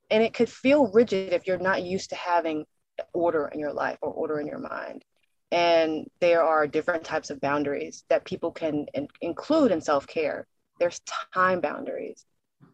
And 0.09 0.21
it 0.21 0.33
could 0.33 0.49
feel 0.49 0.91
rigid 0.91 1.31
if 1.31 1.47
you're 1.47 1.59
not 1.59 1.83
used 1.83 2.09
to 2.09 2.17
having 2.17 2.65
order 3.13 3.47
in 3.47 3.59
your 3.59 3.71
life 3.71 3.99
or 4.01 4.09
order 4.11 4.41
in 4.41 4.47
your 4.47 4.59
mind. 4.59 5.05
And 5.51 6.09
there 6.19 6.43
are 6.43 6.67
different 6.67 7.03
types 7.03 7.29
of 7.29 7.39
boundaries 7.39 8.03
that 8.09 8.25
people 8.25 8.51
can 8.51 8.87
in- 8.93 9.07
include 9.21 9.71
in 9.71 9.79
self 9.79 10.07
care. 10.07 10.47
There's 10.79 10.99
time 11.33 11.61
boundaries, 11.61 12.25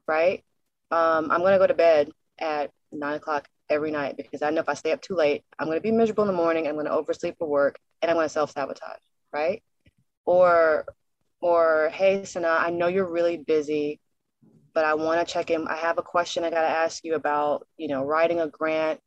right? 0.07 0.43
Um, 0.89 1.29
I'm 1.29 1.41
going 1.41 1.53
to 1.53 1.59
go 1.59 1.67
to 1.67 1.73
bed 1.73 2.09
at 2.39 2.71
nine 2.91 3.15
o'clock 3.15 3.47
every 3.69 3.91
night 3.91 4.15
because 4.15 4.41
I 4.41 4.51
know 4.51 4.61
if 4.61 4.69
I 4.69 4.73
stay 4.73 4.93
up 4.93 5.01
too 5.01 5.15
late, 5.15 5.43
I'm 5.59 5.67
going 5.67 5.77
to 5.77 5.81
be 5.81 5.91
miserable 5.91 6.23
in 6.23 6.29
the 6.29 6.33
morning. 6.33 6.65
I'm 6.65 6.75
going 6.75 6.85
to 6.85 6.91
oversleep 6.91 7.35
for 7.37 7.47
work 7.47 7.77
and 8.01 8.09
I'm 8.09 8.15
going 8.15 8.25
to 8.25 8.33
self 8.33 8.51
sabotage, 8.51 9.01
right? 9.33 9.61
Or, 10.25 10.85
or 11.41 11.89
hey, 11.93 12.21
Sanaa, 12.21 12.59
I 12.61 12.69
know 12.71 12.87
you're 12.87 13.09
really 13.11 13.37
busy, 13.37 13.99
but 14.73 14.85
I 14.85 14.95
want 14.95 15.25
to 15.25 15.31
check 15.31 15.49
in. 15.51 15.67
I 15.67 15.75
have 15.77 15.97
a 15.97 16.03
question 16.03 16.43
I 16.43 16.49
got 16.51 16.61
to 16.61 16.67
ask 16.67 17.03
you 17.03 17.15
about, 17.15 17.67
you 17.77 17.87
know, 17.87 18.03
writing 18.03 18.39
a 18.41 18.47
grant 18.47 18.99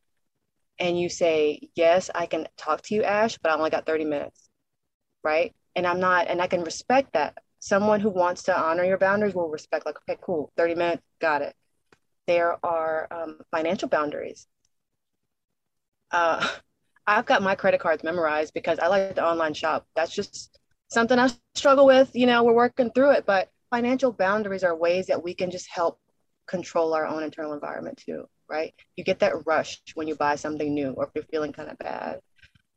and 0.78 0.98
you 1.00 1.08
say, 1.08 1.70
Yes, 1.74 2.10
I 2.14 2.26
can 2.26 2.48
talk 2.56 2.82
to 2.82 2.94
you, 2.94 3.02
Ash, 3.04 3.38
but 3.42 3.52
I 3.52 3.56
only 3.56 3.70
got 3.70 3.86
30 3.86 4.04
minutes. 4.04 4.48
Right. 5.22 5.54
And 5.76 5.86
I'm 5.86 6.00
not, 6.00 6.28
and 6.28 6.40
I 6.42 6.46
can 6.48 6.62
respect 6.64 7.12
that. 7.14 7.38
Someone 7.60 8.00
who 8.00 8.10
wants 8.10 8.44
to 8.44 8.58
honor 8.58 8.84
your 8.84 8.98
boundaries 8.98 9.34
will 9.34 9.48
respect, 9.48 9.86
like, 9.86 9.96
okay, 10.08 10.18
cool, 10.22 10.52
30 10.56 10.74
minutes, 10.74 11.02
got 11.20 11.42
it. 11.42 11.54
There 12.26 12.58
are 12.64 13.08
um, 13.10 13.40
financial 13.50 13.88
boundaries. 13.88 14.46
Uh, 16.10 16.46
I've 17.06 17.26
got 17.26 17.42
my 17.42 17.56
credit 17.56 17.80
cards 17.80 18.04
memorized 18.04 18.54
because 18.54 18.78
I 18.78 18.86
like 18.88 19.16
to 19.16 19.26
online 19.26 19.54
shop. 19.54 19.86
That's 19.96 20.14
just 20.14 20.59
something 20.90 21.18
I 21.18 21.30
struggle 21.54 21.86
with. 21.86 22.10
You 22.14 22.26
know, 22.26 22.44
we're 22.44 22.54
working 22.54 22.90
through 22.90 23.12
it, 23.12 23.26
but 23.26 23.50
financial 23.70 24.12
boundaries 24.12 24.64
are 24.64 24.76
ways 24.76 25.06
that 25.06 25.22
we 25.22 25.34
can 25.34 25.50
just 25.50 25.68
help 25.68 25.98
control 26.46 26.94
our 26.94 27.06
own 27.06 27.22
internal 27.22 27.52
environment 27.52 28.02
too 28.04 28.26
right? 28.50 28.74
You 28.96 29.04
get 29.04 29.20
that 29.20 29.46
rush 29.46 29.80
when 29.94 30.08
you 30.08 30.16
buy 30.16 30.34
something 30.34 30.74
new 30.74 30.90
or 30.90 31.04
if 31.04 31.10
you're 31.14 31.24
feeling 31.24 31.52
kind 31.52 31.70
of 31.70 31.78
bad. 31.78 32.20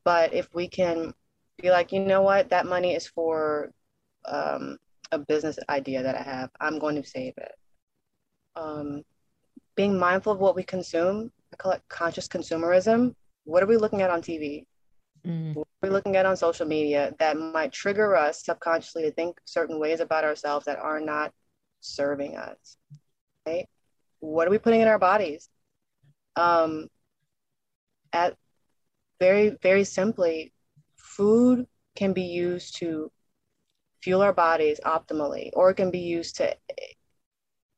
But 0.05 0.33
if 0.33 0.47
we 0.53 0.67
can 0.67 1.13
be 1.61 1.71
like, 1.71 1.91
you 1.91 1.99
know 1.99 2.21
what, 2.21 2.49
that 2.49 2.67
money 2.67 2.93
is 2.93 3.07
for 3.07 3.71
um, 4.25 4.77
a 5.11 5.17
business 5.17 5.57
idea 5.67 6.03
that 6.03 6.15
I 6.15 6.21
have, 6.21 6.51
I'm 6.61 6.79
going 6.79 6.95
to 7.01 7.07
save 7.07 7.33
it. 7.37 7.51
Um, 8.55 9.03
being 9.75 9.97
mindful 9.97 10.33
of 10.33 10.39
what 10.39 10.55
we 10.55 10.63
consume, 10.63 11.31
I 11.51 11.55
call 11.55 11.71
it 11.71 11.81
conscious 11.89 12.27
consumerism. 12.27 13.15
What 13.45 13.63
are 13.63 13.67
we 13.67 13.77
looking 13.77 14.01
at 14.01 14.11
on 14.11 14.21
TV? 14.21 14.65
Mm. 15.25 15.63
Are 15.81 15.89
looking 15.89 16.15
at 16.15 16.25
on 16.25 16.35
social 16.37 16.65
media 16.65 17.13
that 17.19 17.37
might 17.37 17.71
trigger 17.71 18.15
us 18.15 18.43
subconsciously 18.43 19.03
to 19.03 19.11
think 19.11 19.39
certain 19.45 19.79
ways 19.79 19.99
about 19.99 20.23
ourselves 20.23 20.65
that 20.65 20.79
are 20.79 20.99
not 20.99 21.31
serving 21.81 22.37
us? 22.37 22.77
Right? 23.45 23.67
What 24.19 24.47
are 24.47 24.51
we 24.51 24.57
putting 24.57 24.81
in 24.81 24.87
our 24.87 24.99
bodies? 24.99 25.49
um, 26.35 26.87
at 28.11 28.35
very 29.19 29.57
very 29.61 29.83
simply 29.83 30.53
food 30.95 31.65
can 31.95 32.13
be 32.13 32.23
used 32.23 32.77
to 32.77 33.11
fuel 34.01 34.21
our 34.21 34.33
bodies 34.33 34.79
optimally 34.85 35.49
or 35.53 35.69
it 35.69 35.75
can 35.75 35.91
be 35.91 35.99
used 35.99 36.35
to 36.37 36.55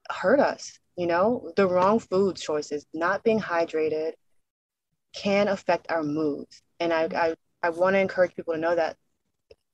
hurt 0.10 0.40
us 0.40 0.80
you 0.96 1.06
know 1.06 1.52
the 1.56 1.68
wrong 1.68 2.00
food 2.00 2.36
choices 2.36 2.86
not 2.94 3.24
being 3.24 3.40
hydrated 3.40 4.14
can 5.14 5.48
affect 5.48 5.92
our 5.92 6.04
moods 6.04 6.62
and 6.80 6.94
i 6.94 7.08
i, 7.16 7.36
I 7.64 7.70
want 7.70 7.96
to 7.96 8.00
encourage 8.00 8.36
people 8.36 8.54
to 8.54 8.60
know 8.60 8.76
that 8.76 8.98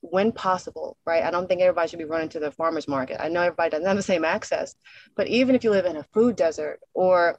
when 0.00 0.32
possible 0.32 0.96
right 1.06 1.22
i 1.22 1.30
don't 1.30 1.46
think 1.46 1.60
everybody 1.60 1.88
should 1.88 1.98
be 1.98 2.04
running 2.04 2.28
to 2.30 2.40
the 2.40 2.50
farmers 2.50 2.88
market. 2.88 3.22
I 3.22 3.28
know 3.28 3.42
everybody 3.42 3.70
doesn't 3.70 3.86
have 3.86 3.96
the 3.96 4.02
same 4.02 4.24
access 4.24 4.74
but 5.16 5.28
even 5.28 5.54
if 5.54 5.62
you 5.64 5.70
live 5.70 5.86
in 5.86 5.96
a 5.96 6.06
food 6.12 6.36
desert 6.36 6.80
or 6.94 7.38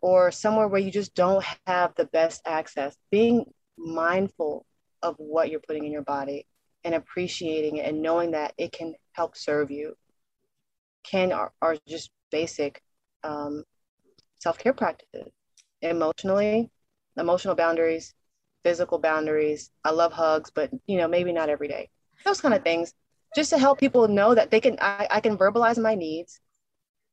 or 0.00 0.30
somewhere 0.30 0.68
where 0.68 0.80
you 0.80 0.90
just 0.90 1.14
don't 1.14 1.44
have 1.66 1.94
the 1.94 2.06
best 2.06 2.42
access, 2.46 2.96
being 3.10 3.44
mindful 3.76 4.66
of 5.02 5.14
what 5.18 5.50
you're 5.50 5.60
putting 5.60 5.84
in 5.84 5.92
your 5.92 6.02
body 6.02 6.46
and 6.84 6.94
appreciating 6.94 7.76
it 7.76 7.86
and 7.86 8.02
knowing 8.02 8.30
that 8.32 8.54
it 8.56 8.72
can 8.72 8.94
help 9.12 9.36
serve 9.36 9.70
you 9.70 9.94
can 11.04 11.32
are, 11.32 11.52
are 11.60 11.76
just 11.88 12.10
basic 12.30 12.82
um, 13.24 13.64
self-care 14.38 14.72
practices. 14.72 15.30
Emotionally 15.82 16.70
emotional 17.16 17.54
boundaries 17.54 18.14
physical 18.62 18.98
boundaries 18.98 19.70
i 19.84 19.90
love 19.90 20.12
hugs 20.12 20.50
but 20.54 20.70
you 20.86 20.96
know 20.96 21.08
maybe 21.08 21.32
not 21.32 21.48
every 21.48 21.68
day 21.68 21.88
those 22.24 22.40
kind 22.40 22.54
of 22.54 22.62
things 22.62 22.94
just 23.34 23.50
to 23.50 23.58
help 23.58 23.78
people 23.78 24.08
know 24.08 24.34
that 24.34 24.50
they 24.50 24.60
can 24.60 24.76
I, 24.80 25.06
I 25.10 25.20
can 25.20 25.38
verbalize 25.38 25.80
my 25.80 25.94
needs 25.94 26.40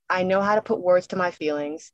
i 0.10 0.23
know 0.23 0.41
how 0.41 0.55
to 0.55 0.62
put 0.62 0.79
words 0.81 1.07
to 1.07 1.15
my 1.15 1.31
feelings 1.31 1.91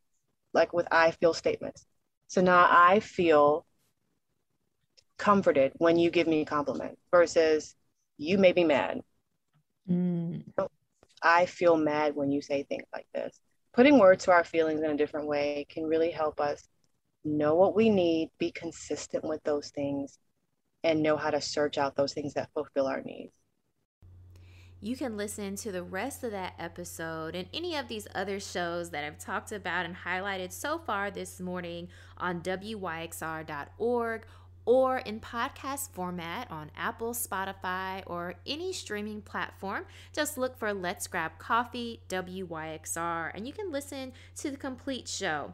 like 0.53 0.73
with 0.73 0.87
I 0.91 1.11
feel 1.11 1.33
statements. 1.33 1.85
So 2.27 2.41
now 2.41 2.67
I 2.69 2.99
feel 2.99 3.65
comforted 5.17 5.73
when 5.77 5.97
you 5.97 6.09
give 6.09 6.27
me 6.27 6.41
a 6.41 6.45
compliment 6.45 6.97
versus 7.11 7.75
you 8.17 8.37
may 8.37 8.51
be 8.51 8.63
mad. 8.63 9.01
Mm. 9.89 10.43
I 11.21 11.45
feel 11.45 11.77
mad 11.77 12.15
when 12.15 12.31
you 12.31 12.41
say 12.41 12.63
things 12.63 12.83
like 12.93 13.07
this. 13.13 13.39
Putting 13.73 13.97
words 13.97 14.25
to 14.25 14.31
our 14.31 14.43
feelings 14.43 14.81
in 14.81 14.91
a 14.91 14.97
different 14.97 15.27
way 15.27 15.65
can 15.69 15.85
really 15.85 16.11
help 16.11 16.39
us 16.39 16.67
know 17.23 17.55
what 17.55 17.75
we 17.75 17.89
need, 17.89 18.31
be 18.38 18.51
consistent 18.51 19.23
with 19.23 19.43
those 19.43 19.69
things, 19.69 20.19
and 20.83 21.01
know 21.01 21.17
how 21.17 21.29
to 21.29 21.41
search 21.41 21.77
out 21.77 21.95
those 21.95 22.13
things 22.13 22.33
that 22.33 22.49
fulfill 22.53 22.88
our 22.88 23.01
needs. 23.01 23.33
You 24.81 24.97
can 24.97 25.15
listen 25.15 25.55
to 25.57 25.71
the 25.71 25.81
rest 25.81 26.25
of 26.25 26.31
that 26.31 26.55
episode 26.59 27.36
and 27.36 27.47
any 27.53 27.77
of 27.77 27.88
these 27.88 28.05
other 28.13 28.41
shows 28.41 28.89
that 28.89 29.05
I've 29.05 29.17
talked 29.17 29.53
about 29.53 29.86
and 29.86 29.95
highlighted 29.95 30.51
so 30.51 30.77
far 30.77 31.09
this 31.09 31.39
morning 31.39 31.88
on 32.17 32.41
WYXR.org 32.41 34.25
or 34.65 34.98
in 34.98 35.21
podcast 35.21 35.91
format 35.91 36.52
on 36.52 36.69
Apple, 36.75 37.13
Spotify, 37.13 38.04
or 38.06 38.35
any 38.45 38.73
streaming 38.73 39.21
platform. 39.21 39.85
Just 40.12 40.37
look 40.37 40.58
for 40.58 40.73
Let's 40.73 41.08
Grab 41.08 41.37
Coffee, 41.37 42.02
WYXR, 42.10 43.31
and 43.33 43.48
you 43.48 43.54
can 43.54 43.71
listen 43.71 44.12
to 44.35 44.52
the 44.52 44.58
complete 44.58 45.08
show. 45.08 45.54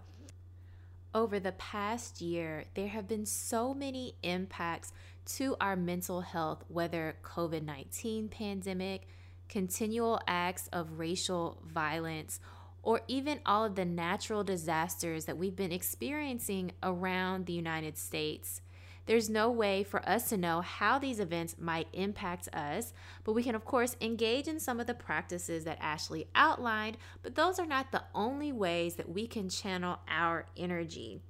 Over 1.13 1.39
the 1.39 1.53
past 1.53 2.21
year, 2.21 2.65
there 2.75 2.87
have 2.87 3.07
been 3.07 3.25
so 3.25 3.73
many 3.73 4.13
impacts 4.21 4.93
to 5.37 5.55
our 5.59 5.75
mental 5.75 6.21
health, 6.21 6.63
whether 6.67 7.15
COVID 7.23 7.63
19 7.63 8.29
pandemic, 8.29 9.07
continual 9.47 10.21
acts 10.27 10.67
of 10.71 10.99
racial 10.99 11.63
violence, 11.65 12.39
or 12.83 13.01
even 13.07 13.39
all 13.43 13.65
of 13.65 13.73
the 13.73 13.85
natural 13.85 14.43
disasters 14.43 15.25
that 15.25 15.37
we've 15.37 15.55
been 15.55 15.71
experiencing 15.71 16.73
around 16.83 17.47
the 17.47 17.53
United 17.53 17.97
States. 17.97 18.61
There's 19.09 19.27
no 19.27 19.49
way 19.49 19.81
for 19.81 20.07
us 20.07 20.29
to 20.29 20.37
know 20.37 20.61
how 20.61 20.99
these 20.99 21.19
events 21.19 21.55
might 21.59 21.87
impact 21.93 22.47
us, 22.53 22.93
but 23.23 23.33
we 23.33 23.41
can, 23.41 23.55
of 23.55 23.65
course, 23.65 23.95
engage 23.99 24.47
in 24.47 24.59
some 24.59 24.79
of 24.79 24.85
the 24.85 24.93
practices 24.93 25.63
that 25.63 25.79
Ashley 25.81 26.27
outlined, 26.35 26.95
but 27.23 27.33
those 27.33 27.57
are 27.57 27.65
not 27.65 27.91
the 27.91 28.03
only 28.13 28.51
ways 28.51 28.97
that 28.97 29.09
we 29.09 29.25
can 29.25 29.49
channel 29.49 29.97
our 30.07 30.45
energy. 30.55 31.23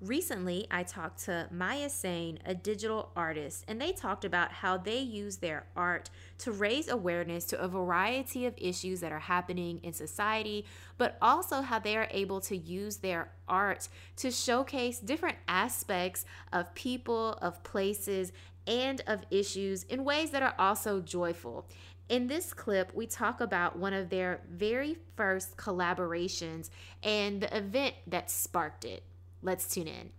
Recently, 0.00 0.66
I 0.70 0.82
talked 0.82 1.24
to 1.24 1.48
Maya 1.50 1.88
Sain, 1.88 2.40
a 2.44 2.54
digital 2.54 3.10
artist, 3.14 3.64
and 3.68 3.80
they 3.80 3.92
talked 3.92 4.24
about 4.24 4.50
how 4.50 4.76
they 4.76 4.98
use 4.98 5.36
their 5.36 5.66
art 5.76 6.10
to 6.38 6.52
raise 6.52 6.88
awareness 6.88 7.44
to 7.46 7.60
a 7.60 7.68
variety 7.68 8.44
of 8.44 8.54
issues 8.58 9.00
that 9.00 9.12
are 9.12 9.20
happening 9.20 9.80
in 9.82 9.92
society, 9.92 10.66
but 10.98 11.16
also 11.22 11.62
how 11.62 11.78
they 11.78 11.96
are 11.96 12.08
able 12.10 12.40
to 12.42 12.56
use 12.56 12.98
their 12.98 13.30
art 13.48 13.88
to 14.16 14.30
showcase 14.30 14.98
different 14.98 15.38
aspects 15.46 16.26
of 16.52 16.74
people, 16.74 17.38
of 17.40 17.62
places, 17.62 18.32
and 18.66 19.00
of 19.06 19.24
issues 19.30 19.84
in 19.84 20.04
ways 20.04 20.30
that 20.32 20.42
are 20.42 20.54
also 20.58 21.00
joyful. 21.00 21.66
In 22.08 22.26
this 22.26 22.52
clip, 22.52 22.92
we 22.94 23.06
talk 23.06 23.40
about 23.40 23.78
one 23.78 23.94
of 23.94 24.10
their 24.10 24.42
very 24.50 24.98
first 25.16 25.56
collaborations 25.56 26.68
and 27.02 27.40
the 27.40 27.56
event 27.56 27.94
that 28.08 28.30
sparked 28.30 28.84
it. 28.84 29.02
Let's 29.44 29.68
tune 29.68 29.86
in. 29.86 30.10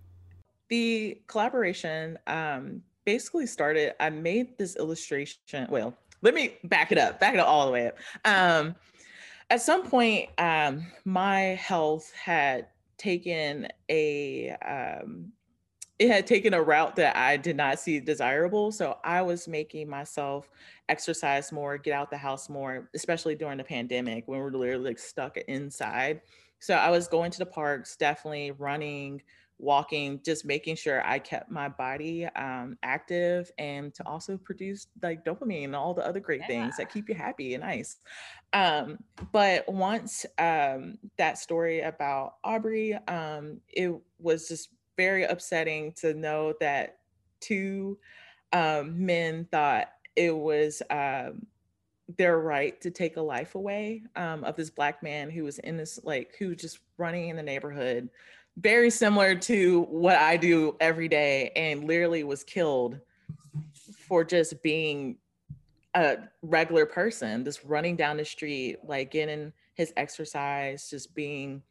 The 0.70 1.20
collaboration 1.28 2.18
um, 2.28 2.82
basically 3.06 3.48
started, 3.48 3.94
I 4.00 4.10
made 4.10 4.58
this 4.58 4.76
illustration. 4.78 5.68
Well, 5.70 5.98
let 6.22 6.34
me 6.34 6.58
back 6.64 6.92
it 6.92 6.98
up, 6.98 7.20
back 7.20 7.34
it 7.34 7.40
up 7.40 7.48
all 7.48 7.66
the 7.66 7.72
way 7.72 7.88
up. 7.88 7.98
Um, 8.24 8.76
at 9.50 9.62
some 9.62 9.84
point, 9.84 10.30
um, 10.38 10.86
my 11.04 11.40
health 11.40 12.12
had 12.14 12.68
taken 12.98 13.68
a 13.90 14.52
um, 14.52 15.32
it 15.98 16.10
had 16.10 16.28
taken 16.28 16.54
a 16.54 16.62
route 16.62 16.96
that 16.98 17.16
I 17.16 17.38
did 17.38 17.56
not 17.56 17.80
see 17.80 18.00
desirable. 18.00 18.72
So 18.72 18.98
I 19.04 19.22
was 19.22 19.48
making 19.48 19.88
myself 19.90 20.50
exercise 20.90 21.52
more, 21.54 21.78
get 21.78 21.94
out 21.94 22.10
the 22.10 22.18
house 22.18 22.50
more, 22.50 22.90
especially 22.94 23.36
during 23.36 23.58
the 23.58 23.64
pandemic 23.64 24.28
when 24.28 24.40
we 24.40 24.46
are 24.46 24.52
literally 24.52 24.90
like 24.90 25.00
stuck 25.00 25.38
inside. 25.38 26.22
So 26.60 26.74
I 26.76 26.90
was 26.90 27.08
going 27.08 27.32
to 27.32 27.40
the 27.40 27.46
parks, 27.46 27.96
definitely 27.96 28.52
running, 28.52 29.22
walking, 29.58 30.20
just 30.24 30.46
making 30.46 30.76
sure 30.76 31.06
I 31.08 31.20
kept 31.20 31.50
my 31.50 31.70
body 31.70 32.26
um, 32.36 32.78
active 32.84 33.52
and 33.58 33.94
to 33.94 34.06
also 34.06 34.38
produce 34.38 34.88
like 35.02 35.24
dopamine 35.24 35.66
and 35.66 35.76
all 35.76 35.94
the 35.94 36.06
other 36.06 36.20
great 36.20 36.42
yeah. 36.42 36.48
things 36.48 36.78
that 36.78 36.92
keep 36.92 37.08
you 37.08 37.16
happy 37.16 37.54
and 37.54 37.64
nice. 37.64 37.98
Um, 38.54 39.00
but 39.32 39.68
once 39.72 40.26
um, 40.38 40.98
that 41.18 41.38
story 41.38 41.82
about 41.82 42.36
Arbery, 42.44 42.96
um, 43.08 43.62
it 43.70 43.94
was 44.20 44.48
just 44.48 44.70
very 44.98 45.24
upsetting 45.24 45.94
to 45.94 46.14
know 46.14 46.54
that 46.60 46.98
two 47.40 47.98
um, 48.54 49.06
men 49.06 49.48
thought 49.52 49.90
it 50.16 50.36
was 50.36 50.82
um, 50.90 51.46
their 52.18 52.40
right 52.40 52.80
to 52.82 52.92
take 52.92 53.18
a 53.18 53.22
life 53.22 53.56
away 53.56 54.04
um, 54.16 54.44
of 54.44 54.56
this 54.56 54.70
black 54.70 55.02
man 55.02 55.30
who 55.30 55.44
was 55.44 55.60
in 55.60 55.76
this 55.76 56.00
like 56.04 56.36
who 56.38 56.56
just 56.56 56.80
running 56.98 57.30
in 57.30 57.36
the 57.36 57.44
neighborhood 57.44 58.10
very 58.58 58.90
similar 58.90 59.36
to 59.36 59.82
what 59.90 60.16
i 60.18 60.38
do 60.38 60.76
every 60.80 61.08
day 61.08 61.52
and 61.56 61.86
literally 61.86 62.24
was 62.24 62.44
killed 62.44 63.00
for 64.08 64.24
just 64.24 64.62
being 64.62 65.18
a 65.96 66.18
regular 66.44 66.86
person 66.86 67.44
just 67.44 67.64
running 67.64 67.96
down 67.96 68.18
the 68.18 68.26
street 68.26 68.78
like 68.84 69.10
getting 69.10 69.52
his 69.74 69.92
exercise 69.98 70.90
just 70.90 71.16
being 71.16 71.62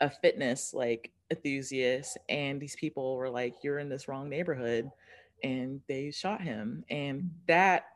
a 0.00 0.10
fitness 0.10 0.74
like 0.74 1.12
enthusiast 1.30 2.18
and 2.28 2.60
these 2.60 2.76
people 2.76 3.16
were 3.16 3.30
like 3.30 3.54
you're 3.62 3.78
in 3.78 3.88
this 3.88 4.08
wrong 4.08 4.28
neighborhood 4.28 4.90
and 5.44 5.80
they 5.86 6.10
shot 6.10 6.40
him 6.40 6.84
and 6.90 7.30
that 7.46 7.86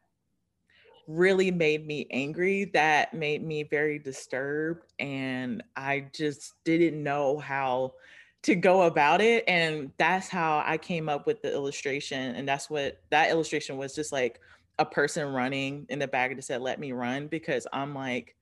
really 1.11 1.50
made 1.50 1.86
me 1.86 2.06
angry. 2.11 2.66
That 2.66 3.12
made 3.12 3.44
me 3.44 3.64
very 3.64 3.98
disturbed. 3.98 4.86
And 4.98 5.62
I 5.76 6.06
just 6.12 6.54
didn't 6.64 7.02
know 7.02 7.38
how 7.38 7.94
to 8.42 8.54
go 8.54 8.82
about 8.82 9.20
it. 9.20 9.44
And 9.48 9.90
that's 9.98 10.28
how 10.28 10.62
I 10.64 10.78
came 10.78 11.08
up 11.08 11.26
with 11.26 11.42
the 11.42 11.52
illustration. 11.52 12.36
And 12.36 12.48
that's 12.48 12.70
what 12.70 13.02
that 13.11 13.30
illustration 13.30 13.76
was 13.76 13.94
just 13.94 14.12
like 14.12 14.40
a 14.78 14.84
person 14.84 15.32
running 15.32 15.84
in 15.90 15.98
the 15.98 16.08
bag 16.08 16.36
that 16.36 16.42
said, 16.42 16.62
let 16.62 16.80
me 16.80 16.92
run, 16.92 17.26
because 17.26 17.66
I'm 17.72 17.94
like, 17.94 18.36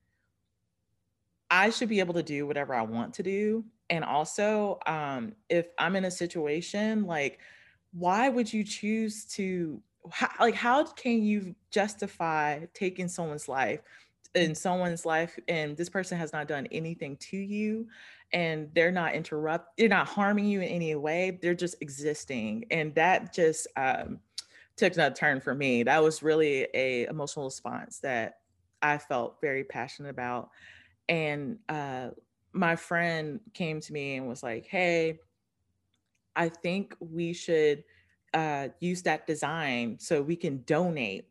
I 1.50 1.70
should 1.70 1.88
be 1.88 2.00
able 2.00 2.14
to 2.14 2.22
do 2.22 2.46
whatever 2.46 2.74
I 2.74 2.82
want 2.82 3.14
to 3.14 3.22
do. 3.22 3.64
And 3.90 4.04
also, 4.04 4.78
um, 4.86 5.32
if 5.48 5.68
I'm 5.78 5.96
in 5.96 6.04
a 6.04 6.10
situation 6.10 7.06
like, 7.06 7.40
why 7.92 8.28
would 8.28 8.52
you 8.52 8.62
choose 8.62 9.24
to 9.24 9.82
how, 10.10 10.28
like 10.40 10.54
how 10.54 10.84
can 10.84 11.22
you 11.22 11.54
justify 11.70 12.60
taking 12.74 13.08
someone's 13.08 13.48
life 13.48 13.80
in 14.34 14.54
someone's 14.54 15.06
life 15.06 15.38
and 15.48 15.76
this 15.76 15.88
person 15.88 16.18
has 16.18 16.32
not 16.32 16.46
done 16.46 16.66
anything 16.70 17.16
to 17.16 17.36
you 17.36 17.86
and 18.32 18.68
they're 18.74 18.92
not 18.92 19.14
interrupt 19.14 19.76
they're 19.78 19.88
not 19.88 20.06
harming 20.06 20.44
you 20.44 20.60
in 20.60 20.68
any 20.68 20.94
way 20.94 21.38
they're 21.40 21.54
just 21.54 21.76
existing 21.80 22.64
and 22.70 22.94
that 22.94 23.32
just 23.32 23.66
um, 23.76 24.18
took 24.76 24.96
a 24.96 25.10
turn 25.10 25.40
for 25.40 25.54
me. 25.54 25.82
That 25.82 26.02
was 26.02 26.22
really 26.22 26.68
a 26.72 27.06
emotional 27.06 27.46
response 27.46 27.98
that 28.00 28.38
i 28.80 28.96
felt 28.96 29.40
very 29.40 29.64
passionate 29.64 30.10
about 30.10 30.50
and 31.08 31.58
uh, 31.68 32.10
my 32.52 32.76
friend 32.76 33.40
came 33.54 33.80
to 33.80 33.92
me 33.92 34.16
and 34.16 34.28
was 34.28 34.42
like 34.42 34.66
hey 34.66 35.18
i 36.36 36.48
think 36.48 36.94
we 37.00 37.32
should 37.32 37.82
uh, 38.34 38.68
use 38.80 39.02
that 39.02 39.26
design 39.26 39.96
so 39.98 40.22
we 40.22 40.36
can 40.36 40.62
donate 40.66 41.26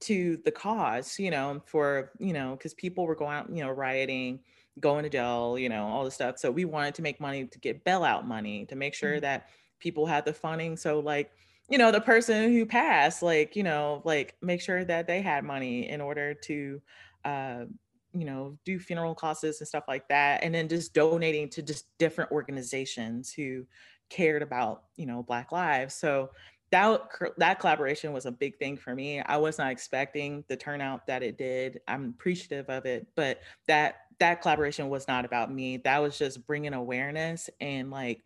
to 0.00 0.38
the 0.44 0.50
cause, 0.50 1.18
you 1.18 1.30
know, 1.30 1.60
for, 1.66 2.10
you 2.18 2.32
know, 2.32 2.52
because 2.52 2.72
people 2.74 3.06
were 3.06 3.14
going 3.14 3.36
out, 3.36 3.50
you 3.54 3.62
know, 3.62 3.70
rioting, 3.70 4.40
going 4.80 5.02
to 5.02 5.10
jail, 5.10 5.58
you 5.58 5.68
know, 5.68 5.86
all 5.86 6.04
this 6.04 6.14
stuff. 6.14 6.38
So 6.38 6.50
we 6.50 6.64
wanted 6.64 6.94
to 6.94 7.02
make 7.02 7.20
money 7.20 7.44
to 7.44 7.58
get 7.58 7.84
bailout 7.84 8.24
money 8.24 8.64
to 8.66 8.76
make 8.76 8.94
sure 8.94 9.12
mm-hmm. 9.12 9.20
that 9.20 9.48
people 9.78 10.06
had 10.06 10.24
the 10.24 10.32
funding. 10.32 10.76
So, 10.76 11.00
like, 11.00 11.30
you 11.68 11.78
know, 11.78 11.92
the 11.92 12.00
person 12.00 12.52
who 12.52 12.64
passed, 12.64 13.22
like, 13.22 13.54
you 13.54 13.62
know, 13.62 14.00
like 14.04 14.36
make 14.40 14.60
sure 14.60 14.84
that 14.84 15.06
they 15.06 15.20
had 15.20 15.44
money 15.44 15.88
in 15.88 16.00
order 16.00 16.34
to, 16.34 16.80
uh, 17.24 17.64
you 18.12 18.24
know, 18.24 18.58
do 18.64 18.78
funeral 18.78 19.14
costs 19.14 19.44
and 19.44 19.68
stuff 19.68 19.84
like 19.86 20.08
that. 20.08 20.42
And 20.42 20.54
then 20.54 20.68
just 20.68 20.94
donating 20.94 21.48
to 21.50 21.62
just 21.62 21.86
different 21.98 22.32
organizations 22.32 23.32
who, 23.32 23.66
cared 24.10 24.42
about 24.42 24.84
you 24.96 25.06
know 25.06 25.22
black 25.22 25.52
lives 25.52 25.94
so 25.94 26.30
that 26.70 27.00
that 27.36 27.58
collaboration 27.58 28.12
was 28.12 28.26
a 28.26 28.30
big 28.32 28.56
thing 28.58 28.76
for 28.76 28.94
me 28.94 29.20
i 29.22 29.36
was 29.36 29.58
not 29.58 29.70
expecting 29.70 30.44
the 30.48 30.56
turnout 30.56 31.06
that 31.06 31.22
it 31.22 31.38
did 31.38 31.80
i'm 31.88 32.10
appreciative 32.10 32.68
of 32.68 32.84
it 32.84 33.06
but 33.14 33.40
that 33.66 34.02
that 34.18 34.42
collaboration 34.42 34.88
was 34.88 35.08
not 35.08 35.24
about 35.24 35.52
me 35.52 35.78
that 35.78 35.98
was 35.98 36.18
just 36.18 36.46
bringing 36.46 36.74
awareness 36.74 37.48
and 37.60 37.90
like 37.90 38.22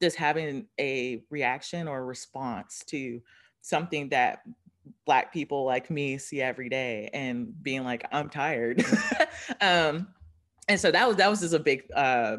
just 0.00 0.16
having 0.16 0.66
a 0.80 1.22
reaction 1.30 1.86
or 1.86 2.04
response 2.04 2.82
to 2.86 3.20
something 3.60 4.08
that 4.08 4.42
black 5.06 5.32
people 5.32 5.64
like 5.64 5.90
me 5.90 6.18
see 6.18 6.40
every 6.40 6.68
day 6.68 7.08
and 7.12 7.62
being 7.62 7.84
like 7.84 8.04
i'm 8.12 8.28
tired. 8.28 8.84
Um 9.60 10.08
and 10.68 10.78
so 10.78 10.90
that 10.90 11.06
was 11.06 11.16
that 11.16 11.28
was 11.28 11.40
just 11.40 11.54
a 11.54 11.58
big 11.58 11.84
uh 11.94 12.36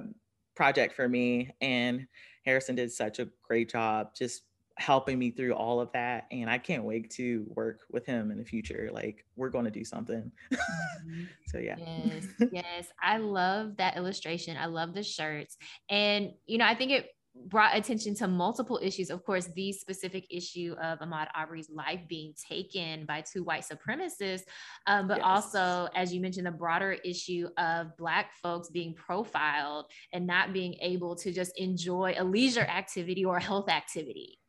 project 0.55 0.95
for 0.95 1.07
me 1.07 1.51
and 1.61 2.07
Harrison 2.45 2.75
did 2.75 2.91
such 2.91 3.19
a 3.19 3.27
great 3.47 3.71
job 3.71 4.09
just 4.15 4.43
helping 4.77 5.19
me 5.19 5.29
through 5.29 5.53
all 5.53 5.79
of 5.79 5.91
that 5.91 6.25
and 6.31 6.49
i 6.49 6.57
can't 6.57 6.83
wait 6.83 7.09
to 7.11 7.45
work 7.49 7.81
with 7.91 8.05
him 8.05 8.31
in 8.31 8.39
the 8.39 8.43
future 8.43 8.89
like 8.91 9.23
we're 9.35 9.49
going 9.49 9.65
to 9.65 9.71
do 9.71 9.85
something 9.85 10.31
mm-hmm. 10.51 11.23
so 11.47 11.59
yeah 11.59 11.75
yes 11.77 12.25
yes 12.51 12.87
i 13.01 13.17
love 13.17 13.77
that 13.77 13.95
illustration 13.97 14.57
i 14.57 14.65
love 14.65 14.95
the 14.95 15.03
shirts 15.03 15.57
and 15.89 16.31
you 16.47 16.57
know 16.57 16.65
i 16.65 16.73
think 16.73 16.91
it 16.91 17.09
brought 17.47 17.75
attention 17.75 18.13
to 18.15 18.27
multiple 18.27 18.79
issues. 18.81 19.09
Of 19.09 19.25
course, 19.25 19.47
the 19.55 19.71
specific 19.73 20.27
issue 20.29 20.75
of 20.81 20.99
Ahmaud 20.99 21.27
Arbery's 21.35 21.69
life 21.69 22.01
being 22.07 22.33
taken 22.49 23.05
by 23.05 23.21
two 23.21 23.43
white 23.43 23.63
supremacists, 23.63 24.43
um, 24.87 25.07
but 25.07 25.17
yes. 25.17 25.25
also, 25.25 25.89
as 25.95 26.13
you 26.13 26.21
mentioned, 26.21 26.45
the 26.45 26.51
broader 26.51 26.93
issue 27.03 27.47
of 27.57 27.95
Black 27.97 28.33
folks 28.41 28.69
being 28.69 28.93
profiled 28.93 29.85
and 30.13 30.27
not 30.27 30.53
being 30.53 30.75
able 30.81 31.15
to 31.17 31.31
just 31.31 31.57
enjoy 31.57 32.13
a 32.17 32.23
leisure 32.23 32.61
activity 32.61 33.25
or 33.25 33.37
a 33.37 33.43
health 33.43 33.69
activity. 33.69 34.39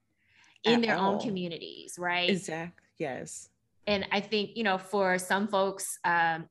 in 0.65 0.81
their 0.81 0.97
all. 0.97 1.15
own 1.15 1.21
communities, 1.21 1.97
right? 1.99 2.31
Exactly. 2.31 2.85
Yes. 2.99 3.51
And 3.87 4.07
I 4.13 4.21
think, 4.21 4.51
you 4.55 4.65
know, 4.65 4.79
for 4.79 5.19
some 5.19 5.49
folks, 5.49 5.99
um, 6.05 6.49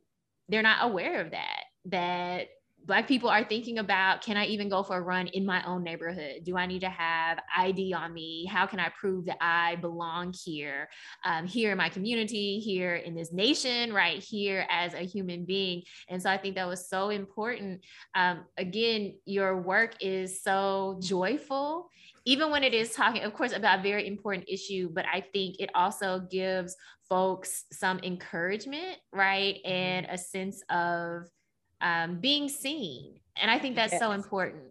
they're 0.50 0.62
not 0.62 0.84
aware 0.84 1.22
of 1.22 1.32
that, 1.32 1.64
that 1.86 2.50
Black 2.86 3.08
people 3.08 3.30
are 3.30 3.44
thinking 3.44 3.80
about 3.80 4.22
can 4.22 4.36
I 4.36 4.46
even 4.46 4.70
go 4.70 4.84
for 4.84 4.98
a 4.98 5.02
run 5.02 5.28
in 5.28 5.46
my 5.46 5.64
own 5.66 5.84
neighborhood? 5.84 6.44
Do 6.44 6.58
I 6.58 6.66
need 6.66 6.82
to 6.82 6.90
have 6.90 7.40
ID 7.58 7.94
on 7.94 8.14
me? 8.14 8.46
How 8.46 8.66
can 8.66 8.80
I 8.80 8.90
prove 8.90 9.26
that 9.26 9.38
I 9.42 9.76
belong 9.78 10.34
here, 10.34 10.90
um, 11.24 11.48
here 11.48 11.72
in 11.72 11.78
my 11.78 11.90
community, 11.90 12.60
here 12.60 12.96
in 12.96 13.16
this 13.16 13.32
nation, 13.32 13.94
right 13.94 14.22
here 14.22 14.66
as 14.70 14.94
a 14.94 15.00
human 15.00 15.46
being? 15.46 15.84
And 16.10 16.22
so 16.22 16.30
I 16.30 16.38
think 16.38 16.56
that 16.56 16.68
was 16.68 16.90
so 16.90 17.10
important. 17.10 17.82
Um, 18.16 18.46
again, 18.58 19.16
your 19.26 19.62
work 19.62 19.96
is 20.02 20.44
so 20.44 21.00
joyful 21.02 21.90
even 22.26 22.52
when 22.52 22.64
it 22.64 22.74
is 22.74 22.92
talking, 22.92 23.24
of 23.24 23.34
course, 23.34 23.52
about 23.52 23.80
a 23.80 23.84
very 23.84 24.08
important 24.08 24.48
issue, 24.48 24.90
but 24.94 25.06
I 25.12 25.22
think 25.34 25.58
it 25.60 25.70
also 25.76 26.26
gives 26.32 26.76
folks 27.10 27.66
some 27.72 28.00
encouragement, 28.02 28.98
right? 29.12 29.56
Mm-hmm. 29.56 29.72
And 29.72 30.08
a 30.10 30.18
sense 30.18 30.64
of 30.70 31.28
um, 31.84 32.16
being 32.16 32.50
seen. 32.50 33.20
And 33.36 33.52
I 33.52 33.60
think 33.60 33.76
that's 33.76 33.94
yes. 33.94 34.02
so 34.02 34.12
important. 34.12 34.64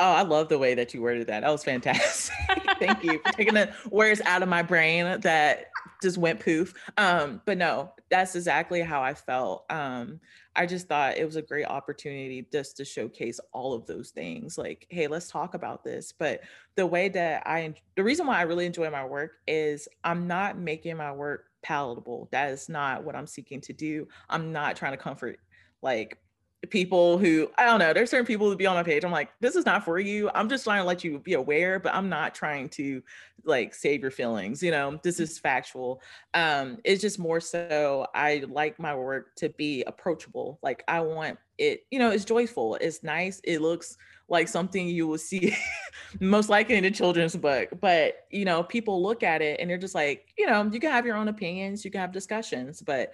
Oh, 0.00 0.12
I 0.12 0.22
love 0.22 0.48
the 0.48 0.58
way 0.58 0.74
that 0.74 0.94
you 0.94 1.02
worded 1.02 1.26
that. 1.26 1.40
That 1.40 1.50
was 1.50 1.64
fantastic. 1.64 2.36
Thank 2.78 3.02
you 3.02 3.18
for 3.24 3.32
taking 3.32 3.54
the 3.54 3.74
words 3.90 4.20
out 4.24 4.44
of 4.44 4.48
my 4.48 4.62
brain 4.62 5.20
that 5.22 5.70
just 6.00 6.18
went 6.18 6.38
poof. 6.38 6.72
Um, 6.96 7.42
but 7.44 7.58
no, 7.58 7.92
that's 8.08 8.36
exactly 8.36 8.80
how 8.80 9.02
I 9.02 9.14
felt. 9.14 9.64
Um, 9.70 10.20
I 10.54 10.66
just 10.66 10.86
thought 10.86 11.16
it 11.18 11.24
was 11.24 11.34
a 11.34 11.42
great 11.42 11.66
opportunity 11.66 12.46
just 12.52 12.76
to 12.76 12.84
showcase 12.84 13.40
all 13.52 13.74
of 13.74 13.86
those 13.86 14.10
things. 14.10 14.56
Like, 14.56 14.86
hey, 14.88 15.08
let's 15.08 15.28
talk 15.28 15.54
about 15.54 15.82
this. 15.82 16.12
But 16.16 16.42
the 16.76 16.86
way 16.86 17.08
that 17.08 17.44
I, 17.44 17.74
the 17.96 18.04
reason 18.04 18.28
why 18.28 18.38
I 18.38 18.42
really 18.42 18.66
enjoy 18.66 18.90
my 18.90 19.04
work 19.04 19.32
is 19.48 19.88
I'm 20.04 20.28
not 20.28 20.56
making 20.56 20.96
my 20.96 21.10
work 21.10 21.46
palatable. 21.62 22.28
That 22.30 22.50
is 22.50 22.68
not 22.68 23.02
what 23.02 23.16
I'm 23.16 23.26
seeking 23.26 23.60
to 23.62 23.72
do. 23.72 24.06
I'm 24.28 24.52
not 24.52 24.76
trying 24.76 24.92
to 24.92 24.96
comfort 24.96 25.40
like 25.82 26.18
people 26.70 27.18
who 27.18 27.48
I 27.56 27.64
don't 27.64 27.78
know, 27.78 27.92
there's 27.92 28.10
certain 28.10 28.26
people 28.26 28.50
who 28.50 28.56
be 28.56 28.66
on 28.66 28.74
my 28.74 28.82
page. 28.82 29.04
I'm 29.04 29.12
like, 29.12 29.30
this 29.40 29.54
is 29.54 29.64
not 29.64 29.84
for 29.84 29.98
you. 29.98 30.30
I'm 30.34 30.48
just 30.48 30.64
trying 30.64 30.80
to 30.80 30.86
let 30.86 31.04
you 31.04 31.18
be 31.20 31.34
aware, 31.34 31.78
but 31.78 31.94
I'm 31.94 32.08
not 32.08 32.34
trying 32.34 32.68
to 32.70 33.02
like 33.44 33.74
save 33.74 34.02
your 34.02 34.10
feelings. 34.10 34.62
You 34.62 34.72
know, 34.72 34.98
this 35.02 35.20
is 35.20 35.38
factual. 35.38 36.02
Um, 36.34 36.78
it's 36.84 37.00
just 37.00 37.18
more 37.18 37.40
so 37.40 38.06
I 38.14 38.44
like 38.48 38.78
my 38.78 38.94
work 38.94 39.34
to 39.36 39.48
be 39.50 39.84
approachable. 39.84 40.58
Like 40.62 40.82
I 40.88 41.00
want 41.00 41.38
it, 41.58 41.86
you 41.90 41.98
know, 41.98 42.10
it's 42.10 42.24
joyful, 42.24 42.76
it's 42.76 43.02
nice, 43.02 43.40
it 43.44 43.60
looks 43.60 43.96
like 44.28 44.46
something 44.46 44.86
you 44.86 45.06
will 45.06 45.18
see 45.18 45.56
most 46.20 46.48
likely 46.48 46.76
in 46.76 46.84
a 46.84 46.90
children's 46.90 47.36
book. 47.36 47.68
But 47.80 48.26
you 48.30 48.44
know, 48.44 48.62
people 48.62 49.02
look 49.02 49.22
at 49.22 49.42
it 49.42 49.60
and 49.60 49.70
they're 49.70 49.78
just 49.78 49.94
like, 49.94 50.32
you 50.36 50.46
know, 50.46 50.68
you 50.70 50.80
can 50.80 50.90
have 50.90 51.06
your 51.06 51.16
own 51.16 51.28
opinions, 51.28 51.84
you 51.84 51.90
can 51.90 52.00
have 52.00 52.12
discussions, 52.12 52.82
but 52.82 53.12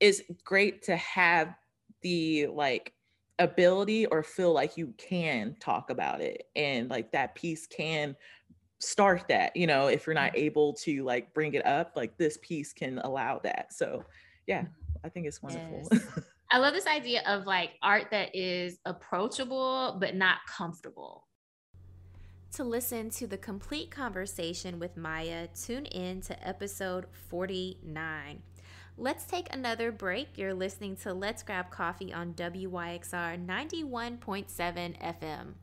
it's 0.00 0.22
great 0.44 0.82
to 0.82 0.96
have 0.96 1.54
the 2.02 2.46
like 2.48 2.92
ability 3.38 4.06
or 4.06 4.22
feel 4.22 4.52
like 4.52 4.76
you 4.76 4.92
can 4.98 5.56
talk 5.60 5.90
about 5.90 6.20
it 6.20 6.44
and 6.54 6.90
like 6.90 7.10
that 7.12 7.34
piece 7.34 7.66
can 7.66 8.14
start 8.80 9.24
that 9.28 9.54
you 9.54 9.66
know 9.66 9.86
if 9.86 10.06
you're 10.06 10.14
not 10.14 10.32
mm-hmm. 10.32 10.44
able 10.44 10.72
to 10.72 11.04
like 11.04 11.32
bring 11.34 11.54
it 11.54 11.64
up 11.66 11.92
like 11.96 12.16
this 12.16 12.38
piece 12.42 12.72
can 12.72 12.98
allow 12.98 13.38
that. 13.42 13.72
So 13.72 14.04
yeah 14.46 14.64
i 15.04 15.08
think 15.08 15.26
it's 15.26 15.42
wonderful. 15.42 15.88
Yes. 15.92 16.18
i 16.50 16.58
love 16.58 16.74
this 16.74 16.86
idea 16.86 17.22
of 17.26 17.46
like 17.46 17.72
art 17.82 18.08
that 18.10 18.34
is 18.34 18.78
approachable 18.84 19.96
but 20.00 20.14
not 20.14 20.38
comfortable. 20.46 21.26
To 22.54 22.64
listen 22.64 23.10
to 23.10 23.28
the 23.28 23.38
complete 23.38 23.90
conversation 23.90 24.78
with 24.78 24.96
maya 24.96 25.48
tune 25.48 25.86
in 25.86 26.20
to 26.22 26.46
episode 26.48 27.06
49 27.28 28.42
Let's 29.02 29.24
take 29.24 29.48
another 29.50 29.90
break. 29.90 30.36
You're 30.36 30.52
listening 30.52 30.94
to 30.96 31.14
Let's 31.14 31.42
Grab 31.42 31.70
Coffee 31.70 32.12
on 32.12 32.34
WYXR 32.34 33.46
91.7 33.46 34.18
FM. 35.00 35.54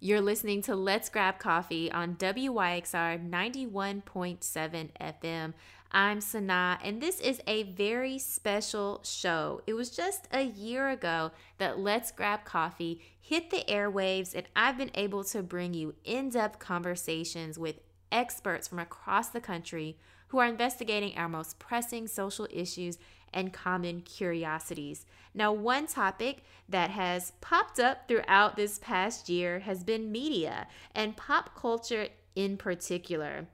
You're 0.00 0.20
listening 0.20 0.62
to 0.62 0.74
Let's 0.74 1.08
Grab 1.08 1.38
Coffee 1.38 1.92
on 1.92 2.16
WYXR 2.16 3.30
91.7 3.30 4.90
FM. 5.00 5.54
I'm 5.92 6.18
Sanaa, 6.18 6.78
and 6.82 7.00
this 7.00 7.20
is 7.20 7.40
a 7.46 7.62
very 7.62 8.18
special 8.18 9.00
show. 9.04 9.62
It 9.64 9.74
was 9.74 9.90
just 9.90 10.26
a 10.32 10.42
year 10.42 10.88
ago 10.88 11.30
that 11.58 11.78
Let's 11.78 12.10
Grab 12.10 12.44
Coffee 12.44 13.00
hit 13.20 13.50
the 13.50 13.62
airwaves, 13.68 14.34
and 14.34 14.48
I've 14.56 14.76
been 14.76 14.90
able 14.96 15.22
to 15.22 15.44
bring 15.44 15.72
you 15.72 15.94
in 16.02 16.30
depth 16.30 16.58
conversations 16.58 17.60
with 17.60 17.76
experts 18.10 18.66
from 18.66 18.80
across 18.80 19.28
the 19.28 19.40
country 19.40 19.98
who 20.32 20.38
are 20.38 20.46
investigating 20.46 21.14
our 21.14 21.28
most 21.28 21.58
pressing 21.58 22.08
social 22.08 22.48
issues 22.50 22.98
and 23.34 23.52
common 23.52 24.00
curiosities. 24.00 25.04
Now, 25.34 25.52
one 25.52 25.86
topic 25.86 26.42
that 26.70 26.88
has 26.88 27.32
popped 27.42 27.78
up 27.78 28.08
throughout 28.08 28.56
this 28.56 28.78
past 28.78 29.28
year 29.28 29.60
has 29.60 29.84
been 29.84 30.10
media 30.10 30.68
and 30.94 31.18
pop 31.18 31.54
culture 31.54 32.08
in 32.34 32.56
particular. 32.56 33.46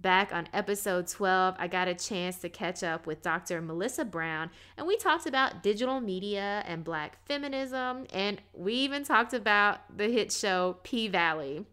Back 0.00 0.32
on 0.32 0.48
episode 0.52 1.08
12, 1.08 1.56
I 1.58 1.66
got 1.66 1.88
a 1.88 1.94
chance 1.94 2.38
to 2.38 2.48
catch 2.48 2.84
up 2.84 3.08
with 3.08 3.22
Dr. 3.22 3.60
Melissa 3.60 4.04
Brown, 4.04 4.50
and 4.76 4.86
we 4.86 4.96
talked 4.96 5.26
about 5.26 5.64
digital 5.64 6.00
media 6.00 6.62
and 6.64 6.84
black 6.84 7.26
feminism, 7.26 8.06
and 8.12 8.40
we 8.54 8.74
even 8.74 9.02
talked 9.02 9.34
about 9.34 9.80
the 9.94 10.08
hit 10.08 10.32
show 10.32 10.78
P 10.84 11.08
Valley. 11.08 11.66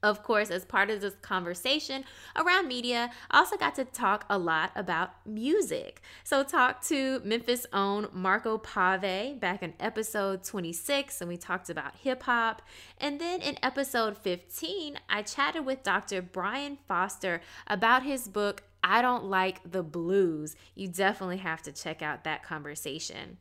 Of 0.00 0.22
course, 0.22 0.50
as 0.50 0.64
part 0.64 0.90
of 0.90 1.00
this 1.00 1.16
conversation 1.22 2.04
around 2.36 2.68
media, 2.68 3.10
I 3.32 3.38
also 3.38 3.56
got 3.56 3.74
to 3.76 3.84
talk 3.84 4.24
a 4.30 4.38
lot 4.38 4.70
about 4.76 5.10
music. 5.26 6.00
So, 6.22 6.44
talked 6.44 6.86
to 6.88 7.20
Memphis' 7.24 7.66
own 7.72 8.06
Marco 8.12 8.58
Pave 8.58 9.40
back 9.40 9.60
in 9.60 9.74
episode 9.80 10.44
26, 10.44 11.20
and 11.20 11.28
we 11.28 11.36
talked 11.36 11.68
about 11.68 11.96
hip 11.96 12.22
hop. 12.22 12.62
And 12.98 13.20
then 13.20 13.40
in 13.40 13.58
episode 13.60 14.16
15, 14.16 15.00
I 15.08 15.22
chatted 15.22 15.66
with 15.66 15.82
Dr. 15.82 16.22
Brian 16.22 16.78
Foster 16.86 17.40
about 17.66 18.04
his 18.04 18.28
book, 18.28 18.62
I 18.84 19.02
Don't 19.02 19.24
Like 19.24 19.68
the 19.68 19.82
Blues. 19.82 20.54
You 20.76 20.86
definitely 20.86 21.38
have 21.38 21.62
to 21.62 21.72
check 21.72 22.02
out 22.02 22.22
that 22.22 22.44
conversation. 22.44 23.38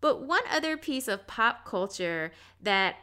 But 0.00 0.22
one 0.22 0.42
other 0.50 0.78
piece 0.78 1.06
of 1.06 1.26
pop 1.26 1.66
culture 1.66 2.32
that 2.62 2.96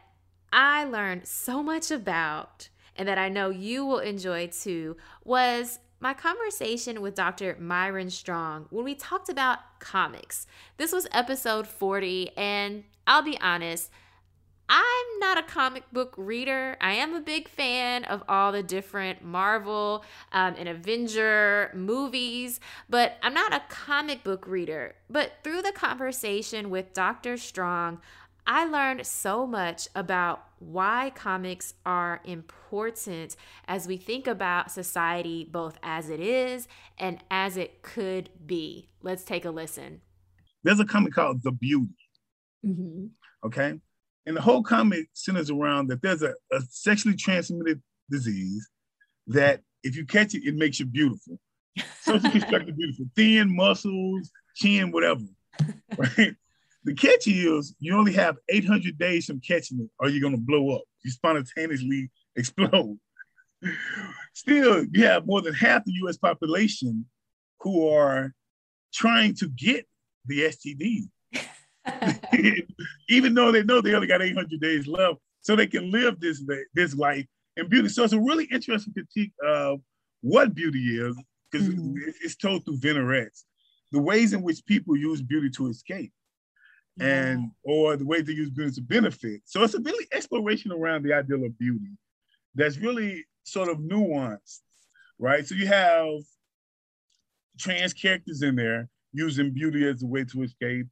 I 0.51 0.85
learned 0.85 1.27
so 1.27 1.61
much 1.61 1.91
about 1.91 2.69
and 2.99 3.07
that 3.07 3.17
I 3.17 3.29
know 3.29 3.49
you 3.49 3.85
will 3.85 3.99
enjoy 3.99 4.47
too 4.47 4.97
was 5.23 5.79
my 6.01 6.13
conversation 6.13 7.01
with 7.01 7.15
Dr. 7.15 7.57
Myron 7.59 8.09
Strong 8.09 8.67
when 8.69 8.85
we 8.85 8.93
talked 8.93 9.29
about 9.29 9.59
comics. 9.79 10.45
This 10.77 10.91
was 10.91 11.07
episode 11.11 11.65
40, 11.65 12.37
and 12.37 12.83
I'll 13.07 13.23
be 13.23 13.39
honest, 13.39 13.89
I'm 14.67 15.19
not 15.19 15.39
a 15.39 15.43
comic 15.43 15.83
book 15.91 16.13
reader. 16.15 16.77
I 16.79 16.93
am 16.93 17.15
a 17.15 17.21
big 17.21 17.47
fan 17.47 18.03
of 18.03 18.21
all 18.29 18.51
the 18.51 18.61
different 18.61 19.23
Marvel 19.23 20.05
um, 20.31 20.55
and 20.57 20.69
Avenger 20.69 21.71
movies, 21.73 22.59
but 22.87 23.17
I'm 23.23 23.33
not 23.33 23.53
a 23.53 23.63
comic 23.67 24.23
book 24.23 24.45
reader. 24.45 24.95
But 25.09 25.31
through 25.43 25.63
the 25.63 25.71
conversation 25.71 26.69
with 26.69 26.93
Dr. 26.93 27.35
Strong, 27.37 27.99
I 28.45 28.65
learned 28.65 29.05
so 29.05 29.45
much 29.45 29.87
about 29.95 30.43
why 30.59 31.11
comics 31.15 31.73
are 31.85 32.21
important 32.23 33.35
as 33.67 33.87
we 33.87 33.97
think 33.97 34.27
about 34.27 34.71
society 34.71 35.47
both 35.49 35.77
as 35.83 36.09
it 36.09 36.19
is 36.19 36.67
and 36.97 37.19
as 37.31 37.57
it 37.57 37.81
could 37.81 38.29
be. 38.45 38.89
Let's 39.01 39.23
take 39.23 39.45
a 39.45 39.51
listen. 39.51 40.01
There's 40.63 40.79
a 40.79 40.85
comic 40.85 41.13
called 41.13 41.41
The 41.43 41.51
Beauty. 41.51 41.93
Mm-hmm. 42.65 43.05
Okay. 43.45 43.79
And 44.25 44.37
the 44.37 44.41
whole 44.41 44.63
comic 44.63 45.07
centers 45.13 45.49
around 45.49 45.87
that 45.87 46.01
there's 46.01 46.21
a, 46.21 46.33
a 46.51 46.61
sexually 46.69 47.15
transmitted 47.15 47.81
disease 48.09 48.69
that 49.27 49.61
if 49.83 49.95
you 49.95 50.05
catch 50.05 50.33
it, 50.33 50.45
it 50.45 50.55
makes 50.55 50.79
you 50.79 50.85
beautiful. 50.85 51.39
Socially 52.01 52.31
constructed 52.31 52.75
beautiful, 52.75 53.05
thin 53.15 53.55
muscles, 53.55 54.31
chin, 54.55 54.91
whatever. 54.91 55.21
Right. 55.97 56.35
The 56.83 56.93
catch 56.93 57.27
is 57.27 57.75
you 57.79 57.97
only 57.97 58.13
have 58.13 58.37
800 58.47 58.97
days 58.97 59.25
from 59.25 59.41
catching 59.41 59.79
it, 59.81 59.89
or 59.99 60.09
you're 60.09 60.21
gonna 60.21 60.37
blow 60.37 60.75
up. 60.75 60.83
You 61.03 61.11
spontaneously 61.11 62.09
explode. 62.35 62.97
Still, 64.33 64.85
you 64.91 65.03
have 65.05 65.25
more 65.25 65.41
than 65.41 65.53
half 65.53 65.83
the 65.83 65.91
U.S. 66.03 66.17
population 66.17 67.05
who 67.59 67.89
are 67.89 68.33
trying 68.93 69.35
to 69.35 69.49
get 69.49 69.85
the 70.25 70.43
STD, 70.43 71.09
even 73.09 73.33
though 73.33 73.51
they 73.51 73.63
know 73.63 73.81
they 73.81 73.93
only 73.93 74.07
got 74.07 74.21
800 74.21 74.61
days 74.61 74.87
left, 74.87 75.19
so 75.41 75.55
they 75.55 75.67
can 75.67 75.91
live 75.91 76.19
this 76.21 76.41
this 76.73 76.95
life 76.95 77.25
in 77.57 77.67
beauty. 77.67 77.89
So 77.89 78.05
it's 78.05 78.13
a 78.13 78.19
really 78.19 78.45
interesting 78.45 78.93
critique 78.93 79.33
of 79.45 79.81
what 80.21 80.55
beauty 80.55 80.97
is, 80.97 81.17
because 81.51 81.67
mm-hmm. 81.67 81.95
it's 82.21 82.37
told 82.37 82.63
through 82.63 82.77
vignettes, 82.77 83.45
the 83.91 83.99
ways 84.01 84.31
in 84.31 84.41
which 84.41 84.65
people 84.65 84.95
use 84.95 85.21
beauty 85.21 85.49
to 85.51 85.67
escape 85.67 86.13
and 87.01 87.51
or 87.63 87.95
the 87.95 88.05
way 88.05 88.21
they 88.21 88.33
use 88.33 88.49
beauty 88.49 88.71
to 88.71 88.81
benefit. 88.81 89.41
So 89.45 89.63
it's 89.63 89.73
a 89.73 89.81
really 89.81 90.07
exploration 90.11 90.71
around 90.71 91.03
the 91.03 91.13
ideal 91.13 91.45
of 91.45 91.57
beauty 91.57 91.91
that's 92.55 92.77
really 92.77 93.25
sort 93.43 93.69
of 93.69 93.77
nuanced. 93.77 94.59
right? 95.17 95.45
So 95.45 95.55
you 95.55 95.67
have 95.67 96.19
trans 97.57 97.93
characters 97.93 98.41
in 98.41 98.55
there 98.55 98.89
using 99.13 99.51
beauty 99.51 99.87
as 99.87 100.03
a 100.03 100.07
way 100.07 100.23
to 100.23 100.43
escape. 100.43 100.87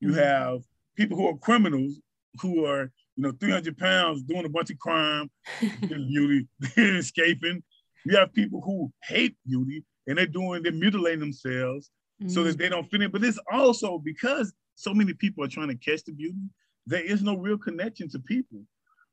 You 0.00 0.08
mm-hmm. 0.08 0.18
have 0.18 0.60
people 0.96 1.16
who 1.16 1.28
are 1.28 1.36
criminals 1.36 2.00
who 2.40 2.64
are, 2.64 2.92
you 3.16 3.22
know, 3.24 3.32
300 3.40 3.76
pounds 3.76 4.22
doing 4.22 4.44
a 4.44 4.48
bunch 4.48 4.70
of 4.70 4.78
crime, 4.78 5.30
beauty, 5.80 6.46
they're 6.76 6.96
escaping. 6.96 7.62
You 8.04 8.16
have 8.16 8.32
people 8.32 8.60
who 8.60 8.92
hate 9.02 9.36
beauty 9.46 9.84
and 10.06 10.16
they're 10.16 10.26
doing, 10.26 10.62
they're 10.62 10.72
mutilating 10.72 11.20
themselves 11.20 11.90
mm-hmm. 12.20 12.30
so 12.30 12.44
that 12.44 12.56
mm. 12.56 12.58
they 12.58 12.68
don't 12.68 12.90
fit 12.90 13.02
in. 13.02 13.10
But 13.10 13.24
it's 13.24 13.38
also 13.52 13.98
because 13.98 14.52
so 14.80 14.94
many 14.94 15.12
people 15.12 15.44
are 15.44 15.48
trying 15.48 15.68
to 15.68 15.74
catch 15.76 16.04
the 16.04 16.12
beauty, 16.12 16.38
there 16.86 17.04
is 17.04 17.22
no 17.22 17.36
real 17.36 17.58
connection 17.58 18.08
to 18.08 18.18
people, 18.18 18.62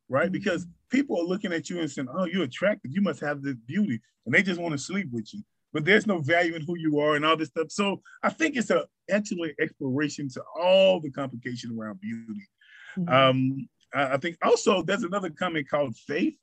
right? 0.07 0.26
Mm-hmm. 0.26 0.32
Because 0.32 0.65
people 0.89 1.20
are 1.20 1.26
looking 1.26 1.51
at 1.51 1.70
you 1.70 1.80
and 1.82 1.91
saying, 1.91 2.07
oh, 2.18 2.26
you're 2.26 2.43
attractive, 2.43 2.91
you 2.93 3.01
must 3.01 3.20
have 3.20 3.41
this 3.41 3.55
beauty, 3.65 3.99
and 4.26 4.34
they 4.34 4.41
just 4.41 4.61
want 4.61 4.72
to 4.72 4.78
sleep 4.78 5.09
with 5.11 5.34
you. 5.34 5.43
But 5.74 5.84
there's 5.84 6.07
no 6.07 6.20
value 6.20 6.55
in 6.55 6.61
who 6.61 6.78
you 6.78 6.99
are 6.99 7.15
and 7.15 7.26
all 7.26 7.36
this 7.36 7.49
stuff. 7.49 7.70
So 7.70 8.01
I 8.24 8.30
think 8.30 8.55
it's 8.55 8.70
an 8.70 8.84
excellent 9.09 9.55
exploration 9.59 10.30
to 10.30 10.43
all 10.57 11.01
the 11.01 11.11
complication 11.11 11.78
around 11.78 11.99
beauty. 11.99 12.47
Mm-hmm. 12.97 13.13
Um, 13.13 13.70
I, 13.93 14.18
think 14.18 14.38
also 14.41 14.82
there's 14.82 15.03
another 15.03 15.30
comment 15.30 15.70
called 15.70 15.97
faith 15.97 16.36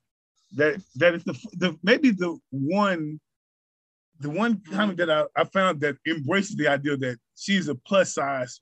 that 0.55 0.81
that 0.95 1.15
is 1.15 1.23
the, 1.23 1.33
the 1.53 1.77
maybe 1.83 2.11
the 2.11 2.37
one 2.51 3.19
the 4.19 4.29
one 4.29 4.61
comic 4.71 4.97
that 4.97 5.09
I, 5.09 5.25
I 5.35 5.43
found 5.45 5.81
that 5.81 5.97
embraces 6.07 6.55
the 6.55 6.67
idea 6.67 6.95
that 6.97 7.17
she's 7.35 7.67
a 7.67 7.75
plus 7.75 8.13
size 8.13 8.61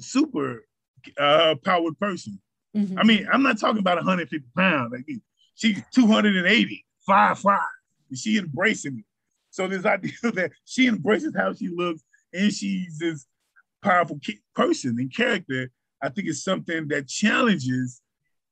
super 0.00 0.66
uh, 1.18 1.54
powered 1.64 1.98
person. 1.98 2.40
Mm-hmm. 2.76 2.98
I 2.98 3.04
mean, 3.04 3.28
I'm 3.32 3.42
not 3.42 3.58
talking 3.58 3.78
about 3.78 3.96
150 3.96 4.46
pounds. 4.56 4.92
Like 4.92 5.06
she's 5.54 5.82
280, 5.94 6.84
five 7.06 7.38
five. 7.38 7.60
She 8.14 8.38
embracing 8.38 8.98
it. 8.98 9.04
So 9.50 9.66
this 9.66 9.86
idea 9.86 10.12
that 10.22 10.52
she 10.64 10.86
embraces 10.86 11.34
how 11.36 11.54
she 11.54 11.68
looks 11.68 12.02
and 12.32 12.52
she's 12.52 12.98
this 12.98 13.26
powerful 13.82 14.18
person 14.54 14.96
and 14.98 15.14
character, 15.14 15.70
I 16.02 16.08
think 16.08 16.28
is 16.28 16.44
something 16.44 16.88
that 16.88 17.08
challenges. 17.08 18.00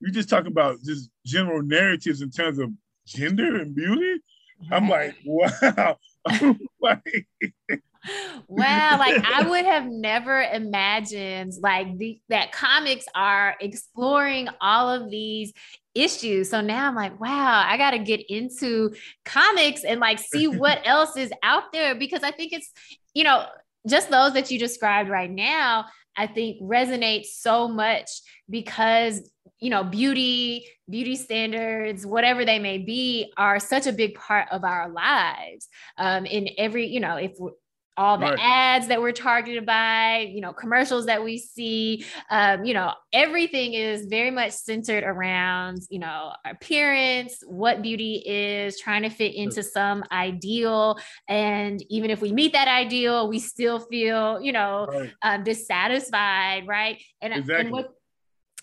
You're 0.01 0.13
just 0.13 0.29
talking 0.29 0.53
about 0.53 0.83
just 0.83 1.11
general 1.25 1.63
narratives 1.63 2.23
in 2.23 2.31
terms 2.31 2.59
of 2.59 2.71
gender 3.07 3.61
and 3.61 3.75
beauty. 3.75 4.21
I'm 4.71 4.89
like, 4.89 5.15
wow. 5.27 5.99
like, 6.81 7.27
wow 8.49 8.99
like 8.99 9.23
i 9.25 9.43
would 9.49 9.65
have 9.65 9.87
never 9.87 10.43
imagined 10.43 11.53
like 11.61 11.97
the, 11.99 12.21
that 12.29 12.53
comics 12.53 13.07
are 13.15 13.55
exploring 13.61 14.49
all 14.61 14.91
of 14.91 15.11
these 15.11 15.53
issues. 15.95 16.51
So 16.51 16.61
now 16.61 16.89
i'm 16.89 16.95
like 16.95 17.21
wow 17.21 17.65
i 17.67 17.77
got 17.77 17.93
to 17.93 17.99
get 17.99 18.21
into 18.29 18.93
comics 19.25 19.85
and 19.85 20.01
like 20.01 20.19
see 20.19 20.49
what 20.49 20.81
else 20.85 21.17
is 21.17 21.33
out 21.43 21.73
there 21.73 21.95
because 21.95 22.23
i 22.23 22.31
think 22.31 22.53
it's 22.53 22.71
you 23.15 23.25
know 23.25 23.47
just 23.89 24.11
those 24.11 24.33
that 24.33 24.51
you 24.51 24.59
described 24.59 25.09
right 25.09 25.31
now 25.31 25.85
i 26.17 26.27
think 26.27 26.61
resonate 26.61 27.25
so 27.25 27.69
much 27.69 28.09
because 28.51 29.31
you 29.61 29.71
know 29.71 29.85
beauty 29.85 30.67
beauty 30.89 31.17
standards 31.17 32.05
whatever 32.05 32.45
they 32.45 32.59
may 32.59 32.79
be 32.79 33.33
are 33.37 33.59
such 33.59 33.87
a 33.87 33.93
big 33.93 34.15
part 34.15 34.49
of 34.51 34.65
our 34.65 34.91
lives. 34.91 35.69
Um, 35.97 36.27
in 36.27 36.49
every 36.59 36.87
you 36.87 37.01
know 37.01 37.17
if 37.17 37.33
all 37.97 38.19
the 38.19 38.27
right. 38.27 38.39
ads 38.41 38.89
that 38.89 39.01
we're 39.01 39.13
targeted 39.13 39.65
by, 39.65 40.31
you 40.33 40.41
know, 40.41 40.53
commercials 40.53 41.07
that 41.07 41.23
we 41.23 41.39
see, 41.39 42.05
um, 42.31 42.65
you 42.65 42.75
know, 42.75 42.93
everything 43.13 43.75
is 43.75 44.07
very 44.07 44.31
much 44.31 44.53
centered 44.53 45.05
around, 45.05 45.83
you 45.91 45.99
know, 45.99 46.33
appearance, 46.45 47.43
what 47.47 47.83
beauty 47.83 48.23
is, 48.27 48.79
trying 48.81 49.03
to 49.03 49.11
fit 49.11 49.35
into 49.35 49.63
some 49.63 50.05
ideal. 50.11 50.99
And 51.29 51.83
even 51.89 52.11
if 52.11 52.21
we 52.21 52.33
meet 52.33 52.53
that 52.53 52.69
ideal, 52.69 53.29
we 53.29 53.39
still 53.39 53.79
feel, 53.79 54.41
you 54.41 54.53
know, 54.53 54.87
right. 54.89 55.13
um, 55.23 55.45
dissatisfied, 55.45 56.67
right? 56.67 57.01
And, 57.21 57.33
exactly. 57.33 57.61
and 57.61 57.71
what 57.71 57.95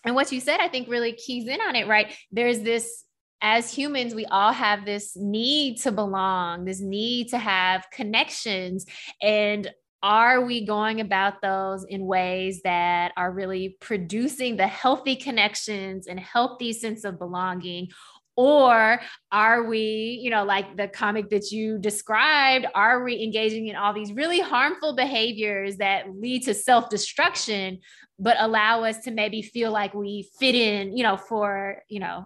and 0.03 0.15
what 0.15 0.31
you 0.31 0.39
said, 0.39 0.59
I 0.59 0.67
think 0.67 0.89
really 0.89 1.13
keys 1.13 1.47
in 1.47 1.61
on 1.61 1.75
it, 1.75 1.87
right? 1.87 2.13
There's 2.31 2.61
this 2.61 3.05
as 3.41 3.73
humans, 3.73 4.13
we 4.13 4.25
all 4.25 4.53
have 4.53 4.85
this 4.85 5.15
need 5.15 5.77
to 5.81 5.91
belong, 5.91 6.65
this 6.65 6.79
need 6.79 7.29
to 7.29 7.37
have 7.37 7.85
connections. 7.91 8.85
And 9.21 9.69
are 10.03 10.43
we 10.43 10.65
going 10.65 10.99
about 10.99 11.41
those 11.41 11.85
in 11.87 12.05
ways 12.05 12.61
that 12.63 13.11
are 13.17 13.31
really 13.31 13.77
producing 13.79 14.57
the 14.57 14.67
healthy 14.67 15.15
connections 15.15 16.07
and 16.07 16.19
healthy 16.19 16.73
sense 16.73 17.03
of 17.03 17.19
belonging? 17.19 17.89
Or 18.35 19.01
are 19.31 19.63
we, 19.63 20.19
you 20.23 20.29
know, 20.29 20.43
like 20.43 20.77
the 20.77 20.87
comic 20.87 21.29
that 21.29 21.51
you 21.51 21.77
described, 21.77 22.65
are 22.73 23.03
we 23.03 23.21
engaging 23.21 23.67
in 23.67 23.75
all 23.75 23.93
these 23.93 24.13
really 24.13 24.39
harmful 24.39 24.95
behaviors 24.95 25.77
that 25.77 26.05
lead 26.09 26.43
to 26.43 26.53
self 26.53 26.89
destruction, 26.89 27.79
but 28.17 28.37
allow 28.39 28.83
us 28.83 28.99
to 29.01 29.11
maybe 29.11 29.41
feel 29.41 29.71
like 29.71 29.93
we 29.93 30.29
fit 30.39 30.55
in, 30.55 30.95
you 30.95 31.03
know, 31.03 31.17
for, 31.17 31.83
you 31.89 31.99
know, 31.99 32.25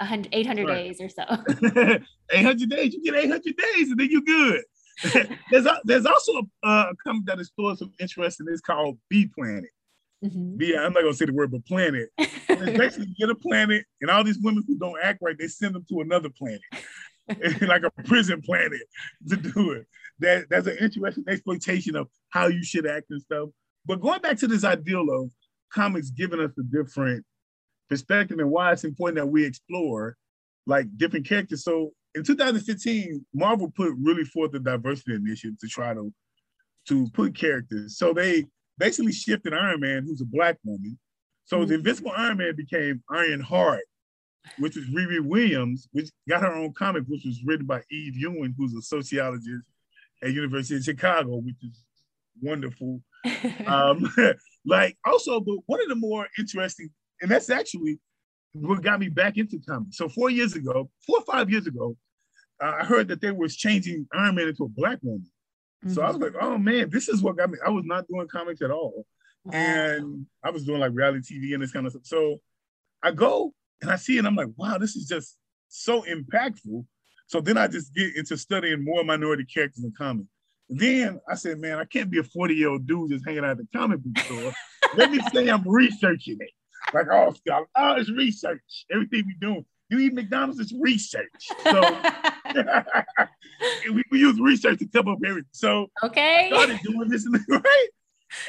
800 0.00 0.66
right. 0.66 0.74
days 0.74 1.00
or 1.00 1.08
so. 1.08 1.24
800 2.30 2.70
days, 2.70 2.94
you 2.94 3.02
get 3.02 3.14
800 3.14 3.56
days 3.56 3.90
and 3.90 3.98
then 3.98 4.08
you're 4.10 4.22
good. 4.22 4.62
there's, 5.50 5.66
a, 5.66 5.80
there's 5.84 6.06
also 6.06 6.42
a, 6.64 6.68
a 6.68 6.92
company 7.02 7.24
that 7.26 7.40
explores 7.40 7.80
some 7.80 7.92
interest 7.98 8.40
in 8.40 8.46
this 8.46 8.60
called 8.60 8.98
Bee 9.08 9.26
Planet. 9.26 9.70
Mm-hmm. 10.24 10.56
Yeah, 10.60 10.84
I'm 10.84 10.92
not 10.92 11.02
gonna 11.02 11.14
say 11.14 11.26
the 11.26 11.32
word, 11.32 11.50
but 11.50 11.66
planet. 11.66 12.08
it's 12.18 12.78
basically 12.78 13.08
you 13.08 13.26
get 13.26 13.30
a 13.30 13.34
planet, 13.34 13.84
and 14.00 14.10
all 14.10 14.24
these 14.24 14.38
women 14.38 14.64
who 14.66 14.78
don't 14.78 14.98
act 15.02 15.18
right, 15.20 15.36
they 15.38 15.48
send 15.48 15.74
them 15.74 15.84
to 15.90 16.00
another 16.00 16.30
planet, 16.30 16.62
like 17.60 17.82
a 17.82 17.90
prison 18.04 18.40
planet, 18.40 18.80
to 19.28 19.36
do 19.36 19.72
it. 19.72 19.86
That 20.20 20.46
that's 20.48 20.66
an 20.66 20.78
interesting 20.80 21.24
exploitation 21.28 21.94
of 21.94 22.08
how 22.30 22.46
you 22.46 22.62
should 22.62 22.86
act 22.86 23.10
and 23.10 23.20
stuff. 23.20 23.50
But 23.84 24.00
going 24.00 24.20
back 24.20 24.38
to 24.38 24.46
this 24.46 24.64
ideal 24.64 25.06
of 25.10 25.30
comics 25.70 26.08
giving 26.10 26.40
us 26.40 26.52
a 26.58 26.62
different 26.62 27.26
perspective 27.88 28.38
and 28.38 28.50
why 28.50 28.72
it's 28.72 28.84
important 28.84 29.16
that 29.16 29.26
we 29.26 29.44
explore 29.44 30.16
like 30.66 30.86
different 30.96 31.26
characters. 31.26 31.64
So 31.64 31.92
in 32.14 32.24
2015, 32.24 33.24
Marvel 33.34 33.70
put 33.70 33.92
really 34.00 34.24
forth 34.24 34.52
the 34.52 34.60
diversity 34.60 35.14
initiative 35.14 35.58
to 35.60 35.68
try 35.68 35.94
to 35.94 36.12
to 36.88 37.08
put 37.12 37.34
characters. 37.34 37.96
So 37.96 38.12
they 38.12 38.44
basically 38.78 39.12
shifted 39.12 39.54
Iron 39.54 39.80
Man, 39.80 40.04
who's 40.04 40.20
a 40.20 40.26
black 40.26 40.58
woman. 40.64 40.98
So 41.46 41.58
mm-hmm. 41.58 41.68
the 41.68 41.74
Invincible 41.74 42.12
Iron 42.16 42.38
Man 42.38 42.54
became 42.56 43.02
Iron 43.10 43.40
Heart, 43.40 43.84
which 44.58 44.76
was 44.76 44.84
Riri 44.86 45.20
Williams, 45.20 45.88
which 45.92 46.10
got 46.28 46.42
her 46.42 46.52
own 46.52 46.72
comic, 46.74 47.04
which 47.06 47.24
was 47.24 47.42
written 47.44 47.66
by 47.66 47.80
Eve 47.90 48.16
Ewing, 48.16 48.54
who's 48.56 48.74
a 48.74 48.82
sociologist 48.82 49.64
at 50.22 50.32
University 50.32 50.76
of 50.76 50.84
Chicago, 50.84 51.36
which 51.36 51.56
is 51.62 51.84
wonderful. 52.42 53.00
um, 53.66 54.12
like 54.66 54.96
also, 55.04 55.40
but 55.40 55.56
one 55.66 55.82
of 55.82 55.88
the 55.88 55.94
more 55.94 56.28
interesting 56.38 56.90
and 57.20 57.30
that's 57.30 57.50
actually 57.50 57.98
what 58.52 58.82
got 58.82 59.00
me 59.00 59.08
back 59.08 59.36
into 59.36 59.58
comics. 59.68 59.96
So 59.96 60.08
four 60.08 60.30
years 60.30 60.54
ago, 60.54 60.90
four 61.06 61.18
or 61.18 61.24
five 61.24 61.50
years 61.50 61.66
ago, 61.66 61.96
uh, 62.62 62.76
I 62.80 62.84
heard 62.84 63.08
that 63.08 63.20
they 63.20 63.32
was 63.32 63.56
changing 63.56 64.06
Iron 64.14 64.36
Man 64.36 64.48
into 64.48 64.64
a 64.64 64.68
black 64.68 64.98
woman. 65.02 65.26
Mm-hmm. 65.84 65.94
So 65.94 66.02
I 66.02 66.06
was 66.06 66.16
mm-hmm. 66.16 66.34
like, 66.34 66.42
oh 66.42 66.58
man, 66.58 66.90
this 66.90 67.08
is 67.08 67.22
what 67.22 67.36
got 67.36 67.50
me. 67.50 67.58
I 67.64 67.70
was 67.70 67.84
not 67.84 68.06
doing 68.08 68.28
comics 68.28 68.62
at 68.62 68.70
all. 68.70 69.06
Wow. 69.44 69.52
And 69.52 70.26
I 70.42 70.50
was 70.50 70.64
doing 70.64 70.80
like 70.80 70.92
reality 70.94 71.38
TV 71.38 71.54
and 71.54 71.62
this 71.62 71.72
kind 71.72 71.86
of 71.86 71.92
stuff. 71.92 72.06
So 72.06 72.38
I 73.02 73.10
go 73.10 73.52
and 73.82 73.90
I 73.90 73.96
see 73.96 74.16
it, 74.16 74.20
and 74.20 74.28
I'm 74.28 74.36
like, 74.36 74.48
wow, 74.56 74.78
this 74.78 74.96
is 74.96 75.06
just 75.06 75.36
so 75.68 76.02
impactful. 76.02 76.86
So 77.26 77.40
then 77.40 77.58
I 77.58 77.66
just 77.66 77.94
get 77.94 78.16
into 78.16 78.36
studying 78.36 78.84
more 78.84 79.04
minority 79.04 79.44
characters 79.44 79.84
in 79.84 79.92
comics. 79.96 80.28
Then 80.68 81.20
I 81.28 81.34
said, 81.34 81.58
man, 81.58 81.78
I 81.78 81.84
can't 81.84 82.10
be 82.10 82.18
a 82.18 82.22
40 82.22 82.54
year 82.54 82.70
old 82.70 82.86
dude 82.86 83.10
just 83.10 83.26
hanging 83.26 83.44
out 83.44 83.50
at 83.50 83.58
the 83.58 83.66
comic 83.74 84.00
book 84.00 84.24
store. 84.24 84.52
Let 84.96 85.10
me 85.10 85.20
say 85.32 85.48
I'm 85.48 85.66
researching 85.68 86.38
it. 86.40 86.50
Like, 86.92 87.06
oh, 87.10 87.32
scholar, 87.32 87.66
oh, 87.76 87.94
it's 87.96 88.10
research. 88.10 88.86
Everything 88.92 89.24
we 89.26 89.36
do. 89.40 89.64
You 89.90 89.98
eat 89.98 90.14
McDonald's, 90.14 90.60
it's 90.60 90.72
research. 90.80 91.28
So 91.62 91.80
we, 93.92 94.02
we, 94.10 94.18
use 94.18 94.40
research 94.40 94.78
to 94.78 94.86
come 94.86 95.08
up 95.08 95.18
everything. 95.24 95.48
So 95.52 95.88
okay. 96.02 96.46
I 96.46 96.48
started 96.48 96.80
doing 96.82 97.08
this, 97.08 97.26
right? 97.48 97.88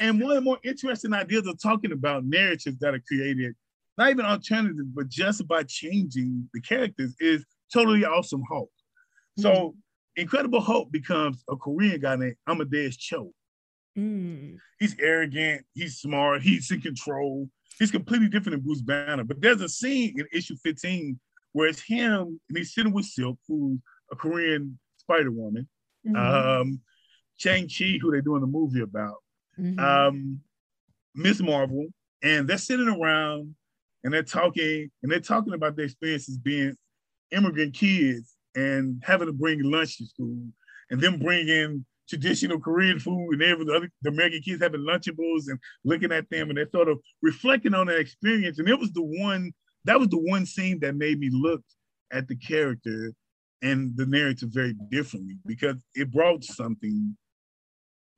And 0.00 0.20
one 0.20 0.30
of 0.30 0.36
the 0.36 0.40
more 0.40 0.58
interesting 0.64 1.12
ideas 1.12 1.46
of 1.46 1.60
talking 1.60 1.92
about 1.92 2.24
narratives 2.24 2.78
that 2.78 2.94
are 2.94 3.02
created, 3.06 3.54
not 3.98 4.10
even 4.10 4.24
alternatives, 4.24 4.88
but 4.94 5.08
just 5.08 5.46
by 5.46 5.62
changing 5.62 6.48
the 6.54 6.60
characters, 6.60 7.14
is 7.20 7.44
totally 7.72 8.04
awesome 8.04 8.42
Hulk. 8.48 8.70
So 9.38 9.50
mm. 9.50 9.74
Incredible 10.16 10.60
Hulk 10.60 10.90
becomes 10.90 11.44
a 11.50 11.56
Korean 11.56 12.00
guy 12.00 12.16
named 12.16 12.36
Amadeus 12.48 12.96
Cho. 12.96 13.32
Mm. 13.98 14.56
He's 14.78 14.96
arrogant, 14.98 15.64
he's 15.74 15.98
smart, 15.98 16.42
he's 16.42 16.70
in 16.70 16.80
control, 16.80 17.48
he's 17.78 17.90
completely 17.90 18.28
different 18.28 18.56
than 18.56 18.60
Bruce 18.60 18.82
Banner. 18.82 19.24
But 19.24 19.40
there's 19.40 19.60
a 19.60 19.68
scene 19.68 20.18
in 20.18 20.26
issue 20.32 20.56
15 20.56 21.18
where 21.52 21.68
it's 21.68 21.82
him 21.82 22.40
and 22.48 22.58
he's 22.58 22.74
sitting 22.74 22.92
with 22.92 23.06
Silk, 23.06 23.38
who's 23.48 23.78
a 24.12 24.16
Korean 24.16 24.78
Spider 24.98 25.30
Woman, 25.30 25.68
mm-hmm. 26.06 26.16
um, 26.16 26.80
Shang 27.36 27.68
Chi, 27.68 27.98
who 28.00 28.10
they're 28.10 28.20
doing 28.20 28.42
a 28.42 28.46
movie 28.46 28.82
about, 28.82 29.16
mm-hmm. 29.58 29.78
um, 29.78 30.40
Miss 31.14 31.40
Marvel, 31.40 31.86
and 32.22 32.48
they're 32.48 32.58
sitting 32.58 32.88
around 32.88 33.54
and 34.04 34.12
they're 34.12 34.22
talking 34.22 34.90
and 35.02 35.10
they're 35.12 35.20
talking 35.20 35.54
about 35.54 35.76
their 35.76 35.86
experiences 35.86 36.38
being 36.38 36.76
immigrant 37.30 37.74
kids 37.74 38.34
and 38.54 39.02
having 39.04 39.26
to 39.26 39.32
bring 39.32 39.62
lunch 39.62 39.98
to 39.98 40.06
school 40.06 40.38
and 40.90 41.00
then 41.00 41.18
bring 41.18 41.48
in 41.48 41.84
traditional 42.08 42.60
Korean 42.60 42.98
food 42.98 43.32
and 43.32 43.42
every 43.42 43.64
the, 43.64 43.74
other, 43.74 43.90
the 44.02 44.10
American 44.10 44.40
kids 44.42 44.62
having 44.62 44.80
Lunchables 44.80 45.48
and 45.48 45.58
looking 45.84 46.12
at 46.12 46.28
them 46.30 46.48
and 46.48 46.58
they're 46.58 46.70
sort 46.70 46.88
of 46.88 46.98
reflecting 47.22 47.74
on 47.74 47.86
that 47.88 47.98
experience. 47.98 48.58
And 48.58 48.68
it 48.68 48.78
was 48.78 48.92
the 48.92 49.02
one, 49.02 49.52
that 49.84 49.98
was 49.98 50.08
the 50.08 50.18
one 50.18 50.46
scene 50.46 50.78
that 50.80 50.96
made 50.96 51.18
me 51.18 51.30
look 51.32 51.62
at 52.12 52.28
the 52.28 52.36
character 52.36 53.12
and 53.62 53.96
the 53.96 54.06
narrative 54.06 54.50
very 54.52 54.74
differently 54.90 55.36
because 55.46 55.76
it 55.94 56.12
brought 56.12 56.44
something 56.44 57.16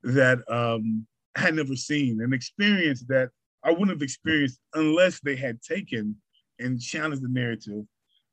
that 0.03 0.39
um, 0.49 1.05
I 1.35 1.41
had 1.41 1.55
never 1.55 1.75
seen, 1.75 2.21
an 2.21 2.33
experience 2.33 3.03
that 3.07 3.29
I 3.63 3.71
wouldn't 3.71 3.89
have 3.89 4.01
experienced 4.01 4.59
unless 4.73 5.19
they 5.19 5.35
had 5.35 5.61
taken 5.61 6.15
and 6.59 6.79
challenged 6.79 7.23
the 7.23 7.29
narrative, 7.29 7.85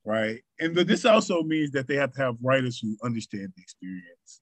right? 0.05 0.41
And 0.61 0.77
this 0.77 1.05
also 1.05 1.43
means 1.43 1.71
that 1.73 1.89
they 1.89 1.97
have 1.97 2.13
to 2.13 2.21
have 2.23 2.37
writers 2.43 2.79
who 2.79 2.97
understand 3.03 3.53
the 3.57 3.63
experience. 3.63 4.41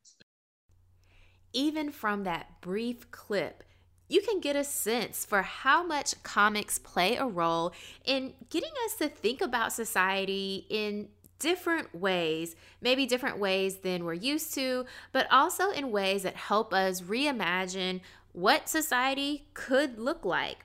Even 1.55 1.91
from 1.91 2.25
that 2.25 2.61
brief 2.61 3.11
clip, 3.11 3.63
you 4.09 4.21
can 4.21 4.41
get 4.41 4.57
a 4.57 4.65
sense 4.65 5.25
for 5.25 5.43
how 5.43 5.87
much 5.87 6.23
comics 6.23 6.79
play 6.79 7.17
a 7.17 7.25
role 7.25 7.73
in 8.05 8.35
getting 8.51 8.73
us 8.85 8.97
to 8.97 9.09
think 9.09 9.41
about 9.41 9.73
society 9.73 10.67
in 10.69 11.09
different 11.39 11.95
ways, 11.95 12.57
maybe 12.81 13.07
different 13.07 13.39
ways 13.39 13.79
than 13.79 14.05
we're 14.05 14.13
used 14.13 14.53
to, 14.55 14.85
but 15.13 15.27
also 15.31 15.71
in 15.71 15.91
ways 15.91 16.25
that 16.25 16.37
help 16.37 16.75
us 16.75 17.01
reimagine 17.01 18.01
what 18.33 18.69
society 18.69 19.47
could 19.55 19.99
look 19.99 20.25
like. 20.25 20.64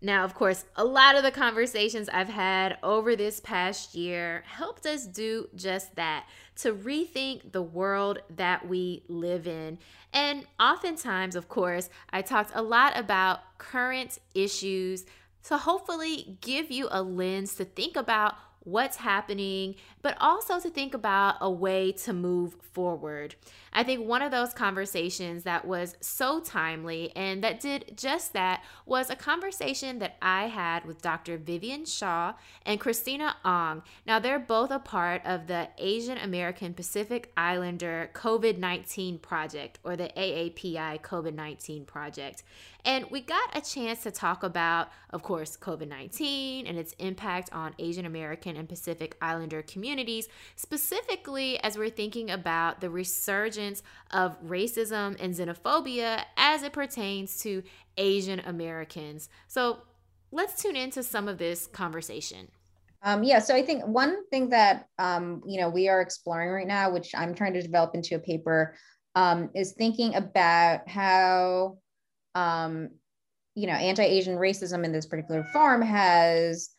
Now, 0.00 0.24
of 0.24 0.34
course, 0.34 0.64
a 0.76 0.84
lot 0.84 1.16
of 1.16 1.24
the 1.24 1.32
conversations 1.32 2.08
I've 2.08 2.28
had 2.28 2.78
over 2.84 3.16
this 3.16 3.40
past 3.40 3.96
year 3.96 4.44
helped 4.46 4.86
us 4.86 5.06
do 5.06 5.48
just 5.56 5.96
that 5.96 6.26
to 6.56 6.72
rethink 6.72 7.50
the 7.50 7.62
world 7.62 8.20
that 8.36 8.68
we 8.68 9.02
live 9.08 9.48
in. 9.48 9.78
And 10.12 10.46
oftentimes, 10.60 11.34
of 11.34 11.48
course, 11.48 11.90
I 12.10 12.22
talked 12.22 12.52
a 12.54 12.62
lot 12.62 12.96
about 12.96 13.58
current 13.58 14.18
issues 14.34 15.04
to 15.44 15.58
hopefully 15.58 16.38
give 16.40 16.70
you 16.70 16.88
a 16.90 17.02
lens 17.02 17.54
to 17.56 17.64
think 17.64 17.96
about 17.96 18.34
what's 18.60 18.98
happening, 18.98 19.74
but 20.08 20.16
also 20.22 20.58
to 20.58 20.70
think 20.70 20.94
about 20.94 21.36
a 21.42 21.50
way 21.50 21.92
to 21.92 22.14
move 22.14 22.54
forward. 22.72 23.34
I 23.74 23.82
think 23.82 24.06
one 24.06 24.22
of 24.22 24.30
those 24.30 24.54
conversations 24.54 25.42
that 25.42 25.66
was 25.66 25.96
so 26.00 26.40
timely 26.40 27.12
and 27.14 27.44
that 27.44 27.60
did 27.60 27.92
just 27.94 28.32
that 28.32 28.64
was 28.86 29.10
a 29.10 29.16
conversation 29.16 29.98
that 29.98 30.16
I 30.22 30.46
had 30.46 30.86
with 30.86 31.02
Dr. 31.02 31.36
Vivian 31.36 31.84
Shaw 31.84 32.32
and 32.64 32.80
Christina 32.80 33.36
Ong. 33.44 33.82
Now, 34.06 34.18
they're 34.18 34.38
both 34.38 34.70
a 34.70 34.78
part 34.78 35.20
of 35.26 35.46
the 35.46 35.68
Asian 35.76 36.16
American 36.16 36.72
Pacific 36.72 37.30
Islander 37.36 38.10
COVID 38.14 38.56
19 38.56 39.18
project 39.18 39.78
or 39.84 39.94
the 39.94 40.10
AAPI 40.16 41.02
COVID 41.02 41.34
19 41.34 41.84
project. 41.84 42.44
And 42.84 43.04
we 43.10 43.20
got 43.20 43.56
a 43.56 43.60
chance 43.60 44.02
to 44.04 44.10
talk 44.10 44.42
about, 44.42 44.88
of 45.10 45.22
course, 45.22 45.56
COVID 45.56 45.88
19 45.88 46.66
and 46.66 46.78
its 46.78 46.94
impact 46.98 47.52
on 47.52 47.74
Asian 47.78 48.06
American 48.06 48.56
and 48.56 48.68
Pacific 48.68 49.16
Islander 49.20 49.62
communities, 49.62 49.97
specifically 50.56 51.58
as 51.60 51.76
we're 51.76 51.90
thinking 51.90 52.30
about 52.30 52.80
the 52.80 52.90
resurgence 52.90 53.82
of 54.10 54.40
racism 54.42 55.16
and 55.20 55.34
xenophobia 55.34 56.22
as 56.36 56.62
it 56.62 56.72
pertains 56.72 57.40
to 57.40 57.62
Asian 57.96 58.40
Americans. 58.40 59.28
So 59.46 59.78
let's 60.30 60.62
tune 60.62 60.76
into 60.76 61.02
some 61.02 61.28
of 61.28 61.38
this 61.38 61.66
conversation. 61.66 62.48
Um, 63.02 63.22
yeah, 63.22 63.38
so 63.38 63.54
I 63.54 63.62
think 63.62 63.86
one 63.86 64.26
thing 64.28 64.48
that 64.50 64.88
um, 64.98 65.40
you 65.46 65.60
know 65.60 65.68
we 65.68 65.88
are 65.88 66.00
exploring 66.00 66.50
right 66.50 66.66
now, 66.66 66.90
which 66.90 67.12
I'm 67.14 67.34
trying 67.34 67.52
to 67.54 67.62
develop 67.62 67.94
into 67.94 68.16
a 68.16 68.18
paper, 68.18 68.74
um, 69.14 69.50
is 69.54 69.72
thinking 69.72 70.16
about 70.16 70.88
how 70.88 71.78
um, 72.34 72.90
you 73.58 73.66
know, 73.66 73.72
anti-Asian 73.72 74.36
racism 74.36 74.84
in 74.84 74.92
this 74.92 75.06
particular 75.06 75.42
form 75.52 75.82
has 75.82 76.70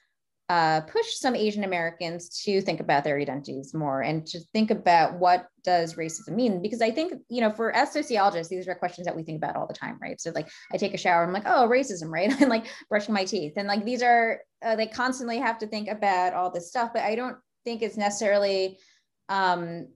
uh, 0.49 0.81
pushed 0.81 1.21
some 1.21 1.35
Asian 1.35 1.63
Americans 1.63 2.41
to 2.43 2.59
think 2.59 2.79
about 2.79 3.03
their 3.03 3.19
identities 3.19 3.71
more 3.71 4.01
and 4.01 4.25
to 4.25 4.39
think 4.51 4.71
about 4.71 5.13
what 5.19 5.47
does 5.63 5.93
racism 5.93 6.29
mean? 6.29 6.59
Because 6.59 6.81
I 6.81 6.89
think, 6.89 7.13
you 7.29 7.39
know, 7.39 7.51
for 7.51 7.71
as 7.75 7.91
sociologists, 7.91 8.49
these 8.49 8.67
are 8.67 8.73
questions 8.73 9.05
that 9.05 9.15
we 9.15 9.21
think 9.21 9.37
about 9.37 9.55
all 9.55 9.67
the 9.67 9.75
time, 9.75 9.99
right? 10.01 10.19
So 10.19 10.31
like 10.33 10.49
I 10.73 10.77
take 10.77 10.95
a 10.95 10.97
shower, 10.97 11.23
I'm 11.23 11.33
like, 11.33 11.43
oh, 11.45 11.67
racism, 11.69 12.09
right? 12.09 12.31
and 12.41 12.49
like 12.49 12.65
brushing 12.89 13.13
my 13.13 13.25
teeth. 13.25 13.53
And 13.57 13.67
like 13.67 13.85
these 13.85 14.01
are, 14.01 14.39
uh, 14.63 14.75
they 14.75 14.87
constantly 14.87 15.37
have 15.37 15.59
to 15.59 15.67
think 15.67 15.87
about 15.87 16.33
all 16.33 16.49
this 16.49 16.67
stuff, 16.67 16.91
but 16.93 17.03
I 17.03 17.13
don't 17.13 17.37
think 17.63 17.83
it's 17.83 17.97
necessarily 17.97 18.79
um, 19.29 19.87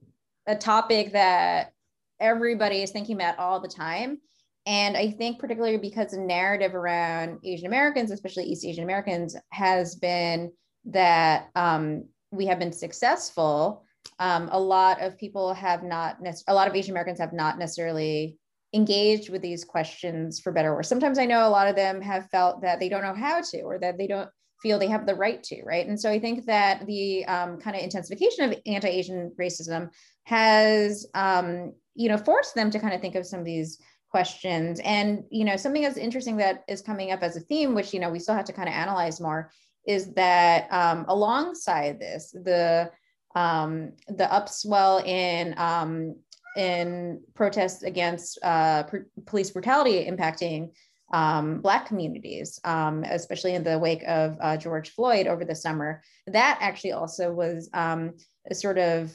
a 0.46 0.56
topic 0.56 1.14
that 1.14 1.72
everybody 2.20 2.84
is 2.84 2.92
thinking 2.92 3.16
about 3.16 3.40
all 3.40 3.60
the 3.60 3.68
time. 3.68 4.20
And 4.66 4.96
I 4.96 5.12
think, 5.12 5.40
particularly 5.40 5.78
because 5.78 6.12
the 6.12 6.20
narrative 6.20 6.74
around 6.74 7.40
Asian 7.44 7.68
Americans, 7.68 8.12
especially 8.12 8.46
East 8.46 8.66
Asian 8.66 8.84
Americans, 8.84 9.36
has 9.52 9.96
been 9.96 10.52
that 10.86 11.50
um, 11.56 12.06
we 12.32 12.46
have 12.46 12.60
been 12.60 12.72
successful. 12.72 13.84
Um, 14.20 14.50
a 14.52 14.60
lot 14.60 15.02
of 15.02 15.18
people 15.18 15.54
have 15.54 15.84
not, 15.84 16.18
a 16.48 16.54
lot 16.54 16.68
of 16.68 16.76
Asian 16.76 16.92
Americans 16.92 17.20
have 17.20 17.34
not 17.34 17.60
necessarily 17.60 18.38
engaged 18.74 19.30
with 19.30 19.42
these 19.42 19.64
questions 19.66 20.40
for 20.40 20.52
better 20.52 20.72
or 20.72 20.76
worse. 20.76 20.90
Sometimes 20.90 21.20
I 21.20 21.26
know 21.26 21.48
a 21.48 21.50
lot 21.50 21.68
of 21.68 21.76
them 21.76 22.02
have 22.02 22.30
felt 22.30 22.62
that 22.62 22.80
they 22.80 22.90
don't 22.90 23.04
know 23.04 23.14
how 23.14 23.42
to, 23.42 23.62
or 23.62 23.80
that 23.80 23.98
they 23.98 24.08
don't 24.08 24.30
feel 24.62 24.80
they 24.80 24.88
have 24.88 25.06
the 25.06 25.14
right 25.14 25.44
to, 25.44 25.62
right? 25.64 25.86
And 25.86 26.00
so 26.00 26.10
I 26.10 26.20
think 26.20 26.46
that 26.46 26.86
the 26.88 27.26
um, 27.26 27.60
kind 27.60 27.76
of 27.76 27.84
intensification 27.84 28.46
of 28.46 28.58
anti-Asian 28.66 29.34
racism 29.40 29.90
has, 30.24 31.06
um, 31.14 31.74
you 31.96 32.08
know, 32.10 32.18
forced 32.18 32.56
them 32.56 32.72
to 32.72 32.80
kind 32.80 32.94
of 32.94 33.02
think 33.02 33.16
of 33.16 33.28
some 33.28 33.42
of 33.42 33.46
these 33.46 33.78
questions. 34.14 34.80
And, 34.84 35.24
you 35.32 35.44
know, 35.44 35.58
something 35.58 35.82
that's 35.82 35.98
interesting 35.98 36.38
that 36.38 36.64
is 36.68 36.84
coming 36.84 37.12
up 37.12 37.24
as 37.24 37.36
a 37.36 37.40
theme, 37.40 37.74
which, 37.74 37.94
you 37.94 38.00
know, 38.00 38.12
we 38.12 38.20
still 38.20 38.36
have 38.36 38.46
to 38.46 38.54
kind 38.54 38.70
of 38.70 38.76
analyze 38.76 39.20
more, 39.20 39.50
is 39.88 40.14
that 40.14 40.72
um, 40.72 41.06
alongside 41.08 42.00
this, 42.00 42.24
the 42.32 42.92
um, 43.36 43.94
the 44.08 44.28
upswell 44.38 45.04
in 45.04 45.56
um, 45.58 46.16
in 46.56 47.22
protests 47.34 47.82
against 47.82 48.38
uh, 48.44 48.84
pr- 48.84 49.10
police 49.26 49.50
brutality 49.50 50.06
impacting 50.06 50.72
um, 51.12 51.60
Black 51.62 51.88
communities, 51.88 52.60
um, 52.64 53.04
especially 53.04 53.56
in 53.56 53.64
the 53.64 53.80
wake 53.80 54.04
of 54.08 54.38
uh, 54.40 54.58
George 54.58 54.92
Floyd 54.92 55.26
over 55.26 55.44
the 55.44 55.56
summer. 55.56 56.04
That 56.28 56.60
actually 56.62 56.92
also 56.92 57.34
was 57.34 57.68
um, 57.74 58.14
a 58.52 58.54
sort 58.54 58.78
of 58.78 59.12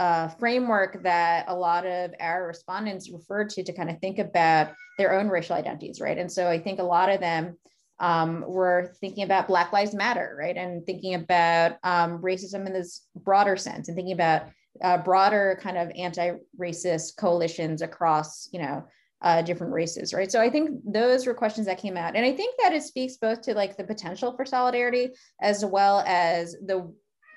uh, 0.00 0.28
framework 0.28 1.02
that 1.02 1.44
a 1.48 1.54
lot 1.54 1.84
of 1.84 2.14
our 2.20 2.46
respondents 2.46 3.12
referred 3.12 3.50
to 3.50 3.62
to 3.62 3.70
kind 3.70 3.90
of 3.90 3.98
think 3.98 4.18
about 4.18 4.72
their 4.96 5.12
own 5.12 5.28
racial 5.28 5.54
identities, 5.54 6.00
right? 6.00 6.16
And 6.16 6.32
so 6.32 6.48
I 6.48 6.58
think 6.58 6.78
a 6.78 6.82
lot 6.84 7.10
of 7.10 7.20
them 7.20 7.58
um, 7.98 8.42
were 8.48 8.94
thinking 8.98 9.24
about 9.24 9.46
Black 9.46 9.74
Lives 9.74 9.94
Matter, 9.94 10.34
right? 10.40 10.56
And 10.56 10.86
thinking 10.86 11.16
about 11.16 11.72
um, 11.84 12.22
racism 12.22 12.66
in 12.66 12.72
this 12.72 13.06
broader 13.14 13.58
sense 13.58 13.88
and 13.88 13.94
thinking 13.94 14.14
about 14.14 14.44
uh, 14.82 14.96
broader 14.96 15.60
kind 15.62 15.76
of 15.76 15.92
anti-racist 15.94 17.18
coalitions 17.18 17.82
across, 17.82 18.48
you 18.54 18.62
know, 18.62 18.82
uh, 19.20 19.42
different 19.42 19.74
races, 19.74 20.14
right? 20.14 20.32
So 20.32 20.40
I 20.40 20.48
think 20.48 20.80
those 20.82 21.26
were 21.26 21.34
questions 21.34 21.66
that 21.66 21.76
came 21.76 21.98
out, 21.98 22.16
and 22.16 22.24
I 22.24 22.32
think 22.32 22.58
that 22.62 22.72
it 22.72 22.82
speaks 22.84 23.18
both 23.18 23.42
to 23.42 23.54
like 23.54 23.76
the 23.76 23.84
potential 23.84 24.34
for 24.34 24.46
solidarity 24.46 25.10
as 25.42 25.62
well 25.62 26.02
as 26.06 26.52
the 26.64 26.90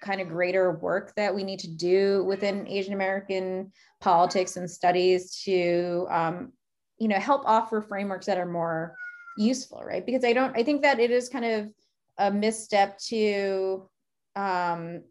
kind 0.03 0.21
of 0.21 0.27
greater 0.27 0.73
work 0.73 1.13
that 1.15 1.33
we 1.33 1.43
need 1.43 1.59
to 1.59 1.69
do 1.69 2.23
within 2.25 2.67
Asian 2.67 2.93
American 2.93 3.71
politics 4.01 4.57
and 4.57 4.69
studies 4.69 5.41
to, 5.43 6.05
um, 6.09 6.51
you 6.99 7.07
know, 7.07 7.19
help 7.19 7.43
offer 7.45 7.81
frameworks 7.81 8.25
that 8.25 8.37
are 8.37 8.45
more 8.45 8.95
useful, 9.37 9.81
right? 9.83 10.05
Because 10.05 10.23
I 10.23 10.33
don't, 10.33 10.55
I 10.55 10.63
think 10.63 10.81
that 10.83 10.99
it 10.99 11.09
is 11.09 11.29
kind 11.29 11.45
of 11.45 11.69
a 12.17 12.31
misstep 12.31 12.99
to 12.99 13.89
um, 14.35 15.03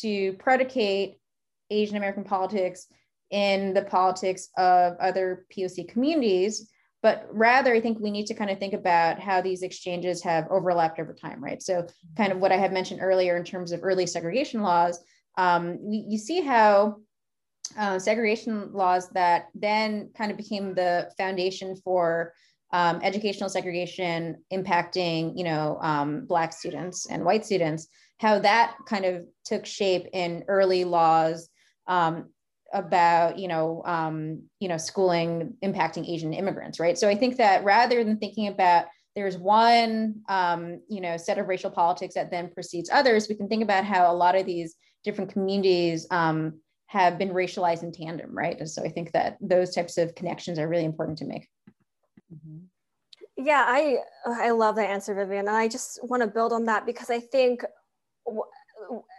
to 0.00 0.32
predicate 0.34 1.18
Asian 1.70 1.96
American 1.96 2.24
politics 2.24 2.86
in 3.30 3.74
the 3.74 3.82
politics 3.82 4.48
of 4.56 4.96
other 4.98 5.46
POC 5.56 5.88
communities 5.88 6.70
but 7.02 7.26
rather 7.30 7.74
i 7.74 7.80
think 7.80 7.98
we 7.98 8.10
need 8.10 8.26
to 8.26 8.34
kind 8.34 8.50
of 8.50 8.58
think 8.58 8.74
about 8.74 9.18
how 9.18 9.40
these 9.40 9.62
exchanges 9.62 10.22
have 10.22 10.46
overlapped 10.50 10.98
over 10.98 11.14
time 11.14 11.42
right? 11.42 11.62
So 11.62 11.86
kind 12.16 12.32
of 12.32 12.38
what 12.38 12.52
i 12.52 12.56
had 12.56 12.72
mentioned 12.72 13.00
earlier 13.02 13.36
in 13.36 13.44
terms 13.44 13.72
of 13.72 13.80
early 13.82 14.06
segregation 14.06 14.62
laws 14.62 15.02
um, 15.38 15.78
we, 15.80 16.04
you 16.08 16.18
see 16.18 16.40
how 16.40 16.96
uh, 17.78 17.98
segregation 17.98 18.72
laws 18.72 19.08
that 19.10 19.46
then 19.54 20.10
kind 20.16 20.30
of 20.30 20.36
became 20.36 20.74
the 20.74 21.10
foundation 21.16 21.76
for 21.76 22.32
um, 22.72 23.00
educational 23.02 23.48
segregation 23.48 24.42
impacting 24.52 25.36
you 25.36 25.44
know 25.44 25.78
um, 25.80 26.26
black 26.26 26.52
students 26.52 27.06
and 27.10 27.24
white 27.24 27.44
students 27.44 27.88
how 28.18 28.38
that 28.38 28.76
kind 28.86 29.04
of 29.04 29.24
took 29.44 29.64
shape 29.64 30.06
in 30.12 30.44
early 30.48 30.84
laws 30.84 31.48
um, 31.86 32.28
about 32.72 33.38
you 33.38 33.48
know 33.48 33.82
um, 33.84 34.42
you 34.60 34.68
know 34.68 34.76
schooling 34.76 35.54
impacting 35.64 36.08
asian 36.08 36.32
immigrants 36.32 36.78
right 36.78 36.96
so 36.96 37.08
i 37.08 37.14
think 37.14 37.36
that 37.36 37.64
rather 37.64 38.04
than 38.04 38.16
thinking 38.18 38.48
about 38.48 38.86
there's 39.16 39.36
one 39.36 40.14
um, 40.28 40.80
you 40.88 41.00
know 41.00 41.16
set 41.16 41.38
of 41.38 41.48
racial 41.48 41.70
politics 41.70 42.14
that 42.14 42.30
then 42.30 42.48
precedes 42.48 42.90
others 42.92 43.28
we 43.28 43.34
can 43.34 43.48
think 43.48 43.62
about 43.62 43.84
how 43.84 44.12
a 44.12 44.14
lot 44.14 44.36
of 44.36 44.46
these 44.46 44.76
different 45.04 45.32
communities 45.32 46.06
um, 46.10 46.60
have 46.90 47.18
been 47.18 47.30
racialized 47.30 47.84
in 47.84 47.92
tandem, 47.92 48.36
right? 48.36 48.58
And 48.58 48.68
so 48.68 48.82
I 48.82 48.88
think 48.88 49.12
that 49.12 49.36
those 49.40 49.72
types 49.72 49.96
of 49.96 50.14
connections 50.16 50.58
are 50.58 50.68
really 50.68 50.84
important 50.84 51.18
to 51.18 51.24
make. 51.24 51.48
Mm-hmm. 52.34 52.64
Yeah, 53.36 53.64
I 53.66 53.98
I 54.26 54.50
love 54.50 54.74
that 54.76 54.90
answer, 54.90 55.14
Vivian, 55.14 55.46
and 55.46 55.56
I 55.56 55.68
just 55.68 56.00
want 56.02 56.22
to 56.22 56.26
build 56.26 56.52
on 56.52 56.64
that 56.64 56.84
because 56.86 57.08
I 57.08 57.20
think 57.20 57.64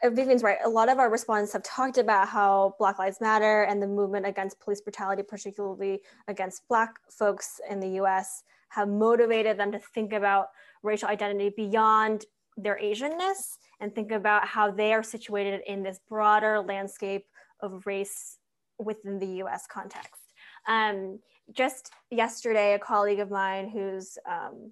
Vivian's 0.04 0.44
right. 0.44 0.58
A 0.66 0.70
lot 0.70 0.90
of 0.90 1.00
our 1.00 1.10
respondents 1.10 1.54
have 1.54 1.64
talked 1.64 1.98
about 1.98 2.28
how 2.28 2.76
Black 2.78 3.00
Lives 3.00 3.22
Matter 3.22 3.64
and 3.64 3.82
the 3.82 3.88
movement 3.88 4.26
against 4.26 4.60
police 4.60 4.82
brutality, 4.82 5.24
particularly 5.24 6.02
against 6.28 6.68
Black 6.68 6.96
folks 7.10 7.60
in 7.70 7.80
the 7.80 7.90
US, 8.02 8.44
have 8.70 8.90
motivated 8.90 9.58
them 9.58 9.72
to 9.72 9.80
think 9.80 10.14
about 10.14 10.48
racial 10.84 11.10
identity 11.10 11.54
beyond 11.56 12.26
their 12.58 12.80
Asianness 12.82 13.58
and 13.80 13.94
think 13.94 14.12
about 14.12 14.48
how 14.48 14.72
they 14.72 14.94
are 14.94 15.04
situated 15.04 15.62
in 15.68 15.84
this 15.84 16.00
broader 16.08 16.60
landscape 16.60 17.26
of 17.62 17.86
race 17.86 18.38
within 18.78 19.20
the 19.20 19.44
US 19.44 19.66
context. 19.68 20.34
Um, 20.68 21.20
just 21.54 21.92
yesterday, 22.10 22.74
a 22.74 22.80
colleague 22.80 23.20
of 23.20 23.32
mine 23.32 23.70
who's 23.70 24.18
um, 24.30 24.72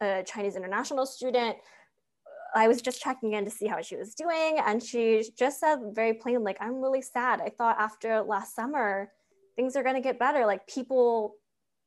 a 0.00 0.22
Chinese 0.24 0.56
international 0.56 1.06
student, 1.06 1.56
I 2.54 2.68
was 2.68 2.80
just 2.80 3.00
checking 3.00 3.34
in 3.34 3.44
to 3.44 3.50
see 3.50 3.66
how 3.66 3.80
she 3.82 3.96
was 3.96 4.14
doing. 4.14 4.58
And 4.64 4.82
she 4.82 5.28
just 5.38 5.60
said 5.60 5.78
very 5.92 6.14
plain, 6.14 6.42
like, 6.44 6.58
I'm 6.60 6.80
really 6.80 7.02
sad. 7.02 7.40
I 7.40 7.50
thought 7.50 7.78
after 7.78 8.22
last 8.22 8.54
summer, 8.54 9.10
things 9.56 9.76
are 9.76 9.82
going 9.82 9.96
to 9.96 10.00
get 10.00 10.18
better. 10.18 10.46
Like 10.46 10.66
people, 10.66 11.34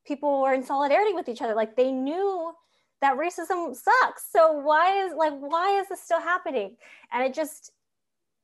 people 0.05 0.41
were 0.41 0.53
in 0.53 0.63
solidarity 0.63 1.13
with 1.13 1.29
each 1.29 1.41
other. 1.41 1.55
Like 1.55 1.75
they 1.75 1.91
knew 1.91 2.53
that 3.01 3.17
racism 3.17 3.75
sucks. 3.75 4.25
So 4.31 4.51
why 4.51 5.05
is 5.05 5.13
like, 5.17 5.33
why 5.33 5.79
is 5.79 5.89
this 5.89 6.03
still 6.03 6.21
happening? 6.21 6.77
And 7.11 7.23
it 7.23 7.33
just, 7.33 7.71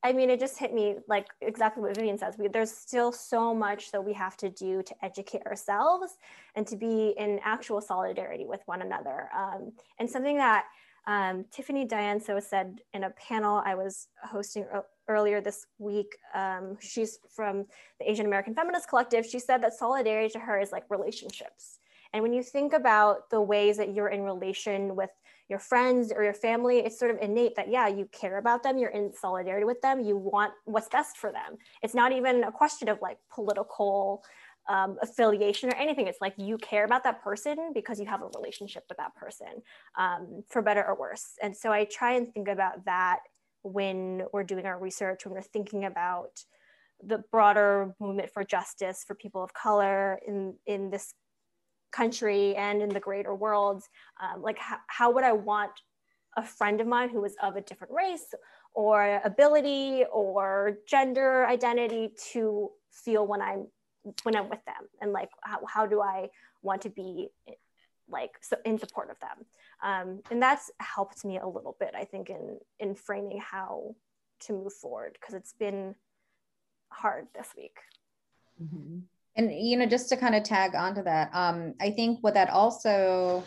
I 0.03 0.13
mean, 0.13 0.29
it 0.29 0.39
just 0.39 0.57
hit 0.57 0.73
me 0.73 0.95
like 1.07 1.27
exactly 1.41 1.83
what 1.83 1.95
Vivian 1.95 2.17
says. 2.17 2.35
We, 2.37 2.47
there's 2.47 2.71
still 2.71 3.11
so 3.11 3.53
much 3.53 3.91
that 3.91 4.03
we 4.03 4.13
have 4.13 4.37
to 4.37 4.49
do 4.49 4.81
to 4.83 4.95
educate 5.03 5.45
ourselves 5.45 6.17
and 6.55 6.65
to 6.67 6.75
be 6.75 7.13
in 7.17 7.39
actual 7.43 7.81
solidarity 7.81 8.45
with 8.47 8.61
one 8.65 8.81
another. 8.81 9.29
Um, 9.35 9.73
and 9.99 10.09
something 10.09 10.37
that 10.37 10.65
um, 11.07 11.45
Tiffany 11.51 11.85
Diane 11.85 12.19
Tso 12.19 12.39
said 12.39 12.81
in 12.93 13.05
a 13.05 13.09
panel 13.11 13.61
I 13.65 13.75
was 13.75 14.09
hosting 14.23 14.65
earlier 15.07 15.39
this 15.39 15.65
week. 15.79 16.17
Um, 16.35 16.77
she's 16.81 17.19
from 17.33 17.65
the 17.99 18.11
Asian 18.11 18.25
American 18.25 18.53
Feminist 18.53 18.89
Collective. 18.89 19.25
She 19.25 19.39
said 19.39 19.63
that 19.63 19.73
solidarity 19.73 20.29
to 20.33 20.39
her 20.39 20.59
is 20.59 20.73
like 20.73 20.83
relationships. 20.89 21.79
And 22.13 22.23
when 22.23 22.33
you 22.33 22.43
think 22.43 22.73
about 22.73 23.29
the 23.29 23.41
ways 23.41 23.77
that 23.77 23.93
you're 23.93 24.09
in 24.09 24.21
relation 24.21 24.95
with 24.95 25.09
your 25.49 25.59
friends 25.59 26.11
or 26.11 26.23
your 26.23 26.33
family, 26.33 26.79
it's 26.79 26.99
sort 26.99 27.11
of 27.11 27.21
innate 27.21 27.55
that, 27.55 27.69
yeah, 27.69 27.87
you 27.87 28.07
care 28.11 28.37
about 28.37 28.63
them, 28.63 28.77
you're 28.77 28.89
in 28.89 29.13
solidarity 29.13 29.65
with 29.65 29.81
them, 29.81 30.01
you 30.01 30.17
want 30.17 30.51
what's 30.65 30.89
best 30.89 31.17
for 31.17 31.31
them. 31.31 31.57
It's 31.81 31.95
not 31.95 32.11
even 32.11 32.43
a 32.43 32.51
question 32.51 32.89
of 32.89 33.01
like 33.01 33.17
political 33.33 34.23
um, 34.69 34.97
affiliation 35.01 35.69
or 35.69 35.75
anything. 35.75 36.07
It's 36.07 36.21
like 36.21 36.33
you 36.37 36.57
care 36.57 36.85
about 36.85 37.03
that 37.03 37.23
person 37.23 37.71
because 37.73 37.99
you 37.99 38.05
have 38.05 38.21
a 38.21 38.29
relationship 38.35 38.83
with 38.89 38.97
that 38.97 39.15
person, 39.15 39.61
um, 39.97 40.43
for 40.47 40.61
better 40.61 40.85
or 40.85 40.95
worse. 40.95 41.33
And 41.41 41.55
so 41.55 41.71
I 41.71 41.85
try 41.85 42.13
and 42.13 42.33
think 42.33 42.47
about 42.47 42.85
that 42.85 43.19
when 43.63 44.23
we're 44.33 44.43
doing 44.43 44.65
our 44.65 44.79
research, 44.79 45.25
when 45.25 45.33
we're 45.33 45.41
thinking 45.41 45.85
about 45.85 46.43
the 47.03 47.23
broader 47.31 47.93
movement 47.99 48.31
for 48.31 48.43
justice 48.43 49.03
for 49.05 49.15
people 49.15 49.43
of 49.43 49.53
color 49.53 50.19
in, 50.27 50.55
in 50.65 50.89
this 50.89 51.13
country 51.91 52.55
and 52.55 52.81
in 52.81 52.89
the 52.89 52.99
greater 52.99 53.33
world 53.33 53.83
um, 54.21 54.41
like 54.41 54.57
how, 54.57 54.77
how 54.87 55.11
would 55.11 55.23
i 55.23 55.31
want 55.31 55.71
a 56.35 56.43
friend 56.43 56.81
of 56.81 56.87
mine 56.87 57.09
who 57.09 57.23
is 57.23 57.35
of 57.41 57.55
a 57.55 57.61
different 57.61 57.93
race 57.93 58.33
or 58.73 59.21
ability 59.23 60.03
or 60.11 60.77
gender 60.87 61.45
identity 61.47 62.11
to 62.31 62.69
feel 62.91 63.25
when 63.25 63.41
i'm 63.41 63.67
when 64.23 64.35
i'm 64.35 64.49
with 64.49 64.63
them 64.65 64.87
and 65.01 65.11
like 65.11 65.29
how, 65.41 65.59
how 65.67 65.85
do 65.85 66.01
i 66.01 66.27
want 66.61 66.81
to 66.81 66.89
be 66.89 67.27
like 68.09 68.31
so 68.41 68.55
in 68.65 68.77
support 68.77 69.09
of 69.09 69.19
them 69.19 69.45
um, 69.83 70.21
and 70.31 70.41
that's 70.41 70.71
helped 70.79 71.23
me 71.25 71.37
a 71.37 71.47
little 71.47 71.75
bit 71.79 71.91
i 71.95 72.03
think 72.03 72.29
in 72.29 72.57
in 72.79 72.95
framing 72.95 73.39
how 73.39 73.95
to 74.39 74.53
move 74.53 74.73
forward 74.73 75.17
because 75.19 75.35
it's 75.35 75.53
been 75.53 75.93
hard 76.89 77.27
this 77.35 77.49
week 77.57 77.77
mm-hmm. 78.61 78.99
And 79.37 79.53
you 79.53 79.77
know, 79.77 79.85
just 79.85 80.09
to 80.09 80.17
kind 80.17 80.33
of 80.33 80.43
tag 80.43 80.73
onto 80.73 81.03
that, 81.03 81.29
um, 81.31 81.75
I 81.79 81.91
think 81.91 82.19
what 82.21 82.33
that 82.33 82.49
also 82.49 83.43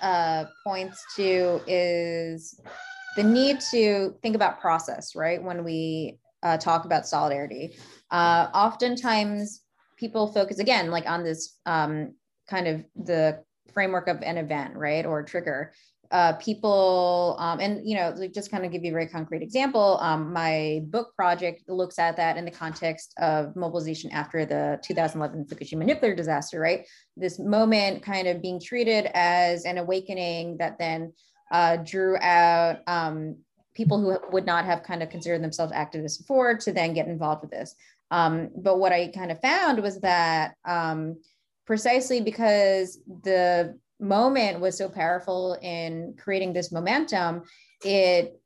uh, 0.00 0.44
points 0.64 1.04
to 1.16 1.60
is 1.66 2.60
the 3.16 3.24
need 3.24 3.60
to 3.72 4.14
think 4.22 4.36
about 4.36 4.60
process, 4.60 5.16
right? 5.16 5.42
When 5.42 5.64
we 5.64 6.18
uh, 6.44 6.58
talk 6.58 6.84
about 6.84 7.08
solidarity, 7.08 7.76
uh, 8.12 8.48
oftentimes 8.54 9.62
people 9.96 10.32
focus 10.32 10.58
again, 10.58 10.90
like 10.90 11.08
on 11.08 11.24
this 11.24 11.58
um, 11.66 12.14
kind 12.48 12.66
of 12.66 12.84
the 12.94 13.42
framework 13.72 14.08
of 14.08 14.22
an 14.22 14.38
event, 14.38 14.76
right, 14.76 15.04
or 15.04 15.22
trigger. 15.22 15.72
Uh, 16.12 16.34
people 16.34 17.34
um, 17.40 17.58
and 17.58 17.84
you 17.84 17.96
know 17.96 18.14
just 18.32 18.48
kind 18.48 18.64
of 18.64 18.70
give 18.70 18.84
you 18.84 18.90
a 18.90 18.92
very 18.92 19.08
concrete 19.08 19.42
example 19.42 19.98
um, 20.00 20.32
my 20.32 20.80
book 20.84 21.12
project 21.16 21.68
looks 21.68 21.98
at 21.98 22.16
that 22.16 22.36
in 22.36 22.44
the 22.44 22.50
context 22.50 23.12
of 23.18 23.56
mobilization 23.56 24.08
after 24.12 24.46
the 24.46 24.78
2011 24.84 25.44
fukushima 25.46 25.84
nuclear 25.84 26.14
disaster 26.14 26.60
right? 26.60 26.86
This 27.16 27.40
moment 27.40 28.04
kind 28.04 28.28
of 28.28 28.40
being 28.40 28.60
treated 28.60 29.10
as 29.14 29.64
an 29.64 29.78
awakening 29.78 30.58
that 30.58 30.78
then 30.78 31.12
uh, 31.50 31.78
drew 31.78 32.16
out 32.18 32.82
um, 32.86 33.38
people 33.74 34.00
who 34.00 34.16
would 34.30 34.46
not 34.46 34.64
have 34.64 34.84
kind 34.84 35.02
of 35.02 35.10
considered 35.10 35.42
themselves 35.42 35.72
activists 35.72 36.18
before 36.18 36.56
to 36.56 36.72
then 36.72 36.94
get 36.94 37.08
involved 37.08 37.42
with 37.42 37.50
this 37.50 37.74
um, 38.10 38.50
but 38.56 38.78
what 38.78 38.92
i 38.92 39.08
kind 39.08 39.30
of 39.30 39.40
found 39.40 39.82
was 39.82 40.00
that 40.00 40.54
um, 40.64 41.16
precisely 41.66 42.20
because 42.20 42.98
the 43.24 43.78
moment 44.00 44.60
was 44.60 44.76
so 44.76 44.88
powerful 44.88 45.58
in 45.62 46.14
creating 46.18 46.52
this 46.52 46.72
momentum, 46.72 47.42
it 47.84 48.40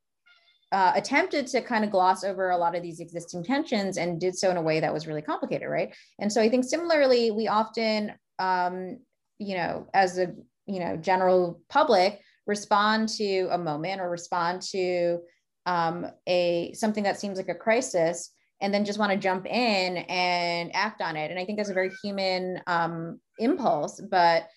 uh, 0.73 0.93
attempted 0.95 1.49
to 1.49 1.61
kind 1.61 1.85
of 1.85 1.91
gloss 1.91 2.23
over 2.23 2.51
a 2.51 2.57
lot 2.57 2.77
of 2.77 2.83
these 2.83 3.01
existing 3.01 3.43
tensions 3.43 3.97
and 3.97 4.21
did 4.21 4.37
so 4.37 4.51
in 4.51 4.57
a 4.57 4.63
way 4.63 4.81
that 4.81 4.95
was 4.95 5.07
really 5.07 5.23
complicated, 5.23 5.69
right? 5.69 5.95
And 6.21 6.33
so 6.33 6.41
I 6.41 6.49
think 6.49 6.65
similarly, 6.65 7.31
we 7.31 7.49
often, 7.49 8.13
um, 8.39 8.99
you 9.39 9.57
know, 9.57 9.89
as 9.93 10.19
a 10.19 10.33
you 10.67 10.79
know 10.79 10.97
general 10.97 11.61
public, 11.69 12.21
respond 12.47 13.09
to 13.09 13.49
a 13.51 13.59
moment 13.59 14.01
or 14.01 14.09
respond 14.09 14.63
to 14.63 15.19
um, 15.67 16.07
a 16.29 16.73
something 16.75 17.05
that 17.05 17.19
seems 17.19 17.37
like 17.37 17.49
a 17.49 17.55
crisis 17.55 18.31
and 18.61 18.73
then 18.73 18.85
just 18.85 18.99
want 18.99 19.13
to 19.13 19.19
jump 19.19 19.47
in 19.47 19.97
and 19.97 20.71
act 20.75 21.01
on 21.01 21.17
it. 21.17 21.31
And 21.31 21.39
i 21.39 21.45
think 21.45 21.59
that's 21.59 21.71
a 21.71 21.75
very 21.75 21.91
human 22.03 22.61
um, 22.67 23.21
impulse 23.39 24.01
but 24.11 24.49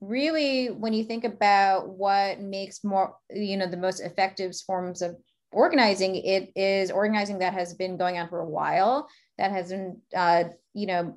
really 0.00 0.66
when 0.66 0.92
you 0.92 1.04
think 1.04 1.24
about 1.24 1.88
what 1.88 2.40
makes 2.40 2.84
more 2.84 3.14
you 3.30 3.56
know 3.56 3.66
the 3.66 3.76
most 3.76 4.00
effective 4.00 4.54
forms 4.66 5.02
of 5.02 5.16
organizing 5.52 6.16
it 6.16 6.50
is 6.56 6.90
organizing 6.90 7.38
that 7.38 7.54
has 7.54 7.74
been 7.74 7.96
going 7.96 8.18
on 8.18 8.28
for 8.28 8.40
a 8.40 8.48
while 8.48 9.08
that 9.38 9.50
has 9.50 9.70
been 9.70 10.00
uh, 10.16 10.44
you 10.74 10.86
know 10.86 11.16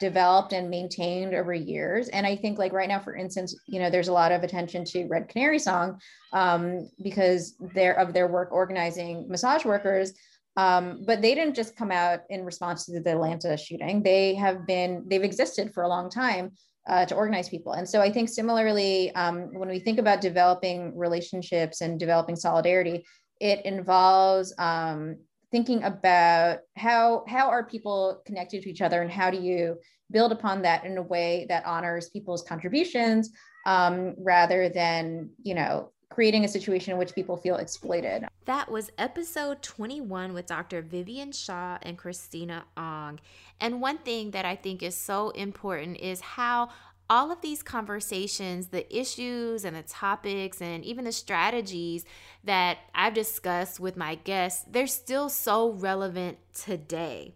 developed 0.00 0.52
and 0.52 0.68
maintained 0.68 1.34
over 1.34 1.54
years. 1.54 2.08
And 2.08 2.26
i 2.26 2.34
think 2.34 2.58
like 2.58 2.72
right 2.72 2.88
now 2.88 2.98
for 2.98 3.14
instance 3.14 3.56
you 3.68 3.78
know 3.78 3.90
there's 3.90 4.08
a 4.08 4.12
lot 4.12 4.32
of 4.32 4.42
attention 4.42 4.84
to 4.86 5.06
red 5.06 5.28
canary 5.28 5.58
song 5.58 6.00
um, 6.32 6.88
because 7.02 7.54
they're 7.74 7.98
of 7.98 8.12
their 8.12 8.26
work 8.26 8.50
organizing 8.50 9.28
massage 9.28 9.64
workers 9.64 10.12
um, 10.56 11.02
but 11.06 11.20
they 11.20 11.34
didn't 11.34 11.54
just 11.54 11.76
come 11.76 11.90
out 11.90 12.20
in 12.30 12.44
response 12.44 12.86
to 12.86 13.00
the 13.00 13.12
atlanta 13.12 13.56
shooting 13.56 14.02
they 14.02 14.34
have 14.34 14.66
been 14.66 15.04
they've 15.08 15.24
existed 15.24 15.72
for 15.72 15.82
a 15.82 15.88
long 15.88 16.08
time 16.08 16.52
uh, 16.86 17.06
to 17.06 17.14
organize 17.14 17.48
people. 17.48 17.72
And 17.72 17.88
so 17.88 18.00
I 18.00 18.10
think 18.10 18.28
similarly, 18.28 19.14
um, 19.14 19.54
when 19.54 19.68
we 19.68 19.78
think 19.78 19.98
about 19.98 20.20
developing 20.20 20.96
relationships 20.96 21.80
and 21.80 21.98
developing 21.98 22.36
solidarity, 22.36 23.04
it 23.40 23.64
involves 23.64 24.54
um, 24.58 25.16
thinking 25.50 25.82
about 25.84 26.58
how 26.76 27.24
how 27.26 27.48
are 27.48 27.64
people 27.64 28.22
connected 28.26 28.62
to 28.62 28.70
each 28.70 28.82
other 28.82 29.02
and 29.02 29.10
how 29.10 29.30
do 29.30 29.40
you 29.40 29.78
build 30.10 30.32
upon 30.32 30.62
that 30.62 30.84
in 30.84 30.98
a 30.98 31.02
way 31.02 31.46
that 31.48 31.64
honors 31.64 32.10
people's 32.10 32.42
contributions 32.42 33.30
um, 33.66 34.14
rather 34.18 34.68
than 34.68 35.30
you 35.42 35.54
know 35.54 35.90
creating 36.14 36.44
a 36.44 36.48
situation 36.48 36.92
in 36.92 36.98
which 36.98 37.14
people 37.14 37.36
feel 37.36 37.56
exploited. 37.56 38.24
That 38.44 38.70
was 38.70 38.92
episode 38.98 39.62
21 39.62 40.32
with 40.32 40.46
Dr. 40.46 40.80
Vivian 40.80 41.32
Shaw 41.32 41.76
and 41.82 41.98
Christina 41.98 42.64
Ong. 42.76 43.18
And 43.60 43.80
one 43.80 43.98
thing 43.98 44.30
that 44.30 44.44
I 44.44 44.54
think 44.54 44.82
is 44.82 44.94
so 44.94 45.30
important 45.30 45.96
is 45.98 46.20
how 46.20 46.68
all 47.10 47.32
of 47.32 47.40
these 47.40 47.64
conversations, 47.64 48.68
the 48.68 48.96
issues 48.96 49.64
and 49.64 49.74
the 49.74 49.82
topics, 49.82 50.62
and 50.62 50.84
even 50.84 51.04
the 51.04 51.12
strategies 51.12 52.04
that 52.44 52.78
I've 52.94 53.14
discussed 53.14 53.80
with 53.80 53.96
my 53.96 54.14
guests, 54.14 54.64
they're 54.70 54.86
still 54.86 55.28
so 55.28 55.72
relevant 55.72 56.38
today. 56.54 57.34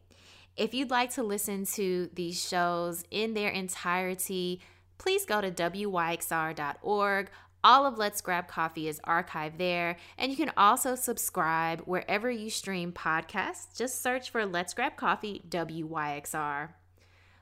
If 0.57 0.73
you'd 0.73 0.91
like 0.91 1.13
to 1.15 1.23
listen 1.25 1.65
to 1.75 2.11
these 2.15 2.41
shows 2.41 3.05
in 3.11 3.35
their 3.35 3.51
entirety, 3.51 4.61
please 4.99 5.25
go 5.25 5.41
to 5.41 5.51
wyxr.org 5.51 7.31
All 7.65 7.87
of 7.87 7.99
Let's 7.99 8.21
Grab 8.21 8.47
Coffee 8.47 8.87
is 8.87 9.01
archived 9.01 9.59
there, 9.59 9.97
and 10.17 10.31
you 10.31 10.37
can 10.37 10.53
also 10.57 10.95
subscribe 10.95 11.81
wherever 11.81 12.31
you 12.31 12.51
stream 12.51 12.93
podcasts. 12.93 13.77
Just 13.77 14.01
search 14.01 14.31
for 14.31 14.47
Let's 14.47 14.75
Grab 14.75 14.97
Coffee 14.97 15.43
WYXR. 15.49 16.71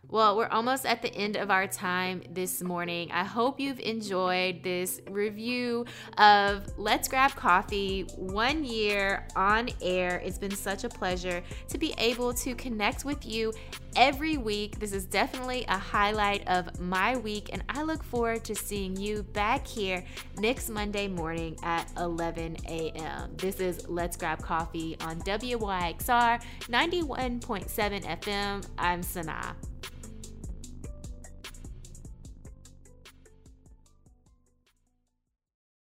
Well, 0.08 0.36
we're 0.36 0.46
almost 0.46 0.86
at 0.86 1.02
the 1.02 1.12
end 1.12 1.34
of 1.34 1.50
our 1.50 1.66
time 1.66 2.22
this 2.30 2.62
morning. 2.62 3.10
I 3.10 3.24
hope 3.24 3.58
you've 3.58 3.80
enjoyed 3.80 4.62
this 4.62 5.00
review 5.10 5.84
of 6.16 6.64
Let's 6.78 7.08
Grab 7.08 7.32
Coffee 7.32 8.02
one 8.14 8.62
year 8.62 9.26
on 9.34 9.68
air. 9.82 10.22
It's 10.24 10.38
been 10.38 10.54
such 10.54 10.84
a 10.84 10.88
pleasure 10.88 11.42
to 11.68 11.78
be 11.78 11.92
able 11.98 12.32
to 12.34 12.54
connect 12.54 13.04
with 13.04 13.26
you 13.26 13.52
every 13.96 14.36
week. 14.36 14.78
This 14.78 14.92
is 14.92 15.06
definitely 15.06 15.64
a 15.66 15.76
highlight 15.76 16.46
of 16.46 16.78
my 16.78 17.16
week, 17.16 17.50
and 17.52 17.64
I 17.68 17.82
look 17.82 18.04
forward 18.04 18.44
to 18.44 18.54
seeing 18.54 18.96
you 18.96 19.24
back 19.24 19.66
here 19.66 20.04
next 20.38 20.68
Monday 20.68 21.08
morning 21.08 21.56
at 21.64 21.90
11 21.96 22.58
a.m. 22.68 23.32
This 23.36 23.58
is 23.58 23.88
Let's 23.88 24.16
Grab 24.16 24.40
Coffee 24.40 24.96
on 25.00 25.20
WYXR 25.22 26.40
91.7 26.60 28.20
FM. 28.20 28.66
I'm 28.78 29.00
Sanaa. 29.00 29.56